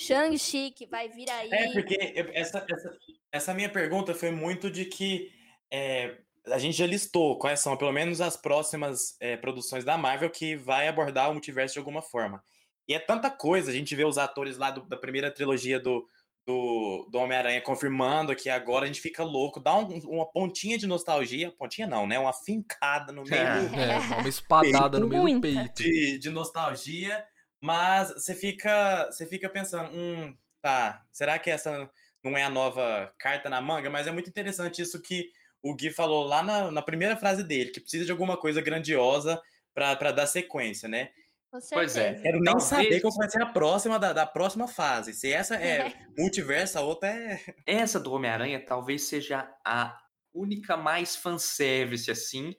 Shang-Chi. 0.00 0.70
Que 0.72 0.86
vai 0.86 1.08
vir 1.08 1.28
aí. 1.30 1.50
É, 1.52 1.72
porque 1.72 1.96
essa, 2.34 2.64
essa, 2.68 2.98
essa 3.30 3.54
minha 3.54 3.68
pergunta 3.68 4.14
foi 4.14 4.30
muito 4.30 4.70
de 4.70 4.84
que 4.86 5.30
é, 5.70 6.16
a 6.46 6.58
gente 6.58 6.76
já 6.76 6.86
listou 6.86 7.38
quais 7.38 7.60
são, 7.60 7.76
pelo 7.76 7.92
menos, 7.92 8.20
as 8.20 8.36
próximas 8.36 9.16
é, 9.20 9.36
produções 9.36 9.84
da 9.84 9.96
Marvel 9.96 10.30
que 10.30 10.56
vai 10.56 10.88
abordar 10.88 11.30
o 11.30 11.32
multiverso 11.32 11.74
de 11.74 11.78
alguma 11.78 12.02
forma. 12.02 12.42
E 12.88 12.94
é 12.94 12.98
tanta 12.98 13.30
coisa, 13.30 13.70
a 13.70 13.74
gente 13.74 13.94
vê 13.94 14.04
os 14.04 14.18
atores 14.18 14.58
lá 14.58 14.70
do- 14.70 14.86
da 14.88 14.96
primeira 14.96 15.30
trilogia 15.30 15.78
do, 15.78 16.04
do, 16.46 17.08
do 17.10 17.18
Homem-Aranha 17.18 17.60
confirmando 17.60 18.34
que 18.34 18.48
agora 18.50 18.84
a 18.84 18.86
gente 18.86 19.00
fica 19.00 19.22
louco, 19.22 19.60
dá 19.60 19.76
um- 19.76 19.98
uma 20.08 20.26
pontinha 20.30 20.76
de 20.76 20.86
nostalgia, 20.86 21.52
pontinha 21.52 21.86
não, 21.86 22.06
né? 22.06 22.18
Uma 22.18 22.32
fincada 22.32 23.12
no 23.12 23.22
meio 23.22 23.68
do- 23.70 23.80
É, 23.80 23.98
uma 23.98 24.28
espadada 24.28 24.98
no 24.98 25.06
meio 25.06 25.24
do 25.34 25.40
peito. 25.40 25.82
de, 25.82 26.18
de 26.18 26.30
nostalgia, 26.30 27.24
mas 27.60 28.10
você 28.12 28.34
fica, 28.34 29.06
você 29.10 29.26
fica 29.26 29.48
pensando, 29.48 29.90
hum, 29.96 30.36
tá, 30.60 31.04
será 31.12 31.38
que 31.38 31.50
essa 31.50 31.88
não 32.24 32.36
é 32.36 32.42
a 32.42 32.50
nova 32.50 33.12
carta 33.18 33.48
na 33.48 33.60
manga? 33.60 33.88
Mas 33.90 34.06
é 34.06 34.12
muito 34.12 34.28
interessante 34.28 34.82
isso 34.82 35.00
que 35.00 35.30
o 35.62 35.74
Gui 35.76 35.90
falou 35.90 36.24
lá 36.24 36.42
na, 36.42 36.70
na 36.72 36.82
primeira 36.82 37.16
frase 37.16 37.44
dele, 37.44 37.70
que 37.70 37.80
precisa 37.80 38.04
de 38.04 38.10
alguma 38.10 38.36
coisa 38.36 38.60
grandiosa 38.60 39.40
para 39.72 40.10
dar 40.10 40.26
sequência, 40.26 40.88
né? 40.88 41.10
Com 41.52 41.58
Pois 41.70 41.96
é. 41.98 42.14
Quero 42.14 42.36
nem 42.40 42.44
Talvez- 42.44 42.64
saber 42.64 43.00
qual 43.02 43.12
vai 43.14 43.28
ser 43.28 43.42
a 43.42 43.46
próxima 43.46 43.98
da, 43.98 44.14
da 44.14 44.24
próxima 44.26 44.66
fase. 44.66 45.12
Se 45.12 45.30
essa 45.30 45.54
é 45.56 45.92
multiverso, 46.16 46.78
a 46.78 46.80
outra 46.80 47.08
é. 47.10 47.38
Essa 47.66 48.00
do 48.00 48.10
Homem-Aranha 48.10 48.64
talvez 48.64 49.02
seja 49.02 49.54
a 49.64 49.98
única 50.34 50.78
mais 50.78 51.14
fanservice, 51.14 52.10
assim, 52.10 52.54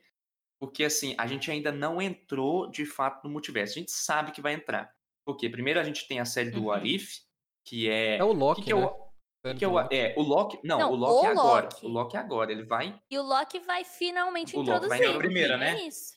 porque, 0.60 0.84
assim, 0.84 1.16
a 1.18 1.26
gente 1.26 1.50
ainda 1.50 1.72
não 1.72 2.00
entrou, 2.00 2.70
de 2.70 2.86
fato, 2.86 3.24
no 3.24 3.30
multiverso. 3.30 3.72
A 3.76 3.80
gente 3.80 3.90
sabe 3.90 4.30
que 4.30 4.40
vai 4.40 4.54
entrar. 4.54 4.94
Porque, 5.26 5.50
primeiro, 5.50 5.80
a 5.80 5.82
gente 5.84 6.06
tem 6.06 6.20
a 6.20 6.24
série 6.24 6.50
do 6.52 6.60
Uhum. 6.60 6.66
What 6.66 6.94
If, 6.94 7.18
que 7.66 7.90
é... 7.90 8.18
É 8.18 8.24
o 8.24 8.32
Loki, 8.32 8.60
que, 8.62 8.66
que 8.68 8.72
é 8.72 8.76
né? 8.76 8.86
o... 8.86 9.04
Sério 9.44 9.58
Que 9.58 9.64
é, 9.64 9.68
do 9.68 9.72
o, 9.74 9.76
Loki. 9.76 9.96
é, 9.96 10.14
o 10.16 10.22
Loki... 10.22 10.60
Não, 10.62 10.78
Não, 10.78 10.92
o 10.92 10.94
Loki 10.94 11.26
o 11.26 11.28
é 11.28 11.32
agora. 11.32 11.64
Loki. 11.66 11.86
O 11.86 11.88
Loki 11.88 12.16
é 12.16 12.20
agora. 12.20 12.52
Ele 12.52 12.62
vai... 12.64 12.96
E 13.10 13.18
o 13.18 13.22
Loki 13.22 13.58
vai 13.58 13.84
finalmente 13.84 14.54
O 14.56 14.60
Loki 14.60 14.86
vai 14.86 14.98
introduzir. 14.98 15.12
na 15.12 15.18
primeira, 15.18 15.56
né? 15.58 15.80
É 15.80 15.88
isso. 15.88 16.14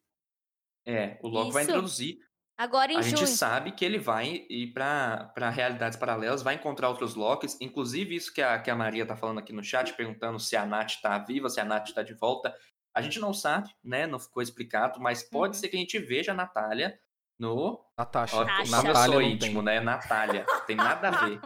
É, 0.86 1.20
o 1.24 1.28
Loki 1.28 1.52
vai 1.52 1.64
Isso. 1.64 1.72
introduzir. 1.72 2.18
Agora 2.58 2.92
em 2.92 2.98
a 2.98 3.02
junho. 3.02 3.18
gente 3.18 3.28
sabe 3.30 3.72
que 3.72 3.86
ele 3.86 4.00
vai 4.00 4.46
ir 4.50 4.74
para 4.74 5.50
realidades 5.52 5.98
paralelas, 5.98 6.42
vai 6.42 6.56
encontrar 6.56 6.90
outros 6.90 7.14
Locks, 7.14 7.56
inclusive 7.62 8.16
isso 8.16 8.34
que 8.34 8.42
a, 8.42 8.58
que 8.60 8.72
a 8.72 8.76
Maria 8.76 9.06
tá 9.06 9.16
falando 9.16 9.38
aqui 9.38 9.54
no 9.54 9.64
chat, 9.64 9.94
perguntando 9.94 10.40
se 10.40 10.56
a 10.58 10.66
Nath 10.66 10.96
tá 11.02 11.18
viva, 11.20 11.50
se 11.50 11.60
a 11.60 11.66
Nath 11.66 11.92
tá 11.94 12.02
de 12.02 12.14
volta. 12.16 12.56
A 12.96 13.02
gente 13.02 13.20
não 13.20 13.32
sabe, 13.32 13.70
né? 13.84 14.08
Não 14.08 14.18
ficou 14.18 14.42
explicado, 14.42 15.00
mas 15.00 15.22
pode 15.22 15.56
Uhum. 15.56 15.62
ser 15.62 15.70
que 15.70 15.76
a 15.76 15.80
gente 15.80 16.00
veja 16.00 16.32
a 16.32 16.36
Natália 16.36 17.00
no. 17.38 17.80
Natasha. 17.96 18.36
Ó, 18.36 18.44
Natasha. 18.44 18.72
Natália 18.72 19.12
sou 19.14 19.22
íntimo, 19.22 19.64
tem. 19.64 19.76
né? 19.76 19.80
Natália. 19.80 20.46
Tem 20.66 20.76
nada 20.76 21.10
a 21.10 21.26
ver. 21.28 21.40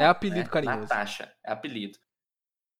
É 0.00 0.06
apelido 0.06 0.40
né? 0.40 0.46
carinhoso. 0.50 0.80
Natasha, 0.80 1.32
é 1.44 1.52
apelido. 1.52 1.96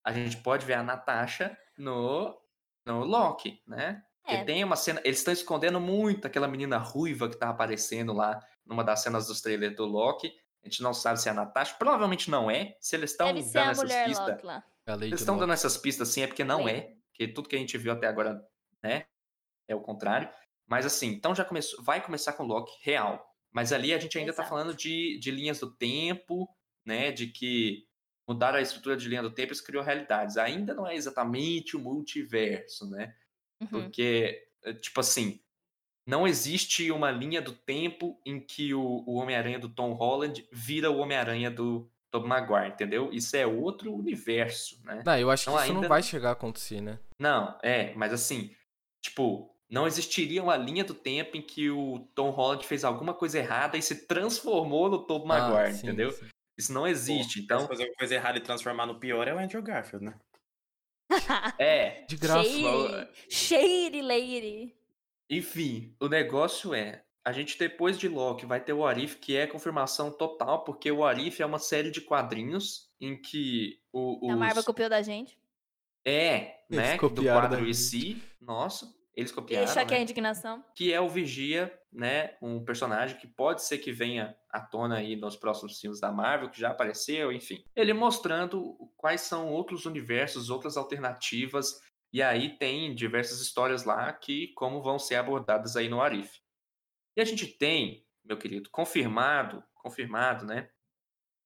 A 0.05 0.13
gente 0.13 0.37
pode 0.39 0.67
ver 0.67 0.75
a 0.75 0.83
Natasha 0.83 1.57
no, 1.79 2.37
no 2.85 3.05
Loki, 3.05 3.63
né? 3.69 4.03
Porque 4.29 4.43
É. 4.43 4.45
tem 4.45 4.63
uma 4.63 4.77
cena. 4.77 5.01
Eles 5.05 5.21
estão 5.21 5.33
escondendo 5.33 5.81
muito 5.81 6.27
aquela 6.27 6.47
menina 6.47 6.77
ruiva 6.77 7.31
que 7.31 7.37
tá 7.37 7.49
aparecendo 7.49 8.13
lá 8.13 8.39
numa 8.67 8.85
das 8.85 9.03
cenas 9.03 9.27
dos 9.27 9.41
trailers 9.41 9.75
do 9.75 9.87
Loki. 9.87 10.31
A 10.63 10.69
gente 10.69 10.83
não 10.83 10.93
sabe 10.93 11.19
se 11.19 11.29
é 11.29 11.33
a 11.33 11.35
Natasha. 11.35 11.75
Provavelmente 11.79 12.31
não 12.31 12.51
é. 12.51 12.77
Se 12.79 12.95
eles 12.95 13.13
estão 13.13 13.29
dando 13.33 13.39
essas 13.71 13.91
pistas. 14.05 14.39
É 14.87 14.93
Eles 14.93 15.21
estão 15.21 15.39
dando 15.39 15.53
essas 15.55 15.79
pistas 15.79 16.11
assim, 16.11 16.21
é 16.23 16.27
porque 16.27 16.45
não 16.45 16.69
é. 16.69 16.93
Porque 17.11 17.27
tudo 17.29 17.49
que 17.49 17.57
a 17.57 17.59
gente 17.59 17.79
viu 17.79 17.91
até 17.91 18.07
agora, 18.07 18.47
né? 18.83 19.07
É 19.67 19.75
o 19.75 19.81
contrário. 19.81 20.29
Mas 20.67 20.85
assim, 20.85 21.07
então 21.09 21.35
já 21.35 21.43
começou. 21.45 21.83
Vai 21.83 22.05
começar 22.05 22.35
com 22.35 22.43
o 22.43 22.47
Loki 22.47 22.73
real. 22.83 23.35
Mas 23.51 23.73
ali 23.73 23.95
a 23.95 23.99
gente 23.99 24.19
ainda 24.19 24.35
tá 24.35 24.43
Exato. 24.43 24.51
falando 24.51 24.75
de, 24.75 25.19
de 25.19 25.31
linhas 25.31 25.59
do 25.59 25.75
tempo, 25.75 26.47
né? 26.85 27.11
De 27.13 27.29
que 27.29 27.87
mudaram 28.29 28.59
a 28.59 28.61
estrutura 28.61 28.95
de 28.95 29.09
linha 29.09 29.23
do 29.23 29.31
tempo 29.31 29.53
e 29.53 29.55
isso 29.55 29.65
criou 29.65 29.83
realidades. 29.83 30.37
Ainda 30.37 30.75
não 30.75 30.87
é 30.87 30.95
exatamente 30.95 31.79
o 31.79 31.81
multiverso, 31.81 32.91
né? 32.91 33.15
Uhum. 33.61 33.67
Porque, 33.69 34.47
eh, 34.65 34.73
tipo 34.75 35.01
assim, 35.01 35.41
não 36.07 36.27
existe 36.27 36.91
uma 36.91 37.11
linha 37.11 37.43
do 37.43 37.53
tempo 37.53 38.21
em 38.25 38.41
que 38.41 38.73
o, 38.73 39.05
o 39.07 39.15
Homem-Aranha 39.17 39.59
do 39.59 39.69
Tom 39.69 39.93
Holland 39.93 40.47
vira 40.53 40.91
o 40.91 40.99
Homem-Aranha 40.99 41.51
do 41.51 41.91
Tobey 42.11 42.29
Maguire, 42.29 42.69
entendeu? 42.73 43.13
Isso 43.13 43.37
é 43.37 43.47
outro 43.47 43.93
universo, 43.93 44.81
né? 44.85 45.03
Não, 45.05 45.19
eu 45.19 45.31
acho 45.31 45.45
que 45.45 45.51
Então 45.51 45.63
isso 45.63 45.73
não 45.73 45.81
ainda- 45.81 45.89
vai 45.89 46.03
chegar 46.03 46.31
a 46.31 46.33
acontecer, 46.33 46.81
né? 46.81 46.99
Não, 47.19 47.59
é, 47.63 47.93
mas 47.95 48.13
assim, 48.13 48.55
tipo, 49.03 49.55
não 49.69 49.87
existiria 49.87 50.43
uma 50.43 50.57
linha 50.57 50.83
do 50.85 50.95
tempo 50.95 51.37
em 51.37 51.43
que 51.43 51.69
o 51.69 51.99
Tom 52.15 52.31
Holland 52.31 52.67
fez 52.67 52.85
alguma 52.85 53.13
coisa 53.13 53.39
errada 53.39 53.77
e 53.77 53.83
se 53.83 54.07
transformou 54.07 54.89
no 54.89 55.05
Tobey 55.05 55.31
Ah, 55.33 55.51
Maguire, 55.51 55.73
sim, 55.75 55.87
entendeu? 55.89 56.11
sim. 56.13 56.27
Isso 56.57 56.73
não 56.73 56.87
existe, 56.89 57.35
Se 57.35 57.41
então, 57.45 57.69
fazer 57.69 57.83
alguma 57.83 57.99
coisa 57.99 58.15
errada 58.15 58.39
e 58.39 58.41
transformar 58.41 58.87
no 58.87 58.99
pior 58.99 59.29
é 59.29 59.35
o 59.35 59.39
Andrew 59.39 59.63
Garfield, 59.63 60.07
né? 60.07 60.15
É, 61.59 62.05
De 62.07 62.17
graça. 62.17 62.43
Shady, 62.45 63.09
Shady 63.29 64.03
lady. 64.03 64.75
Enfim, 65.31 65.95
o 66.01 66.09
negócio 66.09 66.75
é, 66.75 67.03
a 67.25 67.33
gente 67.33 67.59
depois 67.59 67.99
de 67.99 68.09
Loki 68.09 68.47
vai 68.47 68.61
ter 68.61 68.73
o 68.73 68.87
Arif, 68.87 69.17
que 69.17 69.37
é 69.37 69.47
confirmação 69.47 70.11
total, 70.11 70.65
porque 70.65 70.91
o 70.91 71.05
Arif 71.05 71.43
é 71.43 71.47
uma 71.47 71.59
série 71.59 71.91
de 71.91 72.01
quadrinhos 72.01 72.91
em 73.01 73.21
que 73.21 73.79
o, 73.93 74.31
A 74.31 74.37
Marvel 74.37 74.61
os... 74.61 74.65
copiou 74.65 74.89
da 74.89 75.03
gente. 75.03 75.39
É, 76.05 76.61
Eles 76.71 76.85
né? 76.85 76.97
Do 76.97 77.23
quadro 77.23 77.67
gente. 77.67 78.15
IC, 78.15 78.23
nosso, 78.41 78.98
eles 79.19 79.33
copiaram, 79.33 79.67
Deixa 79.67 79.81
aqui 79.81 79.95
a 79.95 79.97
né? 79.97 80.03
indignação. 80.05 80.65
que 80.77 80.93
é 80.93 81.01
o 81.01 81.09
Vigia, 81.09 81.77
né? 81.93 82.37
Um 82.41 82.65
personagem 82.65 83.19
que 83.19 83.27
pode 83.27 83.65
ser 83.65 83.79
que 83.79 83.91
venha 83.91 84.37
à 84.49 84.61
tona 84.61 84.99
aí 84.99 85.17
nos 85.17 85.35
próximos 85.35 85.81
filmes 85.81 85.99
da 85.99 86.13
Marvel, 86.13 86.49
que 86.49 86.61
já 86.61 86.71
apareceu, 86.71 87.33
enfim. 87.33 87.65
Ele 87.75 87.93
mostrando 87.93 88.77
quais 88.97 89.23
são 89.23 89.49
outros 89.49 89.87
universos, 89.87 90.51
outras 90.51 90.77
alternativas, 90.77 91.81
e 92.13 92.23
aí 92.23 92.57
tem 92.59 92.95
diversas 92.95 93.41
histórias 93.41 93.83
lá 93.83 94.13
que 94.13 94.53
como 94.55 94.81
vão 94.81 95.01
ser 95.01 95.17
abordadas 95.17 95.75
aí 95.75 95.89
no 95.89 96.01
Arif. 96.01 96.39
E 97.17 97.21
a 97.21 97.25
gente 97.25 97.49
tem, 97.49 98.07
meu 98.25 98.37
querido, 98.39 98.71
confirmado, 98.71 99.65
confirmado, 99.75 100.47
né? 100.47 100.71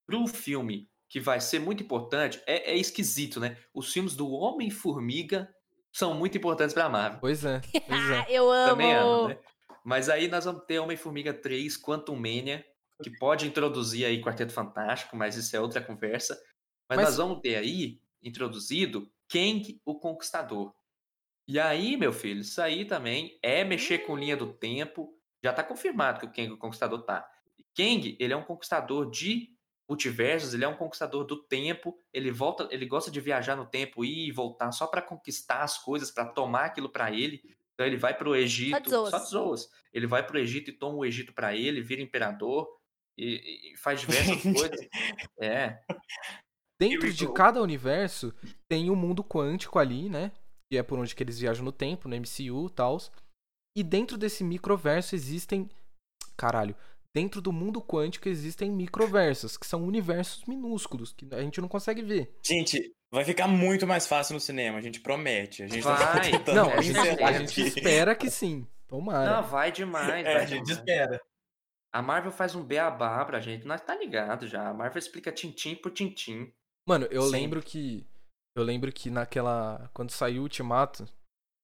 Pro 0.06 0.26
filme 0.26 0.90
que 1.08 1.20
vai 1.20 1.40
ser 1.40 1.58
muito 1.58 1.82
importante, 1.82 2.38
é, 2.46 2.72
é 2.72 2.76
esquisito, 2.76 3.40
né? 3.40 3.56
Os 3.72 3.90
filmes 3.90 4.14
do 4.14 4.30
Homem-Formiga 4.30 5.48
são 5.92 6.14
muito 6.14 6.36
importantes 6.38 6.74
pra 6.74 6.88
Marvel. 6.88 7.20
Pois 7.20 7.44
é, 7.44 7.60
pois 7.86 8.10
é. 8.10 8.26
Eu 8.28 8.50
amo. 8.50 8.70
Também 8.70 8.94
amo, 8.94 9.28
né? 9.28 9.38
Mas 9.84 10.08
aí 10.08 10.28
nós 10.28 10.44
vamos 10.44 10.64
ter 10.64 10.78
Homem-Formiga 10.78 11.34
3, 11.34 11.76
Quantum 11.76 12.14
Mania, 12.16 12.64
que 13.02 13.10
pode 13.18 13.46
introduzir 13.46 14.06
aí 14.06 14.22
Quarteto 14.22 14.52
Fantástico, 14.52 15.16
mas 15.16 15.36
isso 15.36 15.54
é 15.56 15.60
outra 15.60 15.80
conversa. 15.82 16.34
Mas, 16.88 16.96
Mas- 16.96 17.06
nós 17.06 17.16
vamos 17.16 17.40
ter 17.40 17.56
aí 17.56 18.00
introduzido 18.22 19.10
Kang 19.28 19.80
o 19.84 19.98
Conquistador. 19.98 20.72
E 21.48 21.58
aí, 21.58 21.96
meu 21.96 22.12
filho, 22.12 22.40
isso 22.40 22.62
aí 22.62 22.84
também 22.84 23.38
é 23.42 23.64
mexer 23.64 23.98
com 24.00 24.16
linha 24.16 24.36
do 24.36 24.52
tempo. 24.52 25.12
Já 25.42 25.52
tá 25.52 25.64
confirmado 25.64 26.20
que 26.20 26.26
o 26.26 26.32
Kang 26.32 26.52
o 26.52 26.58
Conquistador 26.58 27.02
tá. 27.02 27.28
Kang, 27.76 28.16
ele 28.20 28.32
é 28.32 28.36
um 28.36 28.44
conquistador 28.44 29.10
de 29.10 29.48
multiversos, 29.88 30.54
ele 30.54 30.64
é 30.64 30.68
um 30.68 30.76
conquistador 30.76 31.24
do 31.24 31.42
tempo, 31.42 31.98
ele 32.12 32.30
volta, 32.30 32.68
ele 32.70 32.86
gosta 32.86 33.10
de 33.10 33.20
viajar 33.20 33.56
no 33.56 33.66
tempo 33.66 34.04
ir 34.04 34.28
e 34.28 34.32
voltar 34.32 34.72
só 34.72 34.86
pra 34.86 35.02
conquistar 35.02 35.62
as 35.62 35.78
coisas, 35.78 36.10
pra 36.10 36.24
tomar 36.26 36.66
aquilo 36.66 36.88
pra 36.88 37.12
ele. 37.12 37.42
Então 37.74 37.86
ele 37.86 37.96
vai 37.96 38.16
pro 38.16 38.36
Egito, 38.36 38.88
Zoas. 38.88 39.10
só 39.10 39.18
zoas. 39.18 39.70
Ele 39.92 40.06
vai 40.06 40.24
pro 40.24 40.38
Egito 40.38 40.70
e 40.70 40.72
toma 40.74 40.96
o 40.98 41.04
Egito 41.04 41.32
pra 41.32 41.54
ele, 41.54 41.80
vira 41.82 42.02
imperador 42.02 42.68
e, 43.18 43.72
e 43.72 43.76
faz 43.76 44.00
diversas 44.00 44.42
coisas. 44.42 44.88
É, 45.40 45.78
Dentro 46.82 47.12
de 47.12 47.32
cada 47.32 47.62
universo 47.62 48.34
tem 48.68 48.90
um 48.90 48.96
mundo 48.96 49.22
quântico 49.22 49.78
ali, 49.78 50.08
né? 50.08 50.32
Que 50.68 50.78
é 50.78 50.82
por 50.82 50.98
onde 50.98 51.14
que 51.14 51.22
eles 51.22 51.38
viajam 51.38 51.64
no 51.64 51.70
tempo, 51.70 52.08
no 52.08 52.16
MCU 52.16 52.66
e 52.66 52.70
tal. 52.74 52.98
E 53.76 53.84
dentro 53.84 54.18
desse 54.18 54.42
microverso 54.42 55.14
existem. 55.14 55.70
Caralho. 56.36 56.74
Dentro 57.14 57.42
do 57.42 57.52
mundo 57.52 57.82
quântico 57.82 58.28
existem 58.28 58.70
microversos, 58.70 59.56
que 59.56 59.66
são 59.66 59.84
universos 59.84 60.44
minúsculos, 60.46 61.12
que 61.12 61.28
a 61.32 61.42
gente 61.42 61.60
não 61.60 61.68
consegue 61.68 62.00
ver. 62.02 62.34
Gente, 62.42 62.90
vai 63.12 63.22
ficar 63.24 63.46
muito 63.46 63.86
mais 63.86 64.06
fácil 64.06 64.34
no 64.34 64.40
cinema, 64.40 64.78
a 64.78 64.80
gente 64.80 65.00
promete. 65.00 65.62
A 65.62 65.66
gente 65.66 65.84
não 65.84 65.94
tá 65.96 66.12
Vai. 66.14 66.30
tentando 66.30 66.54
Não, 66.56 66.70
a 66.72 66.80
gente, 66.80 66.98
a 66.98 67.32
gente 67.32 67.60
espera 67.60 68.14
que 68.14 68.30
sim. 68.30 68.66
Tomara. 68.88 69.42
não, 69.42 69.48
vai 69.48 69.70
demais. 69.72 70.08
É, 70.26 70.34
vai 70.34 70.42
a 70.42 70.46
gente 70.46 70.64
demais. 70.64 70.78
espera. 70.78 71.20
A 71.94 72.00
Marvel 72.00 72.32
faz 72.32 72.54
um 72.54 72.64
beabá 72.64 73.22
pra 73.26 73.40
gente, 73.40 73.66
nós 73.66 73.82
tá 73.82 73.94
ligado 73.94 74.46
já. 74.46 74.70
A 74.70 74.74
Marvel 74.74 74.98
explica 74.98 75.30
tintim 75.30 75.74
por 75.74 75.90
tintim. 75.90 76.50
Mano, 76.88 77.06
eu 77.10 77.22
Sempre. 77.22 77.40
lembro 77.40 77.62
que. 77.62 78.06
Eu 78.56 78.64
lembro 78.64 78.90
que 78.90 79.10
naquela. 79.10 79.90
Quando 79.92 80.10
saiu 80.10 80.40
o 80.40 80.44
Ultimato, 80.44 81.06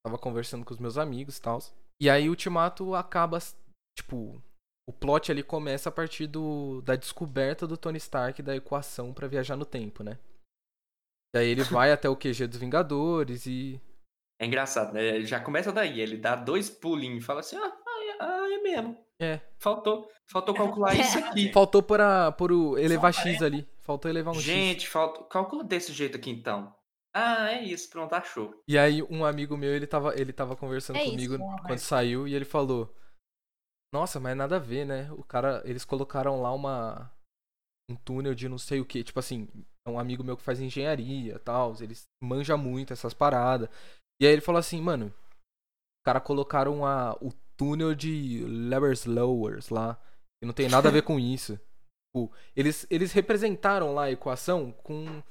tava 0.04 0.18
conversando 0.18 0.64
com 0.64 0.72
os 0.74 0.78
meus 0.80 0.98
amigos 0.98 1.38
e 1.38 1.42
tal. 1.42 1.58
E 2.00 2.10
aí 2.10 2.28
o 2.28 2.32
Ultimato 2.32 2.94
acaba. 2.94 3.38
Tipo. 3.98 4.42
O 4.88 4.92
plot 4.92 5.30
ali 5.30 5.42
começa 5.42 5.90
a 5.90 5.92
partir 5.92 6.26
do, 6.26 6.80
da 6.80 6.96
descoberta 6.96 7.66
do 7.66 7.76
Tony 7.76 7.98
Stark 7.98 8.40
da 8.42 8.56
equação 8.56 9.12
pra 9.12 9.28
viajar 9.28 9.54
no 9.54 9.66
tempo, 9.66 10.02
né? 10.02 10.18
E 11.34 11.38
aí 11.38 11.48
ele 11.48 11.62
vai 11.62 11.92
até 11.92 12.08
o 12.08 12.16
QG 12.16 12.46
dos 12.46 12.58
Vingadores 12.58 13.44
e. 13.44 13.78
É 14.40 14.46
engraçado, 14.46 14.94
né? 14.94 15.04
Ele 15.04 15.26
já 15.26 15.38
começa 15.40 15.70
daí, 15.70 16.00
ele 16.00 16.16
dá 16.16 16.34
dois 16.34 16.70
pulinhos 16.70 17.22
e 17.22 17.26
fala 17.26 17.40
assim: 17.40 17.56
ah, 17.56 17.76
ah, 18.20 18.46
é- 18.48 18.54
é 18.54 18.62
mesmo. 18.62 18.96
É. 19.20 19.40
Faltou, 19.58 20.10
faltou 20.26 20.54
calcular 20.54 20.94
isso 20.94 21.18
aqui. 21.20 21.52
Faltou 21.52 21.82
para 21.82 22.32
por 22.32 22.50
o 22.50 22.78
elevar 22.78 23.12
X 23.12 23.42
ali. 23.42 23.68
Faltou 23.82 24.10
elevar 24.10 24.32
um 24.32 24.36
X. 24.38 24.44
Gente, 24.44 24.88
falta, 24.88 25.22
calcula 25.24 25.62
desse 25.64 25.92
jeito 25.92 26.16
aqui 26.16 26.30
então. 26.30 26.74
Ah, 27.12 27.50
é 27.52 27.62
isso, 27.64 27.90
pronto, 27.90 28.12
achou. 28.14 28.54
E 28.66 28.78
aí 28.78 29.02
um 29.02 29.24
amigo 29.24 29.56
meu, 29.56 29.74
ele 29.74 29.86
tava, 29.86 30.18
ele 30.18 30.32
tava 30.32 30.56
conversando 30.56 30.96
É 30.96 31.02
isso. 31.02 31.10
comigo 31.10 31.36
quando 31.66 31.78
saiu 31.78 32.26
e 32.26 32.34
ele 32.34 32.44
falou: 32.46 32.94
"Nossa, 33.92 34.20
mas 34.20 34.36
nada 34.36 34.56
a 34.56 34.58
ver, 34.60 34.84
né? 34.84 35.10
O 35.12 35.24
cara, 35.24 35.62
eles 35.64 35.84
colocaram 35.84 36.40
lá 36.40 36.52
uma 36.52 37.10
um 37.90 37.96
túnel 37.96 38.34
de 38.34 38.48
não 38.48 38.58
sei 38.58 38.80
o 38.80 38.84
que, 38.84 39.02
tipo 39.02 39.18
assim, 39.18 39.48
é 39.86 39.90
um 39.90 39.98
amigo 39.98 40.22
meu 40.22 40.36
que 40.36 40.42
faz 40.42 40.60
engenharia, 40.60 41.38
tal, 41.38 41.74
eles 41.80 42.04
manja 42.22 42.56
muito 42.56 42.92
essas 42.92 43.14
paradas. 43.14 43.68
E 44.20 44.26
aí 44.26 44.32
ele 44.32 44.42
falou 44.42 44.58
assim, 44.58 44.80
mano, 44.80 45.06
os 45.06 46.04
caras 46.04 46.22
colocaram 46.22 46.84
a, 46.84 47.14
o 47.14 47.32
túnel 47.56 47.94
de 47.94 48.44
Levers 48.44 49.06
Lowers 49.06 49.70
lá, 49.70 49.98
e 50.42 50.46
não 50.46 50.52
tem 50.52 50.68
nada 50.68 50.88
a 50.88 50.92
ver 50.92 51.02
com 51.02 51.18
isso. 51.18 51.58
Tipo, 52.10 52.32
eles, 52.56 52.86
eles 52.88 53.12
representaram 53.12 53.92
lá 53.92 54.04
a 54.04 54.10
equação 54.10 54.72
com 54.82 55.22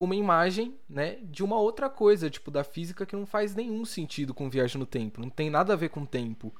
uma 0.00 0.14
imagem, 0.14 0.78
né, 0.86 1.16
de 1.24 1.42
uma 1.42 1.58
outra 1.58 1.88
coisa, 1.88 2.28
tipo, 2.28 2.50
da 2.50 2.62
física 2.62 3.06
que 3.06 3.16
não 3.16 3.24
faz 3.24 3.54
nenhum 3.54 3.82
sentido 3.86 4.34
com 4.34 4.50
viagem 4.50 4.78
no 4.78 4.84
tempo. 4.84 5.22
Não 5.22 5.30
tem 5.30 5.48
nada 5.48 5.72
a 5.72 5.76
ver 5.76 5.88
com 5.88 6.04
tempo 6.04 6.54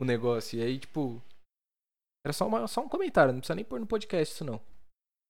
o 0.00 0.04
negócio. 0.04 0.58
E 0.58 0.62
aí, 0.62 0.78
tipo. 0.78 1.22
Era 2.24 2.32
só, 2.32 2.46
uma, 2.46 2.66
só 2.66 2.80
um 2.80 2.88
comentário, 2.88 3.32
não 3.32 3.40
precisa 3.40 3.54
nem 3.54 3.64
pôr 3.64 3.78
no 3.78 3.86
podcast 3.86 4.34
isso 4.34 4.44
não. 4.44 4.60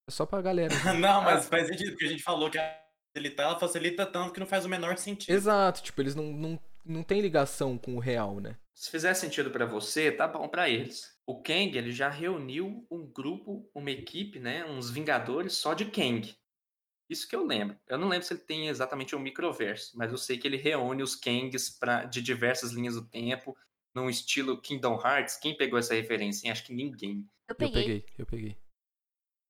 É 0.09 0.13
só 0.13 0.25
pra 0.25 0.41
galera. 0.41 0.73
Não, 0.95 1.23
mas 1.23 1.49
faz 1.49 1.67
sentido, 1.67 1.91
porque 1.93 2.05
a 2.05 2.09
gente 2.09 2.23
falou 2.23 2.49
que 2.49 2.59
a 2.59 2.85
facilitar, 3.15 3.47
ela 3.47 3.59
facilita 3.59 4.07
tanto 4.07 4.33
que 4.33 4.41
não 4.41 4.47
faz 4.47 4.65
o 4.65 4.69
menor 4.69 4.99
sentido. 4.99 5.35
Exato, 5.35 5.83
tipo, 5.83 6.01
eles 6.03 6.15
não, 6.15 6.25
não, 6.33 6.61
não 6.85 7.03
tem 7.03 7.21
ligação 7.21 7.79
com 7.79 7.97
o 7.97 8.01
real, 8.01 8.41
né? 8.41 8.57
Se 8.75 8.91
fizer 8.91 9.15
sentido 9.15 9.51
pra 9.51 9.65
você, 9.65 10.11
tá 10.11 10.27
bom 10.27 10.49
pra 10.49 10.69
eles. 10.69 11.17
O 11.27 11.41
Kang, 11.41 11.77
ele 11.77 11.93
já 11.93 12.09
reuniu 12.11 12.87
um 12.91 13.07
grupo, 13.07 13.71
uma 13.75 13.91
equipe, 13.91 14.39
né, 14.39 14.65
uns 14.65 14.91
Vingadores 14.91 15.55
só 15.55 15.73
de 15.73 15.87
Kang. 15.87 16.35
Isso 17.09 17.29
que 17.29 17.37
eu 17.37 17.47
lembro. 17.47 17.79
Eu 17.87 17.99
não 17.99 18.09
lembro 18.09 18.27
se 18.27 18.35
ele 18.35 18.41
tem 18.41 18.69
exatamente 18.69 19.15
um 19.15 19.21
microverso, 19.21 19.97
mas 19.97 20.11
eu 20.11 20.19
sei 20.19 20.39
que 20.39 20.49
ele 20.49 20.57
reúne 20.57 21.03
os 21.03 21.15
Kangs 21.15 21.71
pra, 21.71 22.05
de 22.05 22.21
diversas 22.21 22.73
linhas 22.73 22.95
do 22.95 23.07
tempo, 23.07 23.57
num 23.95 24.09
estilo 24.11 24.61
Kingdom 24.61 24.95
Hearts. 25.03 25.37
Quem 25.37 25.57
pegou 25.57 25.79
essa 25.79 25.95
referência? 25.95 26.51
Acho 26.51 26.65
que 26.65 26.75
ninguém. 26.75 27.19
Eu 27.49 27.53
Eu 27.53 27.57
peguei. 27.57 27.83
peguei, 27.83 28.05
eu 28.19 28.27
peguei. 28.27 28.59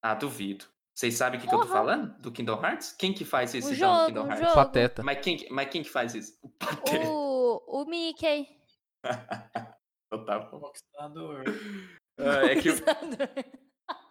Ah, 0.02 0.14
duvido. 0.14 0.66
Vocês 0.94 1.14
sabem 1.14 1.38
o 1.38 1.42
que, 1.42 1.48
que 1.48 1.54
eu 1.54 1.60
tô 1.60 1.66
falando? 1.66 2.16
Do 2.20 2.30
Kingdom 2.30 2.62
Hearts? 2.62 2.92
Quem 2.92 3.12
que 3.12 3.24
faz 3.24 3.52
isso 3.54 3.68
Um 3.68 3.72
então, 3.74 3.88
no 3.90 3.94
jogo, 3.96 4.06
Kingdom 4.06 4.22
um 4.22 4.26
Hearts? 4.28 4.40
jogo. 4.48 4.54
Pateta. 4.54 5.02
Mas 5.02 5.20
quem, 5.20 5.36
que- 5.36 5.50
mas 5.52 5.68
quem 5.70 5.82
que 5.82 5.90
faz 5.90 6.14
isso? 6.14 6.38
O 6.42 6.48
Pateta. 6.50 7.08
O, 7.08 7.82
o 7.82 7.84
Mickey. 7.86 8.46
Então 10.12 10.24
tá. 10.24 10.40
Conquistador. 10.46 11.42
Ah, 12.20 12.46
é 12.46 12.54
que 12.60 12.70
o, 12.70 12.74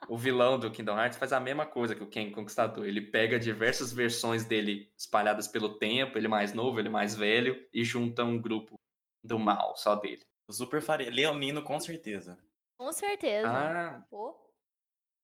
o 0.09 0.17
vilão 0.17 0.59
do 0.59 0.69
Kingdom 0.69 0.97
Hearts 0.97 1.17
faz 1.17 1.31
a 1.31 1.39
mesma 1.39 1.65
coisa 1.65 1.95
que 1.95 2.03
o 2.03 2.07
Ken 2.09 2.29
Conquistador. 2.31 2.85
Ele 2.85 2.99
pega 2.99 3.39
diversas 3.39 3.93
versões 3.93 4.43
dele 4.43 4.91
espalhadas 4.97 5.47
pelo 5.47 5.77
tempo, 5.77 6.17
ele 6.17 6.27
mais 6.27 6.53
novo, 6.53 6.77
ele 6.79 6.89
mais 6.89 7.15
velho, 7.15 7.65
e 7.73 7.85
junta 7.85 8.23
um 8.25 8.37
grupo 8.41 8.73
do 9.23 9.39
mal 9.39 9.75
só 9.77 9.95
dele. 9.95 10.23
Super 10.51 10.81
faria. 10.81 11.09
Leonino, 11.09 11.63
com 11.63 11.79
certeza. 11.79 12.37
Com 12.77 12.91
certeza. 12.91 13.47
Ah, 13.49 14.03
Pô. 14.09 14.35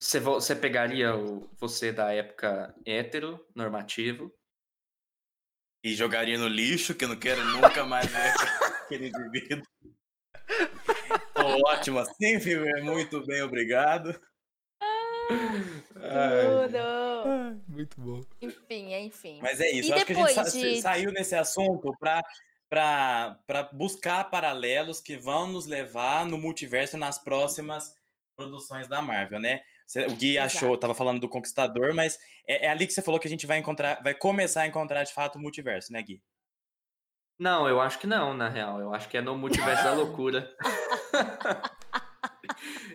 você, 0.02 0.20
vo- 0.20 0.39
você 0.39 0.56
pegaria 0.56 1.16
o, 1.16 1.50
você 1.60 1.91
da 1.91 2.12
época 2.14 2.74
hétero, 2.86 3.45
normativo, 3.54 4.34
E 5.84 5.93
jogaria 5.95 6.38
no 6.38 6.47
lixo, 6.47 6.93
que 6.95 7.06
eu 7.06 7.10
não 7.10 7.20
quero 7.20 7.43
nunca 7.45 7.86
mais 7.86 8.06
ver 8.08 8.34
aquele 8.84 9.08
indivíduo. 9.16 9.64
Tô 11.34 11.45
ótimo 11.70 12.00
assim, 12.00 12.39
filho. 12.39 12.66
Muito 12.84 13.26
bem, 13.26 13.41
obrigado. 13.41 14.14
Tudo. 15.93 16.78
Ai, 17.26 17.62
muito 17.68 18.00
bom. 18.02 18.22
Enfim, 18.41 18.93
enfim. 18.95 19.39
Mas 19.41 19.60
é 19.60 19.70
isso. 19.72 19.89
E 19.89 19.93
acho 19.93 20.06
que 20.06 20.14
a 20.14 20.28
gente 20.28 20.52
de- 20.52 20.82
saiu 20.82 21.12
nesse 21.12 21.36
assunto 21.36 21.93
pra, 22.00 22.22
pra, 22.70 23.39
pra 23.47 23.63
buscar 23.63 24.30
paralelos 24.30 25.01
que 25.01 25.17
vão 25.17 25.47
nos 25.47 25.65
levar 25.65 26.26
no 26.26 26.38
multiverso 26.38 26.97
nas 26.97 27.17
próximas 27.17 27.93
produções 28.38 28.88
da 28.88 29.01
Marvel, 29.01 29.39
né? 29.39 29.61
O 30.07 30.15
Gui 30.15 30.38
achou, 30.38 30.70
Exato. 30.70 30.80
tava 30.82 30.93
falando 30.93 31.20
do 31.20 31.28
Conquistador, 31.28 31.95
mas 31.95 32.17
é, 32.47 32.67
é 32.67 32.70
ali 32.70 32.86
que 32.86 32.93
você 32.93 33.01
falou 33.01 33.20
que 33.20 33.28
a 33.28 33.30
gente 33.30 33.47
vai 33.47 33.57
encontrar, 33.57 34.01
vai 34.03 34.13
começar 34.13 34.61
a 34.61 34.67
encontrar 34.67 35.03
de 35.03 35.11
fato 35.11 35.38
o 35.38 35.41
multiverso, 35.41 35.91
né, 35.91 36.01
Gui? 36.03 36.22
Não, 37.39 37.67
eu 37.67 37.82
acho 37.82 37.97
que 37.99 38.05
não, 38.05 38.34
na 38.34 38.49
real. 38.49 38.80
Eu 38.80 38.93
acho 38.93 39.07
que 39.09 39.17
é 39.17 39.22
no 39.22 39.36
multiverso 39.38 39.84
da 39.84 39.93
loucura. 39.93 40.53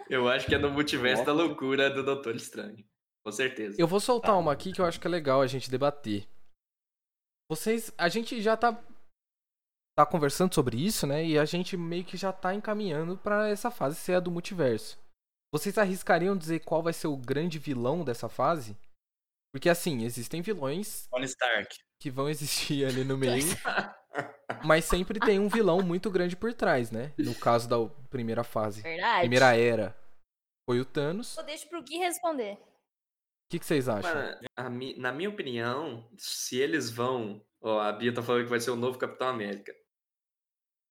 eu 0.09 0.29
acho 0.29 0.47
que 0.47 0.55
é 0.55 0.59
no 0.59 0.71
multiverso 0.71 1.25
da 1.25 1.33
loucura 1.33 1.91
do 1.91 2.05
Doutor 2.05 2.37
Estranho. 2.37 2.85
Com 3.25 3.33
certeza. 3.33 3.77
Eu 3.79 3.89
vou 3.89 4.01
soltar 4.01 4.33
Tá. 4.33 4.37
uma 4.37 4.53
aqui 4.53 4.71
que 4.71 4.81
eu 4.81 4.85
acho 4.85 5.01
que 5.01 5.07
é 5.07 5.11
legal 5.11 5.41
a 5.41 5.47
gente 5.47 5.71
debater. 5.71 6.29
Vocês. 7.51 7.91
A 7.97 8.09
gente 8.09 8.41
já 8.43 8.55
tá. 8.57 8.79
Tá 9.97 10.05
conversando 10.05 10.55
sobre 10.55 10.77
isso, 10.77 11.07
né? 11.07 11.25
E 11.25 11.39
a 11.39 11.45
gente 11.45 11.77
meio 11.77 12.05
que 12.05 12.17
já 12.17 12.33
tá 12.33 12.55
encaminhando 12.55 13.17
pra 13.19 13.49
essa 13.49 13.71
fase 13.71 13.97
ser 13.97 14.15
a 14.15 14.21
do 14.21 14.31
multiverso. 14.31 14.99
Vocês 15.53 15.79
arriscariam 15.79 16.37
dizer 16.37 16.61
qual 16.61 16.83
vai 16.83 16.93
ser 16.93 17.07
o 17.07 17.17
grande 17.17 17.59
vilão 17.59 18.05
dessa 18.05 18.29
fase? 18.29 18.77
Porque 19.53 19.69
assim, 19.69 20.03
existem 20.05 20.43
vilões 20.43 21.07
Tony 21.09 21.27
Stark. 21.27 21.77
que 22.01 22.11
vão 22.11 22.29
existir 22.29 22.85
ali 22.85 23.05
no 23.05 23.17
meio, 23.19 23.45
mas 24.65 24.85
sempre 24.85 25.21
tem 25.21 25.39
um 25.39 25.49
vilão 25.49 25.81
muito 25.81 26.11
grande 26.11 26.35
por 26.35 26.53
trás, 26.53 26.91
né? 26.91 27.13
No 27.17 27.35
caso 27.37 27.69
da 27.69 27.77
primeira 28.11 28.43
fase, 28.43 28.83
Verdade. 28.83 29.21
primeira 29.21 29.57
era, 29.57 29.97
foi 30.69 30.81
o 30.81 30.85
Thanos. 30.85 31.37
O 31.37 31.41
Eu 31.41 31.47
deixo 31.47 31.69
pro 31.69 31.83
Gui 31.85 31.99
responder. 31.99 32.59
que, 33.49 33.61
que 33.61 33.65
vocês 33.67 33.89
acham? 33.89 34.13
Mano, 34.13 34.71
mi- 34.77 34.97
na 34.99 35.13
minha 35.13 35.29
opinião, 35.31 36.05
se 36.19 36.57
eles 36.59 36.91
vão. 36.91 37.41
Ó, 37.63 37.79
a 37.81 37.93
Bia 37.93 38.13
tá 38.13 38.23
falando 38.25 38.43
que 38.45 38.51
vai 38.51 38.61
ser 38.61 38.73
o 38.73 38.77
novo 38.77 38.99
Capitão 38.99 39.29
América. 39.29 39.73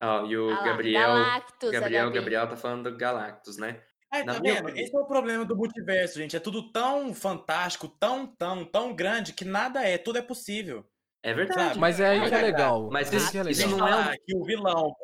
Ó, 0.05 0.25
e 0.25 0.37
o 0.37 0.49
Ah 0.51 0.63
Gabriel. 0.63 1.01
Galactus, 1.01 1.71
Gabriel. 1.71 2.11
Gabriel 2.11 2.47
tá 2.49 2.57
falando 2.57 2.91
do 2.91 2.97
Galactus, 2.97 3.57
né? 3.57 3.81
Na 4.11 4.25
tá 4.35 4.39
vendo? 4.39 4.59
opinião- 4.65 4.77
Esse 4.85 4.95
é 4.95 4.99
o 4.99 5.05
problema 5.05 5.43
do 5.45 5.55
multiverso, 5.55 6.19
gente. 6.19 6.35
É 6.35 6.39
tudo 6.39 6.71
tão 6.71 7.13
fantástico, 7.13 7.87
tão, 7.87 8.27
tão, 8.27 8.63
tão 8.65 8.93
grande 8.93 9.33
que 9.33 9.43
nada 9.45 9.81
é, 9.83 9.97
tudo 9.97 10.19
é 10.19 10.21
possível. 10.21 10.85
É 11.23 11.33
verdade. 11.33 11.69
Sabe? 11.69 11.79
Mas 11.79 11.99
é 11.99 12.07
aí 12.09 12.29
que 12.29 12.35
é 12.35 12.41
legal. 12.41 12.89
mas 12.91 13.11
é 13.11 13.15
isso- 13.15 13.37
é 13.37 13.49
isso 13.51 13.61
legal. 13.67 13.77
não 13.79 13.87
é 13.87 13.95
um- 13.95 14.03
falar 14.03 14.17
que 14.17 14.35
o 14.35 14.43
vilão. 14.43 14.95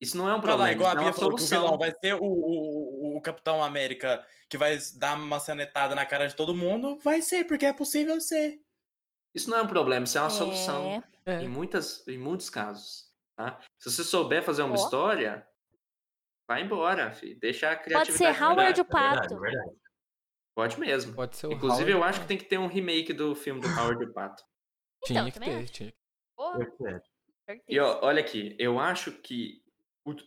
Isso 0.00 0.16
não 0.18 0.28
é 0.28 0.34
um 0.34 0.40
problema, 0.40 0.72
igual 0.72 0.88
a 0.90 0.92
isso 0.94 0.98
é 0.98 1.02
Bia 1.04 1.08
uma 1.10 1.12
falou 1.14 1.36
que 1.36 1.42
o 1.42 1.46
solução. 1.46 1.62
vilão 1.62 1.78
vai 1.78 1.92
ser 1.92 2.14
o, 2.14 2.24
o, 2.24 3.16
o 3.16 3.20
Capitão 3.20 3.62
América 3.62 4.26
que 4.48 4.58
vai 4.58 4.76
dar 4.96 5.16
uma 5.16 5.24
maçanetada 5.26 5.94
na 5.94 6.04
cara 6.04 6.26
de 6.26 6.34
todo 6.34 6.54
mundo, 6.54 6.98
vai 6.98 7.22
ser, 7.22 7.44
porque 7.46 7.64
é 7.64 7.72
possível 7.72 8.20
ser. 8.20 8.58
Isso 9.34 9.48
não 9.48 9.58
é 9.58 9.62
um 9.62 9.66
problema, 9.68 10.04
isso 10.04 10.18
é 10.18 10.20
uma 10.20 10.28
solução. 10.30 11.02
É. 11.24 11.34
É. 11.36 11.42
Em, 11.42 11.48
muitas, 11.48 12.06
em 12.08 12.18
muitos 12.18 12.50
casos. 12.50 13.11
Tá? 13.36 13.60
Se 13.78 13.90
você 13.90 14.04
souber 14.04 14.42
fazer 14.42 14.62
uma 14.62 14.72
Ó. 14.72 14.74
história, 14.76 15.46
vai 16.48 16.62
embora, 16.62 17.12
filho. 17.12 17.38
Deixa 17.40 17.70
a 17.70 17.74
Pode 17.74 17.84
criatividade. 17.84 18.36
ser 18.36 18.42
Howard 18.44 18.80
o. 18.80 18.84
Pato. 18.84 19.38
Pode 20.54 20.78
mesmo. 20.78 21.14
Pode 21.14 21.36
ser 21.36 21.46
o 21.46 21.52
Inclusive, 21.52 21.90
eu 21.90 21.96
Howard 21.98 22.10
acho 22.10 22.20
que 22.22 22.28
tem 22.28 22.38
que 22.38 22.44
ter 22.44 22.58
um 22.58 22.66
remake 22.66 23.12
do 23.12 23.34
filme 23.34 23.60
do 23.60 23.68
Howard 23.68 24.04
o 24.04 24.12
Pato. 24.12 24.42
Tinha 25.04 25.20
Então, 25.26 25.30
que 25.32 25.40
ter, 25.40 25.68
tinha. 25.68 25.92
E 27.68 27.78
ó, 27.80 28.00
olha 28.04 28.20
aqui, 28.20 28.54
eu 28.58 28.78
acho 28.78 29.12
que 29.12 29.62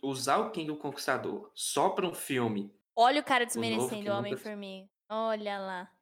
usar 0.02 0.38
o 0.38 0.50
King 0.50 0.70
o 0.70 0.76
Conquistador 0.76 1.50
só 1.54 1.90
pra 1.90 2.06
um 2.06 2.14
filme. 2.14 2.74
Olha 2.94 3.20
o 3.20 3.24
cara 3.24 3.46
desmerecendo 3.46 4.10
o 4.10 4.14
Homem-Formiga. 4.14 4.88
Olha 5.08 5.58
lá. 5.58 5.92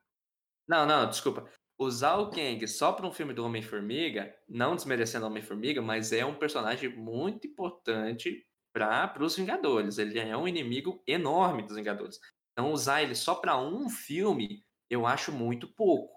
Não, 0.66 0.86
não, 0.86 1.09
desculpa. 1.09 1.48
Usar 1.79 2.16
o 2.16 2.31
Kang 2.31 2.66
só 2.68 2.93
pra 2.93 3.07
um 3.07 3.12
filme 3.12 3.35
do 3.35 3.45
Homem-Formiga, 3.45 4.35
não 4.49 4.77
desmerecendo 4.77 5.25
o 5.25 5.29
Homem-Formiga, 5.29 5.83
mas 5.83 6.12
é 6.12 6.25
um 6.25 6.35
personagem 6.35 6.89
muito 6.89 7.49
importante 7.49 8.47
para 8.72 9.12
os 9.20 9.37
Vingadores. 9.37 9.99
Ele 9.99 10.18
é 10.18 10.37
um 10.37 10.47
inimigo 10.47 11.03
enorme 11.07 11.62
dos 11.62 11.77
Vingadores. 11.77 12.20
Então, 12.53 12.72
usar 12.72 13.03
ele 13.03 13.14
só 13.14 13.35
pra 13.35 13.61
um 13.61 13.89
filme, 13.89 14.64
eu 14.89 15.07
acho 15.07 15.33
muito 15.33 15.66
pouco. 15.75 16.14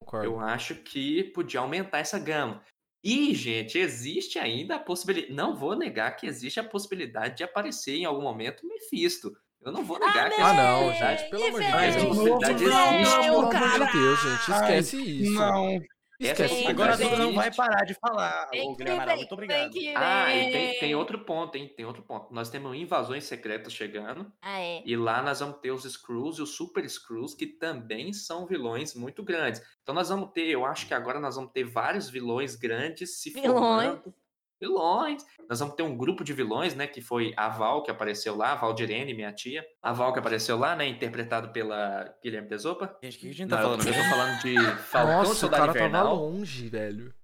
Concordo. 0.00 0.26
Eu 0.26 0.40
acho 0.40 0.76
que 0.76 1.24
podia 1.24 1.60
aumentar 1.60 1.98
essa 1.98 2.18
gama. 2.18 2.62
E, 3.02 3.34
gente, 3.34 3.78
existe 3.78 4.38
ainda 4.38 4.76
a 4.76 4.78
possibilidade. 4.78 5.34
Não 5.34 5.54
vou 5.54 5.76
negar 5.76 6.16
que 6.16 6.26
existe 6.26 6.58
a 6.58 6.64
possibilidade 6.64 7.36
de 7.36 7.44
aparecer 7.44 7.96
em 7.96 8.06
algum 8.06 8.22
momento 8.22 8.64
o 8.64 8.68
Mephisto. 8.68 9.30
Eu 9.64 9.72
não 9.72 9.84
vou 9.84 9.98
negar 9.98 10.30
que 10.30 10.40
Ah, 10.40 10.52
não, 10.52 10.80
possibilidade. 10.84 11.20
gente, 11.20 11.30
pelo 11.30 11.44
amor 11.46 11.60
de 11.62 11.70
Mas 11.70 11.96
a 11.96 11.98
Deus. 11.98 12.08
possibilidade 12.08 12.64
Não, 12.64 12.94
existe. 12.94 13.20
Pelo 13.20 13.38
amor 13.38 13.54
de 13.54 13.60
cara. 13.60 13.84
Deus, 13.92 14.20
gente, 14.22 14.50
esquece 14.50 14.96
isso. 15.22 15.32
Não. 15.32 15.82
Esquece 16.20 16.42
Essa 16.44 16.54
isso. 16.54 16.68
Agora 16.70 16.96
Duda 16.96 17.16
não 17.16 17.34
vai 17.34 17.52
parar 17.52 17.84
de 17.84 17.94
falar, 17.94 18.48
ô 18.54 18.76
Guilherme 18.76 19.00
Amaral. 19.00 19.16
Muito 19.16 19.32
obrigado. 19.32 19.72
Ah, 19.96 20.32
e 20.34 20.52
tem, 20.52 20.78
tem 20.78 20.94
outro 20.94 21.18
ponto, 21.24 21.56
hein? 21.56 21.72
Tem 21.76 21.84
outro 21.84 22.02
ponto. 22.02 22.32
Nós 22.32 22.48
temos 22.48 22.76
invasões 22.76 23.24
secretas 23.24 23.72
chegando. 23.72 24.30
Ah, 24.40 24.60
é. 24.60 24.80
E 24.86 24.96
lá 24.96 25.20
nós 25.22 25.40
vamos 25.40 25.56
ter 25.58 25.72
os 25.72 25.84
Skrulls 25.84 26.38
e 26.38 26.42
os 26.42 26.50
Super 26.54 26.84
Skrulls, 26.84 27.34
que 27.34 27.46
também 27.46 28.12
são 28.12 28.46
vilões 28.46 28.94
muito 28.94 29.24
grandes. 29.24 29.60
Então 29.82 29.92
nós 29.94 30.08
vamos 30.08 30.30
ter, 30.30 30.46
eu 30.46 30.64
acho 30.64 30.86
que 30.86 30.94
agora 30.94 31.18
nós 31.18 31.34
vamos 31.34 31.50
ter 31.50 31.64
vários 31.64 32.08
vilões 32.08 32.54
grandes 32.54 33.20
se 33.20 33.30
Vilões. 33.30 33.52
formando. 33.52 34.14
Vilões. 34.60 35.24
Nós 35.48 35.58
vamos 35.60 35.74
ter 35.74 35.82
um 35.82 35.96
grupo 35.96 36.24
de 36.24 36.32
vilões, 36.32 36.74
né? 36.74 36.86
Que 36.86 37.00
foi 37.00 37.32
a 37.36 37.48
Val, 37.48 37.82
que 37.82 37.90
apareceu 37.90 38.36
lá, 38.36 38.52
a 38.52 38.56
Valdirene, 38.56 39.14
minha 39.14 39.32
tia. 39.32 39.64
A 39.82 39.92
Val, 39.92 40.12
que 40.12 40.18
apareceu 40.18 40.58
lá, 40.58 40.74
né? 40.76 40.86
Interpretado 40.86 41.50
pela 41.50 42.14
Guilherme 42.22 42.48
Desopa. 42.48 42.96
Gente, 43.02 43.16
o 43.16 43.20
que 43.20 43.30
a 43.30 43.32
gente 43.34 43.50
Não, 43.50 43.56
tá 43.56 43.62
falando 43.62 43.86
eu 43.86 43.92
tô 43.94 44.00
falando 44.10 44.40
de 44.40 44.76
Falcão 44.82 45.16
Nossa, 45.18 45.32
o 45.32 45.34
Soldado 45.34 45.60
cara 45.60 45.72
tava 45.72 45.86
Invernal. 45.86 46.14
longe, 46.16 46.68
velho. 46.68 47.14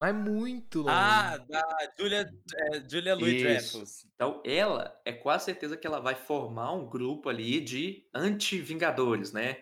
Mas 0.00 0.14
muito 0.14 0.82
longe. 0.82 0.92
Ah, 0.92 1.38
da 1.48 1.92
Julia, 1.98 2.30
é, 2.56 2.88
Julia 2.88 3.14
Louis 3.16 3.34
Isso. 3.34 3.42
Dreyfus. 3.78 4.06
Então, 4.14 4.40
ela 4.44 4.96
é 5.04 5.12
quase 5.12 5.46
certeza 5.46 5.76
que 5.76 5.86
ela 5.86 6.00
vai 6.00 6.14
formar 6.14 6.72
um 6.72 6.88
grupo 6.88 7.28
ali 7.28 7.60
de 7.60 8.06
anti-Vingadores, 8.14 9.32
né? 9.32 9.56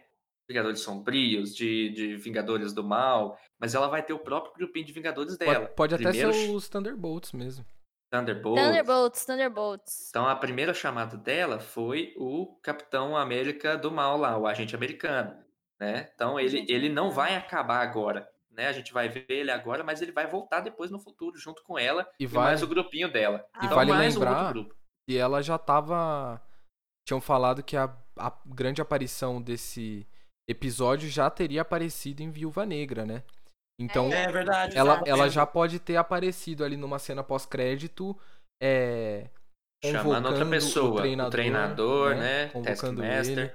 Vingadores 0.49 0.81
sombrios, 0.81 1.55
de, 1.55 1.91
de 1.91 2.17
Vingadores 2.17 2.73
do 2.73 2.85
Mal, 2.85 3.39
mas 3.59 3.75
ela 3.75 3.89
vai 3.89 4.03
ter 4.03 4.13
o 4.13 4.19
próprio 4.19 4.55
grupinho 4.55 4.87
de 4.87 4.93
Vingadores 4.93 5.37
dela. 5.37 5.61
pode 5.67 5.75
pode 5.75 5.95
até 5.97 6.05
Primeiro, 6.05 6.33
ser 6.33 6.51
os 6.51 6.69
Thunderbolts 6.69 7.33
mesmo. 7.33 7.65
Thunderbolts. 8.13 8.63
Thunderbolts, 8.63 9.27
Thunderbolts. 9.27 10.09
Então, 10.11 10.29
a 10.29 10.37
primeira 10.37 10.73
chamada 10.73 11.17
dela 11.17 11.59
foi 11.59 12.15
o 12.17 12.57
Capitão 12.63 13.17
América 13.17 13.77
do 13.77 13.91
Mal 13.91 14.17
lá, 14.17 14.39
o 14.39 14.47
agente 14.47 14.77
americano, 14.77 15.37
né? 15.81 16.09
Então, 16.15 16.39
ele, 16.39 16.65
ele 16.69 16.89
não 16.89 17.11
vai 17.11 17.35
acabar 17.35 17.81
agora, 17.81 18.29
né? 18.51 18.69
A 18.69 18.73
gente 18.73 18.93
vai 18.93 19.09
ver 19.09 19.27
ele 19.29 19.51
agora, 19.51 19.83
mas 19.83 20.01
ele 20.01 20.13
vai 20.13 20.27
voltar 20.29 20.61
depois 20.61 20.91
no 20.91 21.01
futuro, 21.01 21.37
junto 21.37 21.63
com 21.65 21.77
ela 21.77 22.09
E 22.21 22.25
e, 22.25 22.27
vai- 22.27 22.45
mais 22.45 22.63
o 22.63 22.69
grupinho 22.69 23.11
dela. 23.13 23.45
E 23.61 23.65
então, 23.67 23.77
vale 23.77 23.91
mais 23.91 24.17
um 24.17 24.21
outro 24.21 24.33
lembrar- 24.35 24.53
grupo. 24.53 24.75
E 25.09 25.17
ela 25.17 25.43
já 25.43 25.59
tava. 25.59 26.41
Tinham 27.07 27.21
falado 27.21 27.63
que 27.63 27.77
a, 27.77 27.93
a 28.17 28.33
grande 28.47 28.81
aparição 28.81 29.41
desse 29.43 30.07
episódio 30.49 31.09
já 31.09 31.29
teria 31.31 31.63
aparecido 31.63 32.23
em 32.23 32.31
Viúva 32.31 32.65
Negra, 32.67 33.05
né? 33.05 33.23
Então, 33.79 34.11
É 34.13 34.31
verdade. 34.31 34.77
ela, 34.77 35.03
ela 35.07 35.29
já 35.29 35.45
pode 35.45 35.79
ter 35.79 35.97
aparecido 35.97 36.65
ali 36.65 36.77
numa 36.77 36.99
cena 36.99 37.23
pós-crédito, 37.23 38.19
é, 38.63 39.29
Chamando 39.85 40.27
outra 40.27 40.45
convocando 40.45 40.51
pessoa, 40.51 40.91
o 40.93 40.97
treinador, 40.97 41.29
o 41.29 41.31
treinador, 41.31 42.17
né? 42.17 42.49
Convocando 42.49 43.03
Taskmaster. 43.03 43.39
ele. 43.39 43.53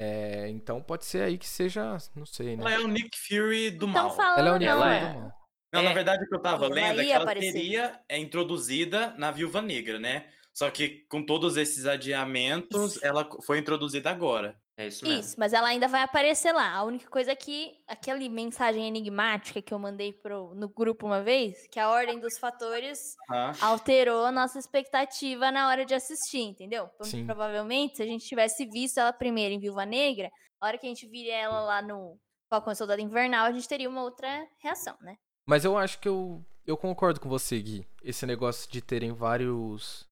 É, 0.00 0.48
então 0.48 0.80
pode 0.80 1.04
ser 1.04 1.22
aí 1.22 1.36
que 1.36 1.46
seja, 1.46 1.98
não 2.14 2.24
sei, 2.24 2.54
Ela 2.54 2.70
né? 2.70 2.76
é 2.76 2.78
o 2.80 2.88
Nick 2.88 3.10
Fury 3.18 3.70
do 3.72 3.86
Estão 3.86 4.04
mal. 4.04 4.16
falando. 4.16 4.38
Ela 4.38 4.48
é 4.48 4.52
o 4.52 4.56
Nick 4.58 4.70
Ela 4.70 4.84
Fury 4.84 4.96
é. 4.96 5.12
do 5.12 5.20
mal. 5.20 5.32
Não, 5.74 5.80
É. 5.80 5.84
na 5.84 5.92
verdade, 5.92 6.24
o 6.24 6.28
que 6.28 6.34
eu 6.34 6.40
tava 6.40 6.64
Ela 6.66 6.74
lendo 6.74 7.00
é 7.00 7.04
que 7.04 7.10
ela 7.12 7.22
aparecer. 7.24 7.52
seria 7.52 8.00
é, 8.08 8.16
introduzida 8.18 9.14
na 9.18 9.30
Viúva 9.30 9.60
Negra, 9.60 9.98
né? 9.98 10.26
Só 10.56 10.70
que 10.70 11.04
com 11.10 11.22
todos 11.22 11.56
esses 11.58 11.84
adiamentos, 11.84 13.00
ela 13.02 13.28
foi 13.44 13.58
introduzida 13.58 14.10
agora. 14.10 14.58
É 14.78 14.86
isso 14.86 15.04
mesmo. 15.04 15.20
Isso, 15.20 15.34
mas 15.36 15.52
ela 15.52 15.66
ainda 15.66 15.88
vai 15.88 16.02
aparecer 16.02 16.52
lá. 16.52 16.72
A 16.72 16.84
única 16.84 17.10
coisa 17.10 17.32
é 17.32 17.34
que 17.34 17.76
aquela 17.88 18.20
mensagem 18.28 18.86
enigmática 18.86 19.60
que 19.60 19.74
eu 19.74 19.78
mandei 19.78 20.12
pro, 20.12 20.54
no 20.54 20.68
grupo 20.68 21.04
uma 21.04 21.20
vez, 21.20 21.66
que 21.66 21.80
a 21.80 21.90
ordem 21.90 22.20
dos 22.20 22.38
fatores 22.38 23.16
Aham. 23.28 23.52
alterou 23.60 24.24
a 24.24 24.30
nossa 24.30 24.56
expectativa 24.56 25.50
na 25.50 25.66
hora 25.66 25.84
de 25.84 25.94
assistir, 25.94 26.42
entendeu? 26.42 26.88
Então, 26.94 27.04
Sim. 27.04 27.26
Provavelmente, 27.26 27.96
se 27.96 28.04
a 28.04 28.06
gente 28.06 28.24
tivesse 28.24 28.64
visto 28.66 28.98
ela 28.98 29.12
primeiro 29.12 29.52
em 29.52 29.58
Viúva 29.58 29.84
Negra, 29.84 30.30
a 30.60 30.68
hora 30.68 30.78
que 30.78 30.86
a 30.86 30.88
gente 30.88 31.08
vira 31.08 31.32
ela 31.32 31.60
lá 31.60 31.82
no 31.82 32.16
Falcão 32.48 32.72
Soldado 32.72 33.02
Invernal, 33.02 33.46
a 33.46 33.52
gente 33.52 33.66
teria 33.66 33.88
uma 33.88 34.04
outra 34.04 34.46
reação, 34.62 34.96
né? 35.00 35.16
Mas 35.44 35.64
eu 35.64 35.76
acho 35.76 35.98
que 35.98 36.08
eu, 36.08 36.40
eu 36.64 36.76
concordo 36.76 37.18
com 37.18 37.28
você, 37.28 37.58
Gui. 37.60 37.84
Esse 38.00 38.24
negócio 38.24 38.70
de 38.70 38.80
terem 38.80 39.12
vários 39.12 40.06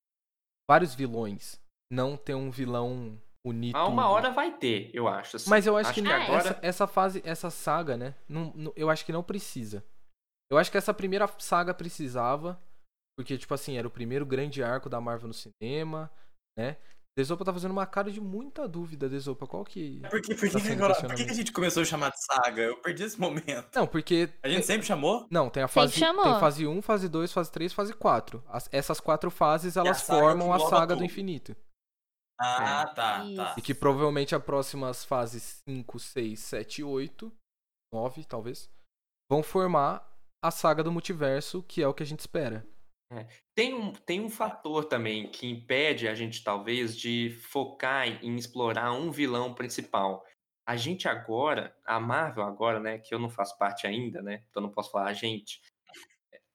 vários 0.68 0.92
vilões. 0.92 1.60
Não 1.88 2.16
ter 2.16 2.34
um 2.34 2.50
vilão 2.50 3.16
unito. 3.49 3.76
A 3.76 3.86
uma 3.86 4.09
hora 4.09 4.30
vai 4.30 4.53
ter, 4.57 4.90
eu 4.92 5.07
acho. 5.09 5.36
assim. 5.36 5.49
Mas 5.51 5.66
eu 5.66 5.76
acho, 5.76 5.92
que, 5.92 6.03
que 6.03 6.09
é. 6.09 6.12
agora. 6.14 6.38
essa, 6.38 6.59
essa 6.62 6.86
fase, 6.86 7.22
essa 7.24 7.51
saga, 7.51 7.97
né? 7.97 8.14
não- 8.28 8.53
não- 8.55 8.72
eu 8.76 8.90
acho 8.90 9.05
que 9.05 9.12
não 9.12 9.22
precisa. 9.22 9.84
Eu 10.51 10.59
acho 10.59 10.70
que 10.70 10.78
essa 10.78 10.94
primeira 10.94 11.28
saga 11.38 11.72
precisava. 11.74 12.61
Porque, 13.18 13.38
tipo 13.38 13.55
assim, 13.55 13.78
era 13.78 13.88
o 13.88 13.90
primeiro 13.90 14.26
grande 14.26 14.62
arco 14.62 14.90
da 14.90 15.01
Marvel 15.01 15.28
no 15.28 15.34
cinema, 15.34 16.11
né? 16.59 16.76
Desopa 17.18 17.47
tá 17.47 17.53
fazendo 17.53 17.70
uma 17.70 17.86
cara 17.86 18.11
de 18.12 18.20
muita 18.20 18.68
dúvida, 18.68 19.09
Desopa. 19.09 19.47
Qual 19.47 19.64
que. 19.64 20.03
Por 20.11 20.20
que, 20.20 20.34
por 20.34 20.51
Tá 20.51 20.59
agora, 20.70 20.94
por 20.94 21.14
que, 21.14 21.22
a 21.22 21.32
gente 21.32 21.51
começou 21.51 21.80
a 21.82 21.86
chamar 21.86 22.11
de 22.11 22.22
saga? 22.22 22.61
Eu 22.61 22.76
perdi 22.82 23.05
esse 23.05 23.18
momento. 23.18 23.74
Não, 23.74 23.86
porque. 23.86 24.28
A 24.42 24.51
gente 24.51 24.66
sempre 24.66 24.86
chamou? 24.86 25.26
Não, 25.30 25.49
tem 25.49 25.62
a 25.62 25.68
fase. 25.68 25.94
chamou. 25.99 26.24
Tem 26.24 26.38
fase 26.38 26.66
1, 26.66 26.82
fase 26.82 27.09
2, 27.09 27.32
fase 27.32 27.51
3, 27.51 27.72
fase 27.72 27.94
4. 27.94 28.44
As- 28.47 28.68
essas 28.70 29.01
quatro 29.01 29.30
fases, 29.30 29.78
elas 29.78 30.03
saga 30.03 30.20
formam 30.20 30.53
a 30.53 30.61
saga 30.61 30.88
do 30.94 30.97
tudo. 30.99 31.05
infinito. 31.07 31.57
Ah, 32.39 32.87
tá, 32.87 32.95
tá. 32.95 33.24
Isso. 33.24 33.59
E 33.59 33.62
que 33.62 33.74
provavelmente 33.74 34.34
as 34.34 34.43
próximas 34.43 35.05
fases 35.05 35.62
5, 35.68 35.99
6, 35.99 36.39
7, 36.39 36.82
8, 36.82 37.32
9, 37.93 38.24
talvez, 38.24 38.70
vão 39.30 39.43
formar 39.43 40.07
a 40.43 40.51
saga 40.51 40.82
do 40.82 40.93
multiverso, 40.93 41.62
que 41.62 41.82
é 41.82 41.89
o 41.89 41.95
que 41.95 42.03
a 42.03 42.07
gente 42.07 42.20
espera. 42.20 42.66
Tem 43.55 43.72
um, 43.72 43.93
tem 43.93 44.20
um 44.20 44.28
fator 44.28 44.84
também 44.84 45.30
que 45.30 45.47
impede 45.49 46.09
a 46.09 46.14
gente, 46.14 46.43
talvez, 46.43 46.97
de 46.97 47.30
focar 47.30 48.07
em, 48.07 48.32
em 48.32 48.37
explorar 48.37 48.93
um 48.93 49.11
vilão 49.11 49.55
principal. 49.55 50.24
A 50.68 50.76
gente 50.76 51.09
agora, 51.09 51.74
a 51.84 52.01
Marvel 52.01 52.45
agora, 52.45 52.80
né, 52.80 52.99
que 52.99 53.14
eu 53.14 53.18
não 53.18 53.30
faço 53.30 53.57
parte 53.57 53.87
ainda, 53.87 54.20
né, 54.20 54.43
então 54.51 54.61
não 54.61 54.70
posso 54.70 54.91
falar 54.91 55.07
a 55.09 55.12
gente, 55.12 55.61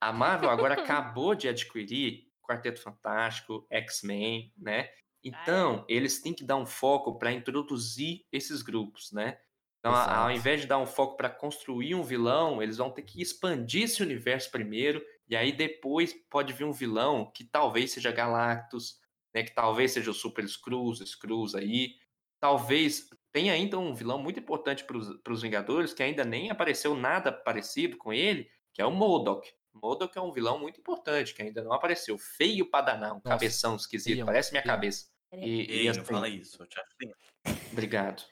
A 0.01 0.11
Marvel 0.11 0.49
agora 0.49 0.73
acabou 0.81 1.33
de 1.35 1.47
adquirir 1.47 2.27
Quarteto 2.41 2.81
Fantástico, 2.81 3.65
X-Men, 3.69 4.51
né? 4.57 4.89
Então, 5.23 5.85
eles 5.87 6.21
têm 6.21 6.33
que 6.33 6.43
dar 6.43 6.57
um 6.57 6.65
foco 6.65 7.17
para 7.19 7.31
introduzir 7.31 8.25
esses 8.31 8.61
grupos, 8.61 9.11
né? 9.11 9.39
Então, 9.79 9.93
ao 9.95 10.31
invés 10.31 10.61
de 10.61 10.67
dar 10.67 10.77
um 10.77 10.85
foco 10.85 11.17
para 11.17 11.29
construir 11.29 11.95
um 11.95 12.03
vilão, 12.03 12.61
eles 12.61 12.77
vão 12.77 12.91
ter 12.91 13.01
que 13.03 13.21
expandir 13.21 13.83
esse 13.83 14.01
universo 14.03 14.51
primeiro, 14.51 15.03
e 15.27 15.35
aí 15.35 15.51
depois 15.51 16.13
pode 16.29 16.53
vir 16.53 16.65
um 16.65 16.71
vilão 16.71 17.31
que 17.31 17.43
talvez 17.43 17.91
seja 17.91 18.11
Galactus, 18.11 18.99
né? 19.33 19.43
Que 19.43 19.53
talvez 19.53 19.91
seja 19.91 20.11
o 20.11 20.13
Super 20.13 20.47
Screws, 20.47 20.99
Screws 20.99 21.55
aí. 21.55 21.95
Talvez 22.39 23.07
tenha 23.31 23.53
ainda 23.53 23.77
um 23.79 23.93
vilão 23.93 24.17
muito 24.21 24.39
importante 24.39 24.83
para 24.83 24.97
os 25.33 25.41
Vingadores, 25.41 25.93
que 25.93 26.03
ainda 26.03 26.23
nem 26.25 26.49
apareceu 26.51 26.95
nada 26.95 27.31
parecido 27.31 27.97
com 27.97 28.11
ele, 28.11 28.49
que 28.73 28.81
é 28.81 28.85
o 28.85 28.91
Modok. 28.91 29.51
Modok 29.73 30.17
é 30.17 30.21
um 30.21 30.31
vilão 30.31 30.59
muito 30.59 30.79
importante, 30.79 31.33
que 31.33 31.41
ainda 31.41 31.63
não 31.63 31.71
apareceu. 31.73 32.17
Feio 32.17 32.69
pra 32.69 32.81
danar, 32.81 33.15
um 33.15 33.21
cabeção 33.21 33.75
esquisito, 33.75 34.15
feião, 34.15 34.25
parece 34.25 34.51
minha 34.51 34.63
cabeça. 34.63 35.10
E, 35.33 35.61
Ei, 35.71 35.81
e 35.81 35.83
não 35.85 35.91
assim, 35.91 36.03
fala 36.03 36.27
isso. 36.27 36.61
Eu 36.61 36.67
te 36.67 36.77
acho. 36.79 37.61
Obrigado. 37.71 38.23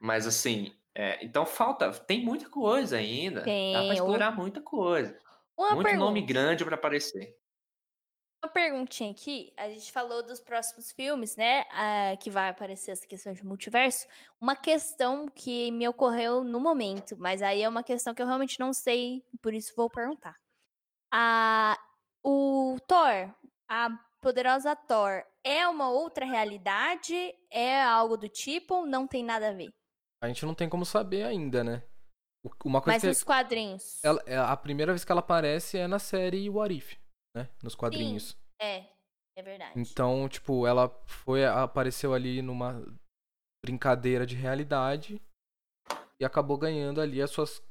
Mas 0.00 0.26
assim, 0.26 0.74
é, 0.94 1.22
então 1.24 1.44
falta, 1.44 1.90
tem 1.92 2.24
muita 2.24 2.48
coisa 2.48 2.96
ainda. 2.96 3.40
Dá 3.40 3.44
Tem, 3.44 3.72
pra 3.74 3.82
o- 3.82 3.92
explorar 3.92 4.30
muita 4.36 4.60
coisa. 4.60 5.18
Uma 5.56 5.74
Muito 5.74 5.94
nome 5.96 6.20
pergunta. 6.20 6.32
grande 6.32 6.64
pra 6.64 6.74
aparecer. 6.74 7.36
Uma 8.44 8.50
perguntinha 8.52 9.10
aqui. 9.10 9.52
A 9.56 9.68
gente 9.70 9.90
falou 9.90 10.22
dos 10.22 10.40
próximos 10.40 10.92
filmes, 10.92 11.34
né? 11.36 11.64
ah, 11.70 12.16
que 12.20 12.30
vai 12.30 12.50
aparecer 12.50 12.92
essa 12.92 13.06
questão 13.06 13.32
de 13.32 13.44
multiverso. 13.44 14.06
Uma 14.40 14.54
questão 14.54 15.26
que 15.28 15.70
me 15.72 15.88
ocorreu 15.88 16.44
no 16.44 16.60
momento, 16.60 17.16
mas 17.18 17.42
aí 17.42 17.62
é 17.62 17.68
uma 17.68 17.82
questão 17.82 18.14
que 18.14 18.22
eu 18.22 18.26
realmente 18.26 18.60
não 18.60 18.72
sei, 18.72 19.24
por 19.42 19.52
isso 19.54 19.72
vou 19.74 19.88
perguntar. 19.90 20.36
A, 21.12 21.78
o 22.22 22.76
Thor, 22.86 23.34
a 23.68 23.90
poderosa 24.20 24.76
Thor, 24.76 25.24
é 25.46 25.68
uma 25.68 25.88
outra 25.88 26.26
realidade? 26.26 27.14
É 27.50 27.80
algo 27.82 28.16
do 28.16 28.28
tipo 28.28 28.74
ou 28.74 28.86
não 28.86 29.06
tem 29.06 29.22
nada 29.24 29.50
a 29.50 29.52
ver? 29.52 29.70
A 30.20 30.26
gente 30.26 30.44
não 30.44 30.54
tem 30.54 30.68
como 30.68 30.84
saber 30.84 31.22
ainda, 31.22 31.62
né? 31.62 31.82
Uma 32.64 32.80
coisa 32.80 32.96
Mas 32.96 33.02
que 33.02 33.08
nos 33.08 33.22
quadrinhos. 33.24 34.04
ela, 34.04 34.22
é- 34.26 34.36
a 34.36 34.56
primeira 34.56 34.92
vez 34.92 35.04
que 35.04 35.12
ela 35.12 35.20
aparece 35.20 35.78
é 35.78 35.86
na 35.86 35.98
série 35.98 36.50
What 36.50 36.74
If, 36.74 36.96
né? 37.36 37.48
Nos 37.62 37.74
quadrinhos. 37.74 38.36
É, 38.60 38.84
é 39.36 39.42
verdade. 39.42 39.78
Então, 39.78 40.28
tipo, 40.28 40.66
ela 40.66 40.88
foi 41.06 41.44
apareceu 41.44 42.12
ali 42.12 42.42
numa 42.42 42.84
brincadeira 43.64 44.26
de 44.26 44.34
realidade 44.36 45.20
e 46.20 46.24
acabou 46.24 46.56
ganhando 46.56 47.00
ali 47.00 47.20
a 47.20 47.26
suas, 47.26 47.62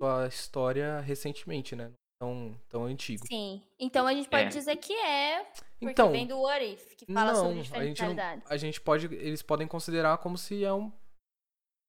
sua 0.00 0.26
história 0.28 1.00
recentemente, 1.00 1.74
né? 1.74 1.92
Tão, 2.24 2.60
tão 2.70 2.84
antigo. 2.84 3.26
Sim. 3.26 3.62
Então 3.78 4.06
a 4.06 4.14
gente 4.14 4.28
pode 4.28 4.44
É. 4.44 4.48
dizer 4.48 4.76
que 4.76 4.92
é, 4.94 5.44
porque 5.78 5.92
Então, 5.92 6.10
vem 6.10 6.26
do 6.26 6.40
What 6.40 6.64
If, 6.64 6.96
que 6.96 7.06
fala 7.12 7.32
não, 7.32 7.40
sobre 7.42 7.58
a 7.58 7.62
diferentes 7.62 7.88
gente, 7.98 8.00
não- 8.08 8.14
realidades. 8.16 8.50
a 8.50 8.56
gente 8.56 8.80
pode, 8.80 9.06
eles 9.14 9.42
podem 9.42 9.66
considerar 9.68 10.16
como 10.18 10.38
se 10.38 10.64
é 10.64 10.72
um, 10.72 10.90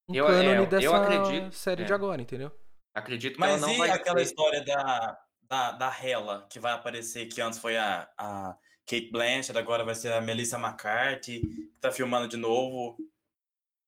um 0.09 0.13
Eu- 0.15 0.25
cânone 0.25 0.47
é, 0.49 0.57
eu 0.57 0.65
dessa 0.67 0.97
acredito, 0.97 1.53
série 1.53 1.83
é. 1.83 1.85
de 1.85 1.93
agora, 1.93 2.21
entendeu? 2.21 2.51
Acredito 2.93 3.33
que 3.35 3.39
Mas 3.39 3.51
ela 3.51 3.61
não 3.61 3.73
e 3.73 3.77
vai 3.77 3.89
aquela 3.91 4.17
ser- 4.19 4.23
história 4.25 4.63
da, 4.63 5.17
da, 5.43 5.71
da 5.71 6.03
Hela, 6.03 6.45
que 6.49 6.59
vai 6.59 6.73
aparecer, 6.73 7.27
que 7.27 7.39
antes 7.41 7.57
foi 7.59 7.77
a, 7.77 8.09
a 8.17 8.57
Kate 8.85 9.09
Blanchett, 9.11 9.57
agora 9.57 9.83
vai 9.85 9.95
ser 9.95 10.11
a 10.13 10.19
Melissa 10.21 10.57
McCarthy, 10.57 11.39
que 11.39 11.63
tá 11.79 11.91
filmando 11.91 12.27
de 12.27 12.37
novo. 12.37 12.97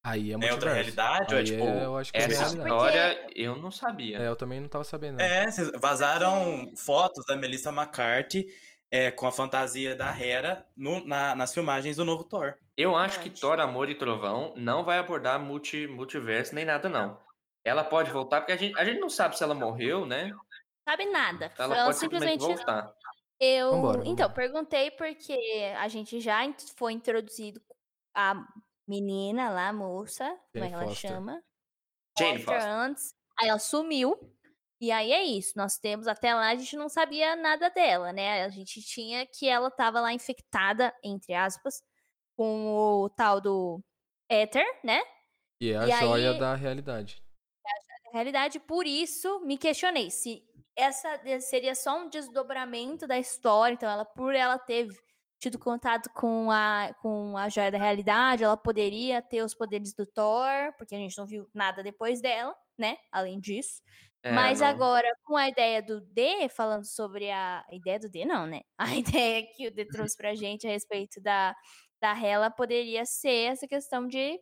Aí 0.09 0.31
é 0.31 0.37
É 0.41 0.53
outra 0.53 0.73
realidade? 0.73 1.33
ou 1.33 1.39
é 1.39 1.43
tipo. 1.43 1.63
é, 1.63 1.85
eu 1.85 1.97
acho 1.97 2.11
que 2.13 2.17
é 2.17 2.21
Essa 2.23 2.39
realidade. 2.45 2.69
história 2.69 3.27
eu 3.35 3.55
não 3.57 3.71
sabia. 3.71 4.19
É, 4.19 4.27
eu 4.27 4.35
também 4.35 4.59
não 4.61 4.69
tava 4.69 4.83
sabendo. 4.83 5.17
não. 5.17 5.25
É, 5.25 5.45
vazaram 5.79 6.71
fotos 6.77 7.25
da 7.25 7.35
Melissa 7.35 7.71
McCarthy 7.71 8.47
é, 8.89 9.11
com 9.11 9.27
a 9.27 9.31
fantasia 9.31 9.95
da 9.95 10.09
Hera 10.17 10.65
no- 10.77 11.05
na- 11.05 11.35
nas 11.35 11.53
filmagens 11.53 11.97
do 11.97 12.05
novo 12.05 12.23
Thor. 12.23 12.53
Eu 12.77 12.95
acho 12.95 13.19
que. 13.19 13.29
Thor, 13.29 13.59
Amor 13.59 13.89
e 13.89 13.95
Trovão 13.95 14.53
não 14.55 14.83
vai 14.85 14.97
abordar 14.97 15.39
multi, 15.39 15.87
multiverso 15.87 16.55
nem 16.55 16.63
nada, 16.63 16.87
não. 16.87 17.19
Ela 17.65 17.83
pode 17.83 18.09
voltar, 18.11 18.39
porque 18.39 18.53
a 18.53 18.57
gente, 18.57 18.79
a 18.79 18.85
gente 18.85 18.99
não 18.99 19.09
sabe 19.09 19.37
se 19.37 19.43
ela 19.43 19.53
morreu, 19.53 20.05
né? 20.05 20.31
Sabe 20.87 21.05
nada. 21.07 21.51
Ela, 21.57 21.75
Ela 21.75 21.85
pode 21.87 21.97
simplesmente 21.97 22.39
voltar. 22.39 22.93
Eu, 23.39 23.71
Vambora, 23.71 23.97
então, 24.05 24.27
vambora. 24.29 24.33
perguntei 24.33 24.89
porque 24.91 25.37
a 25.77 25.87
gente 25.89 26.21
já 26.21 26.39
foi 26.77 26.93
introduzido 26.93 27.61
a 28.15 28.35
menina 28.87 29.49
lá, 29.49 29.69
a 29.69 29.73
moça, 29.73 30.25
como 30.53 30.63
é 30.65 30.67
que 30.69 30.73
ela 30.73 30.83
Foster. 30.87 31.09
chama? 31.11 31.43
Jane 32.17 32.39
Foster. 32.43 32.67
antes. 32.71 33.13
Aí 33.39 33.49
ela 33.49 33.59
sumiu. 33.59 34.15
E 34.79 34.91
aí 34.91 35.11
é 35.11 35.23
isso. 35.23 35.53
Nós 35.55 35.77
temos 35.77 36.07
até 36.07 36.33
lá, 36.33 36.49
a 36.49 36.55
gente 36.55 36.75
não 36.75 36.87
sabia 36.89 37.35
nada 37.35 37.69
dela, 37.69 38.13
né? 38.13 38.43
A 38.43 38.49
gente 38.49 38.81
tinha 38.81 39.25
que 39.25 39.47
ela 39.47 39.69
tava 39.71 39.99
lá 39.99 40.13
infectada, 40.13 40.93
entre 41.03 41.33
aspas, 41.33 41.81
com 42.35 42.67
o 42.75 43.09
tal 43.09 43.41
do 43.41 43.79
éter, 44.29 44.65
né? 44.83 45.01
E 45.59 45.71
é 45.71 45.77
a 45.77 45.87
E 45.87 45.91
joia 45.99 46.31
aí- 46.31 46.39
da 46.39 46.53
realidade. 46.55 47.21
Na 48.05 48.11
realidade, 48.13 48.59
por 48.59 48.85
isso 48.85 49.39
me 49.41 49.57
questionei 49.57 50.09
se 50.11 50.43
essa 50.75 51.17
de- 51.17 51.41
seria 51.41 51.73
só 51.75 51.97
um 51.99 52.09
desdobramento 52.09 53.05
da 53.07 53.17
história. 53.17 53.73
Então, 53.73 53.89
ela, 53.89 54.05
por 54.05 54.33
ela 54.35 54.57
ter 54.59 54.87
tido 55.39 55.59
contato 55.59 56.09
com 56.13 56.49
a, 56.51 56.93
com 57.01 57.37
a 57.37 57.49
joia 57.49 57.71
da 57.71 57.77
realidade, 57.77 58.43
ela 58.43 58.57
poderia 58.57 59.21
ter 59.21 59.43
os 59.43 59.53
poderes 59.53 59.93
do 59.93 60.05
Thor, 60.05 60.73
porque 60.77 60.95
a 60.95 60.97
gente 60.97 61.17
não 61.17 61.25
viu 61.27 61.47
nada 61.53 61.83
depois 61.83 62.21
dela, 62.21 62.55
né? 62.77 62.97
Além 63.11 63.39
disso. 63.39 63.81
É, 64.23 64.31
Mas 64.31 64.59
não. 64.61 64.67
agora, 64.67 65.07
com 65.23 65.37
a 65.37 65.47
ideia 65.47 65.81
do 65.81 66.01
D, 66.01 66.49
falando 66.49 66.85
sobre 66.85 67.29
a. 67.31 67.63
a 67.69 67.75
ideia 67.75 67.99
do 67.99 68.09
D, 68.09 68.25
não, 68.25 68.47
né? 68.47 68.61
A 68.77 68.95
ideia 68.95 69.43
que 69.55 69.67
o 69.67 69.71
D 69.73 69.85
trouxe 69.85 70.17
pra 70.17 70.33
gente 70.35 70.67
a 70.67 70.71
respeito 70.71 71.21
da, 71.21 71.55
da 72.01 72.11
Hela 72.19 72.49
poderia 72.49 73.05
ser 73.05 73.51
essa 73.51 73.67
questão 73.67 74.07
de. 74.07 74.39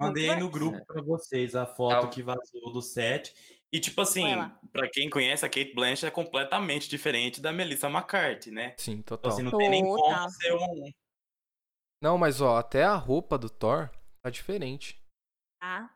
Mandei 0.00 0.34
no 0.36 0.50
grupo 0.50 0.84
pra 0.84 1.00
vocês 1.02 1.54
a 1.54 1.64
foto 1.64 2.02
Tá. 2.02 2.08
que 2.08 2.22
vazou 2.22 2.72
do 2.72 2.82
set. 2.82 3.32
E, 3.72 3.80
tipo 3.80 4.00
assim, 4.02 4.26
pra 4.70 4.88
quem 4.90 5.08
conhece, 5.08 5.46
a 5.46 5.48
Kate 5.48 5.72
Blanchett 5.74 6.06
é 6.06 6.10
completamente 6.10 6.88
diferente 6.90 7.40
da 7.40 7.50
Melissa 7.52 7.88
McCarthy, 7.88 8.50
né? 8.50 8.74
Sim, 8.76 8.92
Então, 8.92 9.16
total. 9.16 9.32
assim, 9.32 9.42
não 9.42 9.56
tem 9.56 9.70
nem 9.70 9.82
como 9.84 10.28
ser 10.30 10.52
um. 10.54 10.90
Não, 12.02 12.18
mas 12.18 12.40
ó, 12.40 12.58
até 12.58 12.84
a 12.84 12.94
roupa 12.96 13.38
do 13.38 13.48
Thor 13.48 13.88
tá 14.22 14.28
diferente. 14.30 15.00
Ah, 15.62 15.88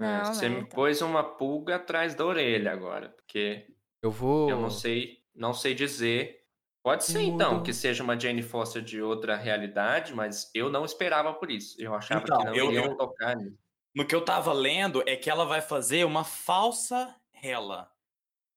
É, 0.00 0.22
não, 0.22 0.24
Você 0.34 0.48
não, 0.48 0.56
me 0.56 0.62
então. 0.62 0.74
pôs 0.74 1.02
uma 1.02 1.22
pulga 1.22 1.76
atrás 1.76 2.14
da 2.14 2.24
orelha 2.24 2.72
agora, 2.72 3.10
porque 3.10 3.66
Eu 4.02 4.10
vou. 4.10 4.48
eu 4.48 4.58
não 4.58 4.70
sei, 4.70 5.22
não 5.34 5.52
sei 5.52 5.74
dizer. 5.74 6.40
Pode 6.82 7.04
ser 7.04 7.20
então 7.20 7.56
Mudo. 7.56 7.62
que 7.64 7.74
seja 7.74 8.02
uma 8.02 8.18
Jane 8.18 8.42
Foster 8.42 8.80
de 8.82 9.02
outra 9.02 9.36
realidade, 9.36 10.14
mas 10.14 10.50
eu 10.54 10.70
não 10.70 10.86
esperava 10.86 11.34
por 11.34 11.50
isso. 11.50 11.76
Eu 11.78 11.94
achava 11.94 12.22
Então, 12.22 12.38
que 12.38 12.44
não 12.46 12.54
eu- 12.56 12.66
iriam 12.70 12.84
eu- 12.86 12.96
tocar 12.96 13.36
nisso. 13.36 13.58
No 13.94 14.06
que 14.06 14.14
eu 14.14 14.24
tava 14.24 14.52
lendo, 14.54 15.02
é 15.06 15.14
que 15.16 15.28
ela 15.28 15.44
vai 15.44 15.60
fazer 15.60 16.06
uma 16.06 16.24
falsa 16.24 17.14
Hela. 17.42 17.90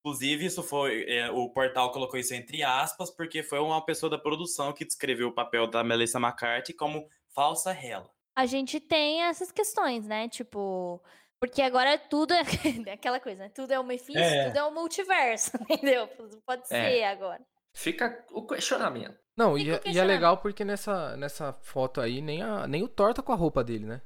Inclusive, 0.06 0.46
isso 0.46 0.62
foi. 0.64 1.06
é, 1.10 1.32
o 1.32 1.50
portal 1.50 1.92
colocou 1.92 2.20
isso 2.20 2.34
entre 2.34 2.62
aspas, 2.64 3.10
porque 3.10 3.42
foi 3.42 3.60
uma 3.60 3.84
pessoa 3.86 4.10
da 4.10 4.18
produção 4.18 4.74
que 4.74 4.84
descreveu 4.86 5.30
o 5.30 5.34
papel 5.34 5.66
da 5.68 5.84
Melissa 5.84 6.20
McCarthy 6.20 6.74
como 6.74 7.08
falsa 7.34 7.72
Hela. 7.72 8.10
a 8.36 8.46
gente 8.46 8.80
tem 8.80 9.22
essas 9.24 9.52
questões, 9.52 10.06
né? 10.06 10.28
Tipo, 10.28 11.02
porque 11.40 11.62
agora 11.62 11.98
tudo 11.98 12.34
é 12.34 12.42
aquela 12.94 13.20
coisa, 13.20 13.44
né? 13.44 13.50
Tudo 13.50 13.72
é 13.72 13.80
o 13.80 13.84
Mephisto, 13.84 14.20
É. 14.20 14.48
tudo 14.48 14.58
é 14.58 14.64
o 14.66 14.74
multiverso, 14.74 15.52
entendeu? 15.70 16.08
Pode 16.46 16.64
É. 16.64 16.66
ser 16.66 17.04
agora. 17.06 17.42
Fica 17.76 18.26
o 18.32 18.46
questionamento. 18.46 19.18
Não, 19.38 19.58
e, 19.58 19.64
o 19.64 19.64
é- 19.64 19.68
e 19.68 19.72
é 19.72 19.80
questionamento. 19.80 20.08
legal 20.16 20.38
porque 20.38 20.64
nessa, 20.66 21.16
nessa 21.18 21.54
foto 21.54 22.00
aí 22.02 22.22
nem, 22.22 22.42
a, 22.44 22.68
nem 22.68 22.84
o 22.84 22.88
Thor 22.90 23.14
tá 23.14 23.24
com 23.24 23.32
a 23.32 23.36
roupa 23.36 23.64
dele, 23.64 23.86
né? 23.86 24.02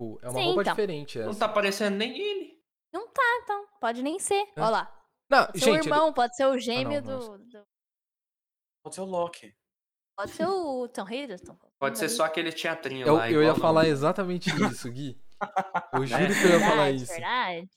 Tipo, 0.00 0.18
é 0.22 0.28
uma 0.30 0.38
Sim, 0.38 0.44
roupa 0.46 0.60
então. 0.62 0.72
diferente 0.74 1.18
Não 1.18 1.30
essa. 1.30 1.38
tá 1.40 1.46
aparecendo 1.46 1.96
nem 1.96 2.18
ele. 2.18 2.49
Não 2.92 3.08
tá, 3.08 3.22
então. 3.42 3.66
Pode 3.80 4.02
nem 4.02 4.18
ser. 4.18 4.42
É. 4.56 4.60
Olha 4.60 4.68
lá. 4.70 4.96
Não, 5.30 5.46
Pode 5.46 5.58
ser 5.60 5.70
o 5.70 5.72
gente, 5.74 5.86
ele- 5.86 5.94
irmão, 5.94 6.12
pode 6.12 6.36
ser 6.36 6.46
o 6.46 6.58
gêmeo 6.58 7.00
não, 7.02 7.18
do, 7.18 7.38
do- 7.38 7.66
Pode 8.82 8.94
ser 8.94 9.00
o 9.02 9.04
Loki. 9.04 9.54
Pode 10.16 10.32
ser 10.32 10.46
o 10.46 10.88
Tom 10.88 11.08
Hiddleston. 11.08 11.56
Pode 11.78 11.98
ser 11.98 12.08
só 12.08 12.24
aquele 12.24 12.52
teatrinho 12.52 13.06
eu, 13.06 13.14
lá. 13.14 13.30
eu 13.30 13.42
ia 13.42 13.54
falar 13.54 13.86
exatamente 13.86 14.50
isso, 14.82 14.90
Gui. 14.90 15.18
Eu 15.92 16.04
juro 16.06 16.22
É. 16.22 16.26
que 16.26 16.44
eu 16.44 16.50
ia 16.50 16.60
falar 16.60 16.74
Verdade, 16.84 16.96
isso. 17.02 17.12
verdade. 17.12 17.70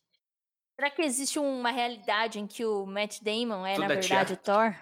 Será 0.76 0.90
que 0.90 1.02
existe 1.04 1.40
uma 1.40 1.70
realidade 1.72 2.40
em 2.40 2.48
que 2.48 2.66
o 2.66 2.86
Matt 2.86 3.22
Damon 3.22 3.66
é, 3.66 3.76
Tudo 3.76 3.88
na 3.88 3.94
é 3.94 3.96
verdade, 3.98 4.34
o 4.34 4.38
Thor? 4.38 4.76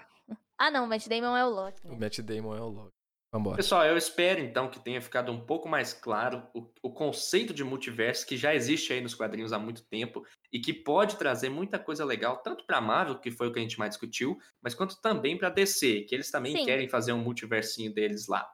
Ah, 0.57 0.71
não, 0.71 0.85
o 0.85 0.87
Matt 0.87 1.07
Damon 1.07 1.35
é 1.35 1.45
o 1.45 1.49
Loki. 1.49 1.85
O 1.85 1.91
Né? 1.91 1.97
Matt 1.99 2.19
Damon 2.21 2.55
é 2.55 2.61
o 2.61 2.67
Loki. 2.69 2.93
Vambora. 3.33 3.55
Pessoal, 3.55 3.85
eu 3.85 3.95
espero 3.95 4.41
então 4.41 4.69
que 4.69 4.79
tenha 4.79 5.01
ficado 5.01 5.31
um 5.31 5.39
pouco 5.39 5.69
mais 5.69 5.93
claro 5.93 6.45
o, 6.53 6.69
o 6.83 6.91
conceito 6.91 7.53
de 7.53 7.63
multiverso 7.63 8.25
que 8.25 8.35
já 8.35 8.53
existe 8.53 8.91
aí 8.91 8.99
nos 8.99 9.15
quadrinhos 9.15 9.53
há 9.53 9.59
muito 9.59 9.83
tempo 9.85 10.25
e 10.51 10.59
que 10.59 10.73
pode 10.73 11.15
trazer 11.15 11.49
muita 11.49 11.79
coisa 11.79 12.03
legal, 12.03 12.41
tanto 12.43 12.65
para 12.65 12.81
Marvel, 12.81 13.19
que 13.19 13.31
foi 13.31 13.47
o 13.47 13.53
que 13.53 13.59
a 13.59 13.61
gente 13.61 13.79
mais 13.79 13.91
discutiu, 13.91 14.37
mas 14.61 14.75
quanto 14.75 14.99
também 14.99 15.37
para 15.37 15.49
DC, 15.49 16.01
que 16.01 16.13
eles 16.13 16.29
também 16.29 16.57
Sim. 16.57 16.65
querem 16.65 16.89
fazer 16.89 17.13
um 17.13 17.23
multiversinho 17.23 17.93
deles 17.93 18.27
lá. 18.27 18.45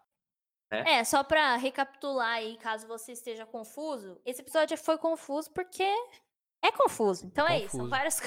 É, 0.69 1.03
só 1.03 1.23
pra 1.23 1.55
recapitular 1.55 2.35
aí, 2.35 2.57
caso 2.57 2.87
você 2.87 3.13
esteja 3.13 3.45
confuso, 3.45 4.21
esse 4.25 4.41
episódio 4.41 4.77
foi 4.77 4.97
confuso 4.97 5.49
porque 5.53 5.87
é 6.61 6.71
confuso. 6.71 7.25
Então 7.25 7.47
é 7.47 7.59
isso, 7.59 7.77
são 7.77 7.89
Confuso. 7.89 7.89
várias 7.89 8.21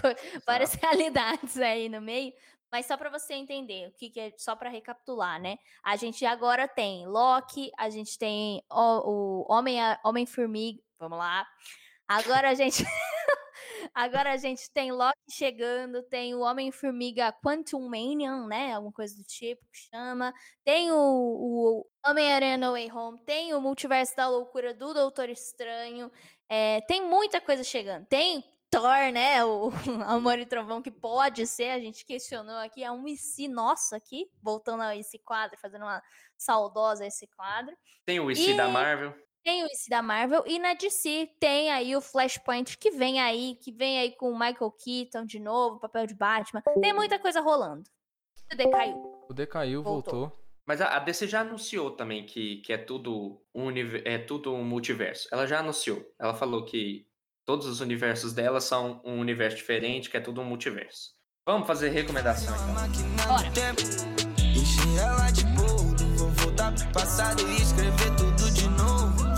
várias 0.47 0.75
realidades 0.83 1.59
aí 1.59 1.89
no 1.89 2.01
meio. 2.01 2.33
Mas 2.71 2.87
só 2.87 2.97
pra 2.97 3.11
você 3.11 3.35
entender, 3.35 3.89
o 3.89 3.93
que, 3.93 4.11
que 4.11 4.21
é 4.21 4.33
só 4.37 4.55
pra 4.55 4.71
recapitular, 4.71 5.41
né? 5.41 5.59
A 5.83 5.97
gente 5.97 6.25
agora 6.25 6.69
tem 6.69 7.07
Loki, 7.07 7.71
a 7.77 7.91
gente 7.91 8.19
tem 8.19 8.63
o, 8.71 9.45
o 9.45 9.53
Homem 9.53 9.79
Homem 10.05 10.27
Formiga, 10.27 10.81
vamos 10.99 11.19
lá. 11.19 11.47
Agora 12.07 12.51
a 12.51 12.55
gente 12.55 12.85
Agora 13.95 14.33
a 14.33 14.37
gente 14.37 14.71
tem 14.73 14.93
Loki 14.93 15.19
chegando, 15.31 16.03
tem 16.03 16.35
o 16.35 16.41
Homem-Formiga 16.41 17.33
Quantum 17.45 17.89
Manian, 17.89 18.47
né? 18.47 18.75
Alguma 18.75 18.93
coisa 18.93 19.17
do 19.17 19.25
tipo 19.25 19.63
que 19.73 19.79
chama. 19.95 20.33
Tem 20.65 20.91
o, 20.93 20.97
o 20.97 21.87
Homem-Aranha 22.07 22.71
Way 22.71 22.93
Home, 22.93 23.21
tem 23.25 23.55
o 23.55 23.61
Multiverso 23.61 24.17
da 24.17 24.29
Loucura 24.29 24.75
do 24.75 24.93
Doutor 24.95 25.29
Estranho. 25.29 26.11
É, 26.49 26.81
tem 26.83 27.03
muita 27.03 27.41
coisa 27.41 27.65
chegando. 27.65 28.07
Tem 28.07 28.45
Thor, 28.71 29.13
né? 29.13 29.45
O 29.45 29.71
Amor 30.07 30.39
e 30.39 30.47
Trovão, 30.47 30.81
que 30.81 30.91
pode 30.91 31.47
ser, 31.47 31.71
a 31.71 31.81
gente 31.81 32.07
questionou 32.07 32.57
aqui, 32.57 32.85
é 32.85 32.91
um 32.91 33.07
IC 33.07 33.49
nosso 33.49 33.95
aqui, 33.95 34.31
voltando 34.41 34.83
a 34.83 34.97
esse 34.97 35.19
quadro, 35.19 35.59
fazendo 35.59 35.83
uma 35.83 36.01
saudosa 36.39 37.05
esse 37.05 37.27
quadro. 37.27 37.77
Tem 38.07 38.21
o 38.21 38.31
IC 38.31 38.51
e... 38.51 38.57
da 38.57 38.69
Marvel. 38.69 39.15
Tem 39.43 39.65
o 39.65 39.67
IC 39.67 39.89
da 39.89 40.03
Marvel 40.03 40.45
e 40.47 40.59
na 40.59 40.75
DC 40.75 41.31
tem 41.41 41.71
aí 41.71 41.97
o 41.97 42.01
Flashpoint 42.01 42.77
que 42.77 42.91
vem 42.91 43.21
aí, 43.21 43.57
que 43.57 43.73
vem 43.73 43.99
aí 43.99 44.15
com 44.15 44.31
o 44.31 44.39
Michael 44.39 44.71
Keaton 44.73 45.25
de 45.25 45.41
novo, 45.41 45.81
papel 45.81 46.07
de 46.07 46.15
Batman. 46.15 46.63
Tem 46.81 46.93
muita 46.93 47.19
coisa 47.19 47.41
rolando. 47.41 47.89
O 48.53 48.57
decaiu. 48.57 49.25
O 49.29 49.33
decaiu, 49.33 49.83
voltou. 49.83 50.21
voltou. 50.21 50.41
Mas 50.67 50.81
a 50.81 50.99
DC 50.99 51.27
já 51.27 51.41
anunciou 51.41 51.91
também 51.91 52.25
que, 52.25 52.59
que 52.59 52.73
é 52.73 52.79
tudo 52.79 53.43
um 53.53 53.71
é 54.05 54.19
tudo 54.19 54.55
um 54.55 54.63
multiverso. 54.63 55.27
Ela 55.33 55.47
já 55.47 55.59
anunciou. 55.59 56.05
Ela 56.19 56.35
falou 56.35 56.65
que 56.65 57.10
todos 57.51 57.67
os 57.67 57.81
universos 57.81 58.33
dela 58.33 58.61
são 58.61 59.01
um 59.05 59.19
universo 59.19 59.57
diferente, 59.57 60.09
que 60.09 60.17
é 60.17 60.21
tudo 60.21 60.41
um 60.41 60.45
multiverso. 60.45 61.11
Vamos 61.45 61.67
fazer 61.67 61.89
recomendação 61.89 62.55
então. 62.55 63.27
Bora. 63.27 63.51
ela 64.97 65.31
de 65.33 65.45
vou 66.17 66.31
voltar 66.31 66.73
pro 66.73 66.87
passado 66.93 67.43
escrever 67.51 68.15
tudo 68.15 68.51
de 68.53 68.69
novo 68.69 69.29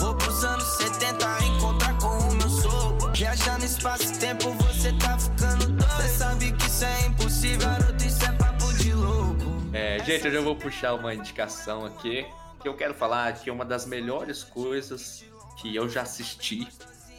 anos 0.44 0.64
70 0.76 1.44
encontrar 1.44 1.98
com 1.98 2.08
o 2.08 2.34
meu 2.34 2.50
sogro. 2.50 3.12
Viajar 3.14 3.58
no 3.58 3.64
espaço-tempo, 3.64 4.50
você 4.50 4.92
tá 4.98 5.18
ficando 5.18 5.68
doido. 5.68 5.92
Você 5.96 6.08
sabe 6.08 6.52
que 6.52 6.66
isso 6.66 6.84
é 6.84 7.06
impossível, 7.06 7.60
garoto, 7.60 8.04
isso 8.04 8.24
é 8.26 8.32
papo 8.32 8.74
de 8.74 8.92
louco. 8.92 9.70
É, 9.72 10.04
gente, 10.04 10.26
eu 10.26 10.32
já 10.32 10.40
vou 10.42 10.54
puxar 10.54 10.92
uma 10.92 11.14
indicação 11.14 11.86
aqui. 11.86 12.26
Que 12.60 12.68
eu 12.68 12.76
quero 12.76 12.92
falar 12.92 13.32
que 13.32 13.50
uma 13.50 13.64
das 13.64 13.86
melhores 13.86 14.44
coisas 14.44 15.24
que 15.56 15.74
eu 15.74 15.88
já 15.88 16.02
assisti 16.02 16.68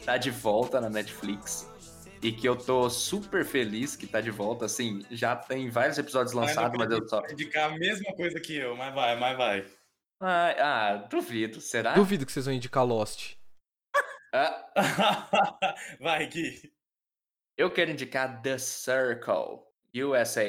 tá 0.04 0.16
de 0.16 0.30
volta 0.30 0.80
na 0.80 0.90
Netflix. 0.90 1.70
E 2.22 2.32
que 2.32 2.48
eu 2.48 2.56
tô 2.56 2.88
super 2.88 3.44
feliz 3.44 3.96
que 3.96 4.06
tá 4.06 4.20
de 4.20 4.30
volta. 4.30 4.64
Assim, 4.64 5.04
já 5.10 5.36
tem 5.36 5.68
vários 5.68 5.98
episódios 5.98 6.32
lançados, 6.32 6.78
mas 6.78 6.90
eu 6.90 7.06
só. 7.06 7.22
indicar 7.30 7.72
a 7.72 7.78
mesma 7.78 8.14
coisa 8.14 8.40
que 8.40 8.56
eu, 8.56 8.76
mas 8.76 8.94
vai, 8.94 9.18
mas 9.18 9.36
vai. 9.36 9.66
Ah, 10.20 10.54
ah, 10.58 10.96
duvido, 10.96 11.60
será? 11.60 11.92
Duvido 11.92 12.24
que 12.24 12.32
vocês 12.32 12.46
vão 12.46 12.54
indicar 12.54 12.84
Lost. 12.84 13.34
Ah. 14.32 14.64
Vai, 16.00 16.26
Gui. 16.26 16.72
Eu 17.56 17.70
quero 17.70 17.92
indicar 17.92 18.42
The 18.42 18.58
Circle, 18.58 19.60
USA. 19.94 20.44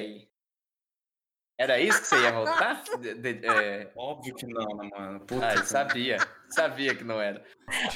Era 1.58 1.80
isso 1.80 2.02
que 2.02 2.08
você 2.08 2.22
ia 2.22 2.32
voltar? 2.32 2.84
De, 3.00 3.14
de, 3.16 3.48
é... 3.48 3.92
Óbvio 3.96 4.36
que 4.36 4.46
não, 4.46 4.68
né, 4.76 4.90
mano. 4.94 5.20
Puta 5.22 5.48
ah, 5.48 5.64
sabia. 5.66 6.18
Sabia 6.50 6.94
que 6.94 7.04
não 7.04 7.22
era. 7.22 7.44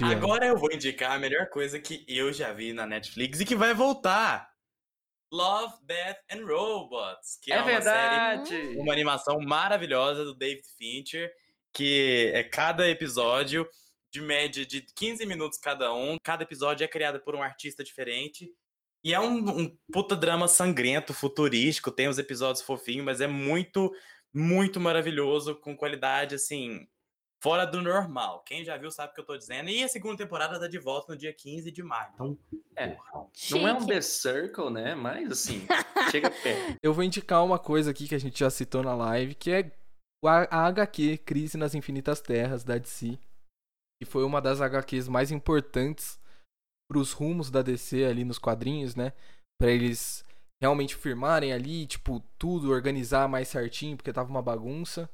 Agora 0.01 0.45
eu 0.45 0.57
vou 0.57 0.71
indicar 0.71 1.11
a 1.11 1.19
melhor 1.19 1.49
coisa 1.49 1.79
que 1.79 2.05
eu 2.07 2.31
já 2.31 2.53
vi 2.53 2.73
na 2.73 2.85
Netflix 2.85 3.39
e 3.39 3.45
que 3.45 3.55
vai 3.55 3.73
voltar. 3.73 4.49
Love, 5.31 5.75
Death 5.83 6.17
and 6.31 6.45
Robots. 6.45 7.37
Que 7.41 7.51
é, 7.51 7.57
é 7.57 7.59
uma 7.59 7.65
verdade. 7.65 8.49
Série, 8.49 8.77
uma 8.79 8.93
animação 8.93 9.39
maravilhosa 9.41 10.23
do 10.23 10.33
David 10.33 10.65
Fincher 10.77 11.31
que 11.73 12.31
é 12.33 12.43
cada 12.43 12.89
episódio 12.89 13.67
de 14.11 14.21
média 14.21 14.65
de 14.65 14.81
15 14.81 15.25
minutos 15.25 15.59
cada 15.59 15.93
um. 15.93 16.17
Cada 16.23 16.43
episódio 16.43 16.83
é 16.83 16.87
criado 16.87 17.19
por 17.19 17.35
um 17.35 17.43
artista 17.43 17.83
diferente. 17.83 18.51
E 19.03 19.13
é 19.13 19.19
um, 19.19 19.61
um 19.61 19.77
puta 19.91 20.15
drama 20.15 20.47
sangrento, 20.47 21.13
futurístico. 21.13 21.91
Tem 21.91 22.07
os 22.07 22.17
episódios 22.17 22.63
fofinhos, 22.63 23.05
mas 23.05 23.21
é 23.21 23.27
muito, 23.27 23.91
muito 24.33 24.79
maravilhoso, 24.79 25.55
com 25.55 25.75
qualidade, 25.75 26.35
assim, 26.35 26.87
fora 27.41 27.65
do 27.65 27.81
normal. 27.81 28.43
Quem 28.45 28.63
já 28.63 28.77
viu 28.77 28.91
sabe 28.91 29.11
o 29.11 29.15
que 29.15 29.21
eu 29.21 29.25
tô 29.25 29.37
dizendo. 29.37 29.69
E 29.69 29.83
a 29.83 29.87
segunda 29.87 30.17
temporada 30.17 30.59
tá 30.59 30.67
de 30.67 30.77
volta 30.77 31.13
no 31.13 31.17
dia 31.17 31.33
15 31.33 31.71
de 31.71 31.81
maio. 31.81 32.11
Então, 32.13 32.37
é. 32.75 32.97
Não 33.51 33.67
é 33.67 33.73
um 33.73 33.85
The 33.85 34.01
Circle, 34.01 34.69
né? 34.69 34.95
Mas, 34.95 35.31
assim, 35.31 35.65
chega 36.11 36.29
perto. 36.29 36.77
Eu 36.83 36.93
vou 36.93 37.03
indicar 37.03 37.43
uma 37.43 37.57
coisa 37.57 37.91
aqui 37.91 38.07
que 38.07 38.15
a 38.15 38.19
gente 38.19 38.39
já 38.39 38.49
citou 38.49 38.83
na 38.83 38.95
live, 38.95 39.33
que 39.35 39.51
é 39.51 39.71
a 40.25 40.67
HQ 40.67 41.19
Crise 41.19 41.57
nas 41.57 41.73
Infinitas 41.73 42.19
Terras 42.19 42.65
da 42.65 42.77
DC, 42.77 43.17
que 44.01 44.05
foi 44.05 44.25
uma 44.25 44.41
das 44.41 44.59
HQs 44.59 45.07
mais 45.07 45.31
importantes 45.31 46.19
para 46.89 46.99
os 46.99 47.11
rumos 47.11 47.51
da 47.51 47.61
DC 47.61 48.05
ali 48.05 48.23
nos 48.23 48.39
quadrinhos, 48.39 48.95
né? 48.95 49.13
Para 49.59 49.71
eles 49.71 50.25
realmente 50.61 50.95
firmarem 50.95 51.53
ali, 51.53 51.85
tipo, 51.85 52.19
tudo 52.37 52.71
organizar 52.71 53.27
mais 53.27 53.47
certinho, 53.47 53.95
porque 53.95 54.11
tava 54.11 54.29
uma 54.29 54.41
bagunça. 54.41 55.09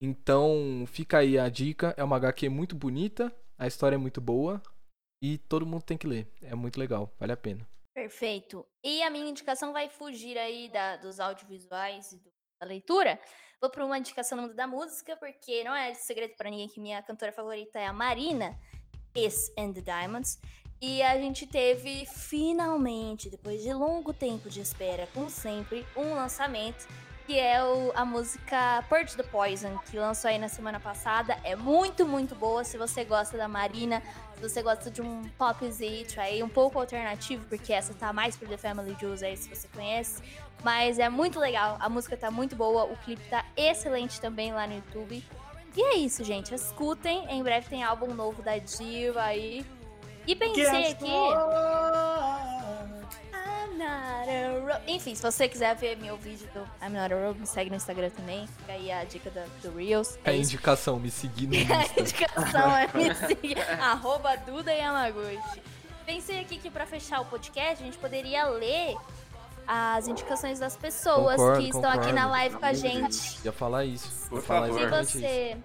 Então, 0.00 0.84
fica 0.86 1.18
aí 1.18 1.38
a 1.38 1.48
dica, 1.48 1.94
é 1.96 2.04
uma 2.04 2.16
HQ 2.16 2.48
muito 2.48 2.74
bonita, 2.74 3.34
a 3.58 3.66
história 3.66 3.96
é 3.96 3.98
muito 3.98 4.20
boa 4.20 4.62
e 5.22 5.38
todo 5.38 5.66
mundo 5.66 5.82
tem 5.82 5.98
que 5.98 6.06
ler. 6.06 6.26
É 6.40 6.54
muito 6.54 6.78
legal, 6.78 7.12
vale 7.18 7.32
a 7.32 7.36
pena. 7.36 7.68
Perfeito. 7.94 8.66
E 8.84 9.02
a 9.02 9.10
minha 9.10 9.28
indicação 9.28 9.72
vai 9.72 9.88
fugir 9.88 10.38
aí 10.38 10.68
da, 10.70 10.96
dos 10.96 11.20
audiovisuais 11.20 12.12
e 12.12 12.20
da 12.60 12.66
leitura 12.66 13.20
Vou 13.62 13.70
para 13.70 13.86
uma 13.86 13.96
indicação 13.96 14.34
no 14.34 14.42
mundo 14.42 14.56
da 14.56 14.66
música, 14.66 15.16
porque 15.16 15.62
não 15.62 15.72
é 15.72 15.94
segredo 15.94 16.34
para 16.36 16.50
ninguém 16.50 16.66
que 16.66 16.80
minha 16.80 17.00
cantora 17.00 17.30
favorita 17.30 17.78
é 17.78 17.86
a 17.86 17.92
Marina, 17.92 18.58
Is 19.14 19.52
and 19.56 19.72
the 19.72 19.80
Diamonds. 19.80 20.40
E 20.84 21.00
a 21.00 21.16
gente 21.16 21.46
teve 21.46 22.04
finalmente, 22.06 23.30
depois 23.30 23.62
de 23.62 23.72
longo 23.72 24.12
tempo 24.12 24.50
de 24.50 24.60
espera, 24.60 25.08
como 25.14 25.30
sempre, 25.30 25.86
um 25.96 26.12
lançamento 26.12 26.88
que 27.24 27.38
é 27.38 27.62
o, 27.62 27.92
a 27.94 28.04
música 28.04 28.84
Purge 28.88 29.16
the 29.16 29.22
Poison, 29.22 29.78
que 29.88 29.96
lançou 29.96 30.28
aí 30.28 30.38
na 30.38 30.48
semana 30.48 30.80
passada. 30.80 31.38
É 31.44 31.54
muito, 31.54 32.04
muito 32.04 32.34
boa. 32.34 32.64
Se 32.64 32.76
você 32.76 33.04
gosta 33.04 33.36
da 33.38 33.46
Marina, 33.46 34.02
se 34.34 34.42
você 34.42 34.60
gosta 34.60 34.90
de 34.90 35.00
um 35.00 35.22
popzito 35.38 36.20
aí, 36.20 36.42
um 36.42 36.48
pouco 36.48 36.80
alternativo, 36.80 37.46
porque 37.48 37.72
essa 37.72 37.94
tá 37.94 38.12
mais 38.12 38.36
pro 38.36 38.48
The 38.48 38.56
Family 38.56 38.96
Jewels 38.98 39.22
aí, 39.22 39.36
se 39.36 39.48
você 39.48 39.68
conhece. 39.68 40.20
Mas 40.64 40.98
é 40.98 41.08
muito 41.08 41.38
legal, 41.38 41.76
a 41.78 41.88
música 41.88 42.16
tá 42.16 42.28
muito 42.28 42.56
boa, 42.56 42.86
o 42.86 42.96
clipe 42.96 43.22
tá 43.30 43.44
excelente 43.56 44.20
também 44.20 44.52
lá 44.52 44.66
no 44.66 44.74
YouTube. 44.74 45.24
E 45.76 45.80
é 45.80 45.94
isso, 45.94 46.24
gente. 46.24 46.52
Escutem. 46.52 47.24
Em 47.30 47.40
breve 47.40 47.68
tem 47.68 47.84
álbum 47.84 48.12
novo 48.12 48.42
da 48.42 48.58
Diva 48.58 49.22
aí. 49.22 49.64
E 50.26 50.36
pensei 50.36 50.92
aqui. 50.92 51.10
Enfim, 54.86 55.14
se 55.14 55.22
você 55.22 55.48
quiser 55.48 55.74
ver 55.76 55.96
meu 55.96 56.16
vídeo 56.16 56.48
do 56.52 56.60
I'm 56.84 56.90
Not 56.90 57.12
a 57.12 57.26
Robe, 57.26 57.40
me 57.40 57.46
segue 57.46 57.70
no 57.70 57.76
Instagram 57.76 58.10
também. 58.10 58.46
Fica 58.46 58.72
aí 58.72 58.90
a 58.90 59.04
dica 59.04 59.30
do, 59.30 59.40
do 59.70 59.76
Reels. 59.76 60.18
É, 60.24 60.32
é 60.32 60.36
indicação, 60.36 60.98
me 60.98 61.10
seguir 61.10 61.46
no 61.46 61.54
Insta. 61.56 61.74
a 61.74 62.00
indicação 62.00 62.76
é 62.76 62.88
me 62.94 63.14
seguir. 63.26 63.58
arroba 63.80 64.36
Duda 64.36 64.72
Yamaguchi. 64.72 65.62
Pensei 66.06 66.40
aqui 66.40 66.58
que 66.58 66.70
pra 66.70 66.86
fechar 66.86 67.20
o 67.20 67.24
podcast, 67.26 67.82
a 67.82 67.86
gente 67.86 67.98
poderia 67.98 68.44
ler 68.46 68.96
as 69.66 70.08
indicações 70.08 70.58
das 70.58 70.76
pessoas 70.76 71.36
concordo, 71.36 71.60
que 71.60 71.66
estão 71.66 71.82
concordo. 71.82 72.00
aqui 72.02 72.12
na 72.12 72.26
live 72.26 72.56
com 72.56 72.66
a 72.66 72.72
gente. 72.72 73.38
Ia 73.44 73.52
falar 73.52 73.84
isso. 73.84 74.28
Por 74.28 74.42
favor. 74.42 75.04
Se 75.04 75.16
você 75.20 75.56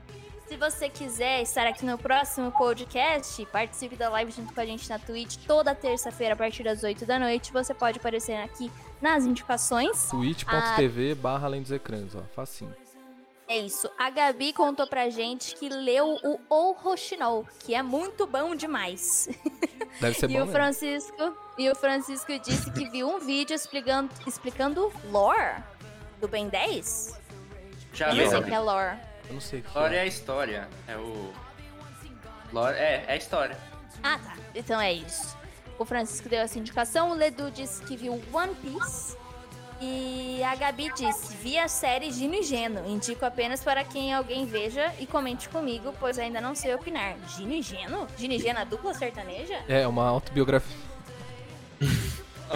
se 0.47 0.55
você 0.55 0.87
quiser 0.87 1.41
estar 1.41 1.67
aqui 1.67 1.85
no 1.85 1.97
próximo 1.97 2.51
podcast, 2.51 3.45
participe 3.47 3.95
da 3.97 4.09
live 4.09 4.31
junto 4.31 4.53
com 4.53 4.61
a 4.61 4.65
gente 4.65 4.89
na 4.89 4.97
Twitch 4.97 5.37
toda 5.45 5.75
terça-feira 5.75 6.33
a 6.33 6.37
partir 6.37 6.63
das 6.63 6.83
8 6.83 7.05
da 7.05 7.19
noite. 7.19 7.51
Você 7.51 7.73
pode 7.73 7.99
aparecer 7.99 8.37
aqui 8.37 8.71
nas 9.01 9.25
indicações. 9.25 10.07
twitch.tv 10.09 11.15
barra 11.15 11.47
além 11.47 11.61
dos 11.61 11.71
ecrãs, 11.71 12.15
ó. 12.15 12.21
Facinho. 12.33 12.73
É 13.49 13.57
isso. 13.57 13.89
A 13.97 14.09
Gabi 14.09 14.53
contou 14.53 14.87
pra 14.87 15.09
gente 15.09 15.55
que 15.55 15.69
leu 15.69 16.17
o 16.23 16.39
O 16.49 16.71
Rochinol, 16.71 17.45
que 17.59 17.75
é 17.75 17.81
muito 17.81 18.25
bom 18.25 18.55
demais. 18.55 19.29
Deve 19.99 20.17
ser 20.17 20.29
e 20.31 20.33
bom. 20.33 20.43
O 20.43 20.47
Francisco, 20.47 21.37
e 21.57 21.69
o 21.69 21.75
Francisco 21.75 22.39
disse 22.39 22.71
que 22.71 22.89
viu 22.89 23.09
um 23.09 23.19
vídeo 23.19 23.53
explicando, 23.53 24.09
explicando 24.25 24.91
lore 25.11 25.61
do 26.19 26.27
Ben 26.27 26.47
10. 26.47 27.19
Já 27.93 28.11
viu? 28.11 28.23
Eu 28.23 28.29
sei 28.29 28.43
que 28.43 28.53
é 28.53 28.59
lore. 28.59 28.97
Eu 29.27 29.33
não 29.33 29.41
sei 29.41 29.59
o 29.59 29.63
que 29.63 29.77
Lore 29.77 29.95
é. 29.95 29.97
é 29.97 30.01
a 30.01 30.05
história. 30.05 30.69
É 30.87 30.97
o. 30.97 31.33
Lore 32.51 32.75
é, 32.77 33.05
é 33.07 33.13
a 33.13 33.15
história. 33.15 33.57
Ah, 34.03 34.19
tá. 34.19 34.37
Então 34.55 34.79
é 34.79 34.93
isso. 34.93 35.37
O 35.77 35.85
Francisco 35.85 36.27
deu 36.27 36.39
essa 36.39 36.57
indicação, 36.57 37.11
o 37.11 37.13
Ledu 37.13 37.51
disse 37.51 37.83
que 37.83 37.95
viu 37.95 38.21
One 38.33 38.55
Piece. 38.55 39.15
E 39.79 40.41
a 40.43 40.55
Gabi 40.55 40.91
disse: 40.93 41.35
Vi 41.35 41.57
a 41.57 41.67
série 41.67 42.11
Gino 42.11 42.33
e 42.33 42.43
Geno. 42.43 42.89
Indico 42.89 43.25
apenas 43.25 43.63
para 43.63 43.83
quem 43.83 44.11
alguém 44.11 44.45
veja 44.45 44.91
e 44.99 45.05
comente 45.05 45.47
comigo, 45.49 45.93
pois 45.99 46.17
ainda 46.17 46.41
não 46.41 46.55
sei 46.55 46.73
opinar. 46.73 47.15
Gino 47.35 47.53
e 47.53 47.61
Geno? 47.61 48.07
Gino 48.17 48.33
e 48.33 48.39
Geno, 48.39 48.59
a 48.59 48.63
dupla 48.63 48.93
sertaneja? 48.93 49.63
É, 49.67 49.87
uma 49.87 50.07
autobiografia. 50.07 50.86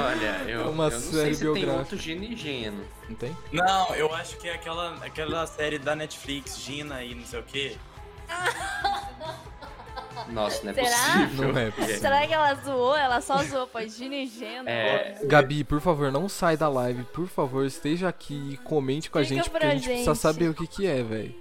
Olha, 0.06 0.43
eu, 0.49 0.62
É 0.62 0.64
uma 0.66 0.86
eu 0.86 0.91
não 0.91 0.99
série 0.99 1.12
sei 1.12 1.34
se 1.36 1.54
tem 1.54 1.70
outro 1.70 1.97
Gina 1.97 2.26
e 2.26 2.36
Geno. 2.36 2.84
Não 3.10 3.16
tem? 3.16 3.36
Não, 3.52 3.95
eu 3.95 4.14
acho 4.14 4.38
que 4.38 4.47
é 4.47 4.54
aquela, 4.54 4.95
aquela 5.06 5.45
série 5.47 5.78
da 5.80 5.95
Netflix, 5.95 6.60
Gina 6.60 7.04
e 7.04 7.16
não 7.16 7.26
sei 7.26 7.39
o 7.39 7.43
quê. 7.43 7.78
Nossa, 10.30 10.64
não 10.64 10.72
é 10.72 10.74
Será? 10.74 10.88
possível. 11.26 11.54
Não 11.54 11.60
é 11.60 11.72
possível. 11.72 11.99
Será 11.99 12.28
que 12.28 12.34
ela 12.34 12.54
zoou? 12.56 12.95
Ela 12.95 13.22
só 13.22 13.43
zoou, 13.43 13.68
foi 13.68 13.89
Gina 13.89 14.16
e 14.16 14.28
Geno. 14.28 14.70
É, 14.70 15.20
Gabi, 15.24 15.64
por 15.64 15.82
favor, 15.82 16.12
não 16.12 16.30
sai 16.30 16.56
da 16.58 16.68
live. 16.70 17.04
Por 17.06 17.28
favor, 17.28 17.66
esteja 17.66 18.08
aqui 18.10 18.52
e 18.54 18.58
comente 18.58 19.10
com 19.10 19.18
a 19.18 19.24
Fica 19.24 19.36
gente, 19.36 19.49
porque 19.49 19.66
a 19.66 19.72
gente 19.72 19.86
precisa 19.86 20.14
gente. 20.14 20.22
saber 20.22 20.49
o 20.49 20.54
que 20.54 20.68
que 20.68 20.86
é, 20.86 21.02
velho. 21.02 21.36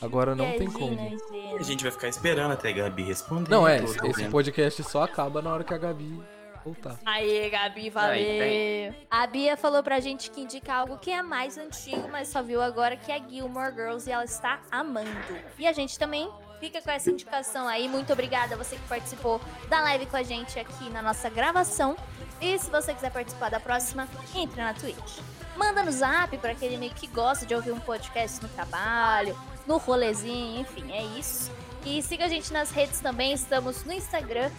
Agora 0.00 0.34
não 0.34 0.44
é 0.44 0.52
tem 0.52 0.68
Gina 0.68 0.78
como. 0.78 0.96
Geno. 0.96 1.58
A 1.58 1.62
gente 1.62 1.82
vai 1.82 1.92
ficar 1.92 2.08
esperando 2.08 2.52
até 2.52 2.70
a 2.70 2.72
Gabi 2.72 3.02
responder. 3.02 3.50
Não, 3.50 3.66
é, 3.66 3.82
esse 3.82 3.94
sabendo. 3.94 4.30
podcast 4.30 4.82
só 4.84 5.02
acaba 5.02 5.40
na 5.42 5.52
hora 5.52 5.64
que 5.64 5.74
a 5.74 5.78
Gabi 5.78 6.20
voltar. 6.64 6.98
Aê, 7.04 7.50
Gabi, 7.50 7.90
valeu. 7.90 8.12
Aí, 8.12 8.94
A 9.10 9.26
Bia 9.26 9.56
falou 9.56 9.82
pra 9.82 10.00
gente 10.00 10.30
que 10.30 10.40
indica 10.40 10.74
algo 10.74 10.98
que 10.98 11.10
é 11.10 11.22
mais 11.22 11.58
antigo, 11.58 12.08
mas 12.10 12.28
só 12.28 12.42
viu 12.42 12.62
agora, 12.62 12.96
que 12.96 13.12
é 13.12 13.20
Gilmore 13.28 13.74
Girls, 13.74 14.08
e 14.08 14.12
ela 14.12 14.24
está 14.24 14.60
amando. 14.70 15.10
E 15.58 15.66
a 15.66 15.72
gente 15.72 15.98
também 15.98 16.28
fica 16.60 16.80
com 16.80 16.90
essa 16.90 17.10
indicação 17.10 17.68
aí. 17.68 17.88
Muito 17.88 18.12
obrigada 18.12 18.54
a 18.54 18.58
você 18.58 18.76
que 18.76 18.88
participou 18.88 19.40
da 19.68 19.80
live 19.82 20.06
com 20.06 20.16
a 20.16 20.22
gente 20.22 20.58
aqui 20.58 20.88
na 20.90 21.02
nossa 21.02 21.28
gravação. 21.28 21.96
E 22.40 22.58
se 22.58 22.70
você 22.70 22.94
quiser 22.94 23.10
participar 23.10 23.50
da 23.50 23.60
próxima, 23.60 24.08
entre 24.34 24.60
na 24.60 24.72
Twitch. 24.74 25.18
Manda 25.56 25.84
no 25.84 25.92
zap 25.92 26.36
para 26.38 26.52
aquele 26.52 26.74
amigo 26.74 26.94
que 26.94 27.06
gosta 27.06 27.46
de 27.46 27.54
ouvir 27.54 27.70
um 27.70 27.78
podcast 27.78 28.42
no 28.42 28.48
trabalho, 28.48 29.38
no 29.66 29.76
rolezinho, 29.76 30.60
enfim, 30.60 30.90
é 30.92 31.04
isso. 31.18 31.52
E 31.84 32.02
siga 32.02 32.24
a 32.24 32.28
gente 32.28 32.52
nas 32.52 32.70
redes 32.70 32.98
também, 33.00 33.32
estamos 33.32 33.84
no 33.84 33.92
Instagram, 33.92 34.50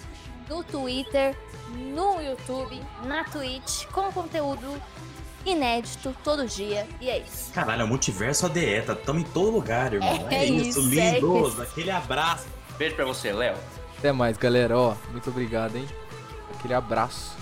no 0.50 0.64
Twitter, 0.64 1.36
no 1.70 2.22
YouTube, 2.22 2.82
na 3.06 3.24
Twitch, 3.24 3.86
com 3.88 4.12
conteúdo 4.12 4.82
inédito 5.46 6.16
todo 6.24 6.46
dia. 6.48 6.88
E 7.00 7.10
é 7.10 7.20
isso. 7.20 7.52
Caralho, 7.54 7.82
é 7.82 7.86
o 7.86 7.88
multiverso 7.88 8.46
ADE, 8.48 8.82
tá? 8.86 8.96
Tamo 8.96 9.20
em 9.20 9.24
todo 9.24 9.52
lugar, 9.52 9.94
irmão. 9.94 10.28
É 10.30 10.36
É, 10.36 10.46
isso, 10.46 10.80
isso, 10.80 11.00
é 11.00 11.12
lindos. 11.20 11.54
isso. 11.54 11.62
Aquele 11.62 11.92
abraço. 11.92 12.46
beijo 12.78 12.96
pra 12.96 13.06
você, 13.06 13.32
Léo. 13.32 13.56
Até 13.98 14.12
mais, 14.12 14.38
galera. 14.38 14.78
Ó, 14.78 14.96
muito 15.12 15.30
obrigado, 15.30 15.76
hein? 15.76 15.88
Aquele 16.58 16.74
abraço. 16.74 17.36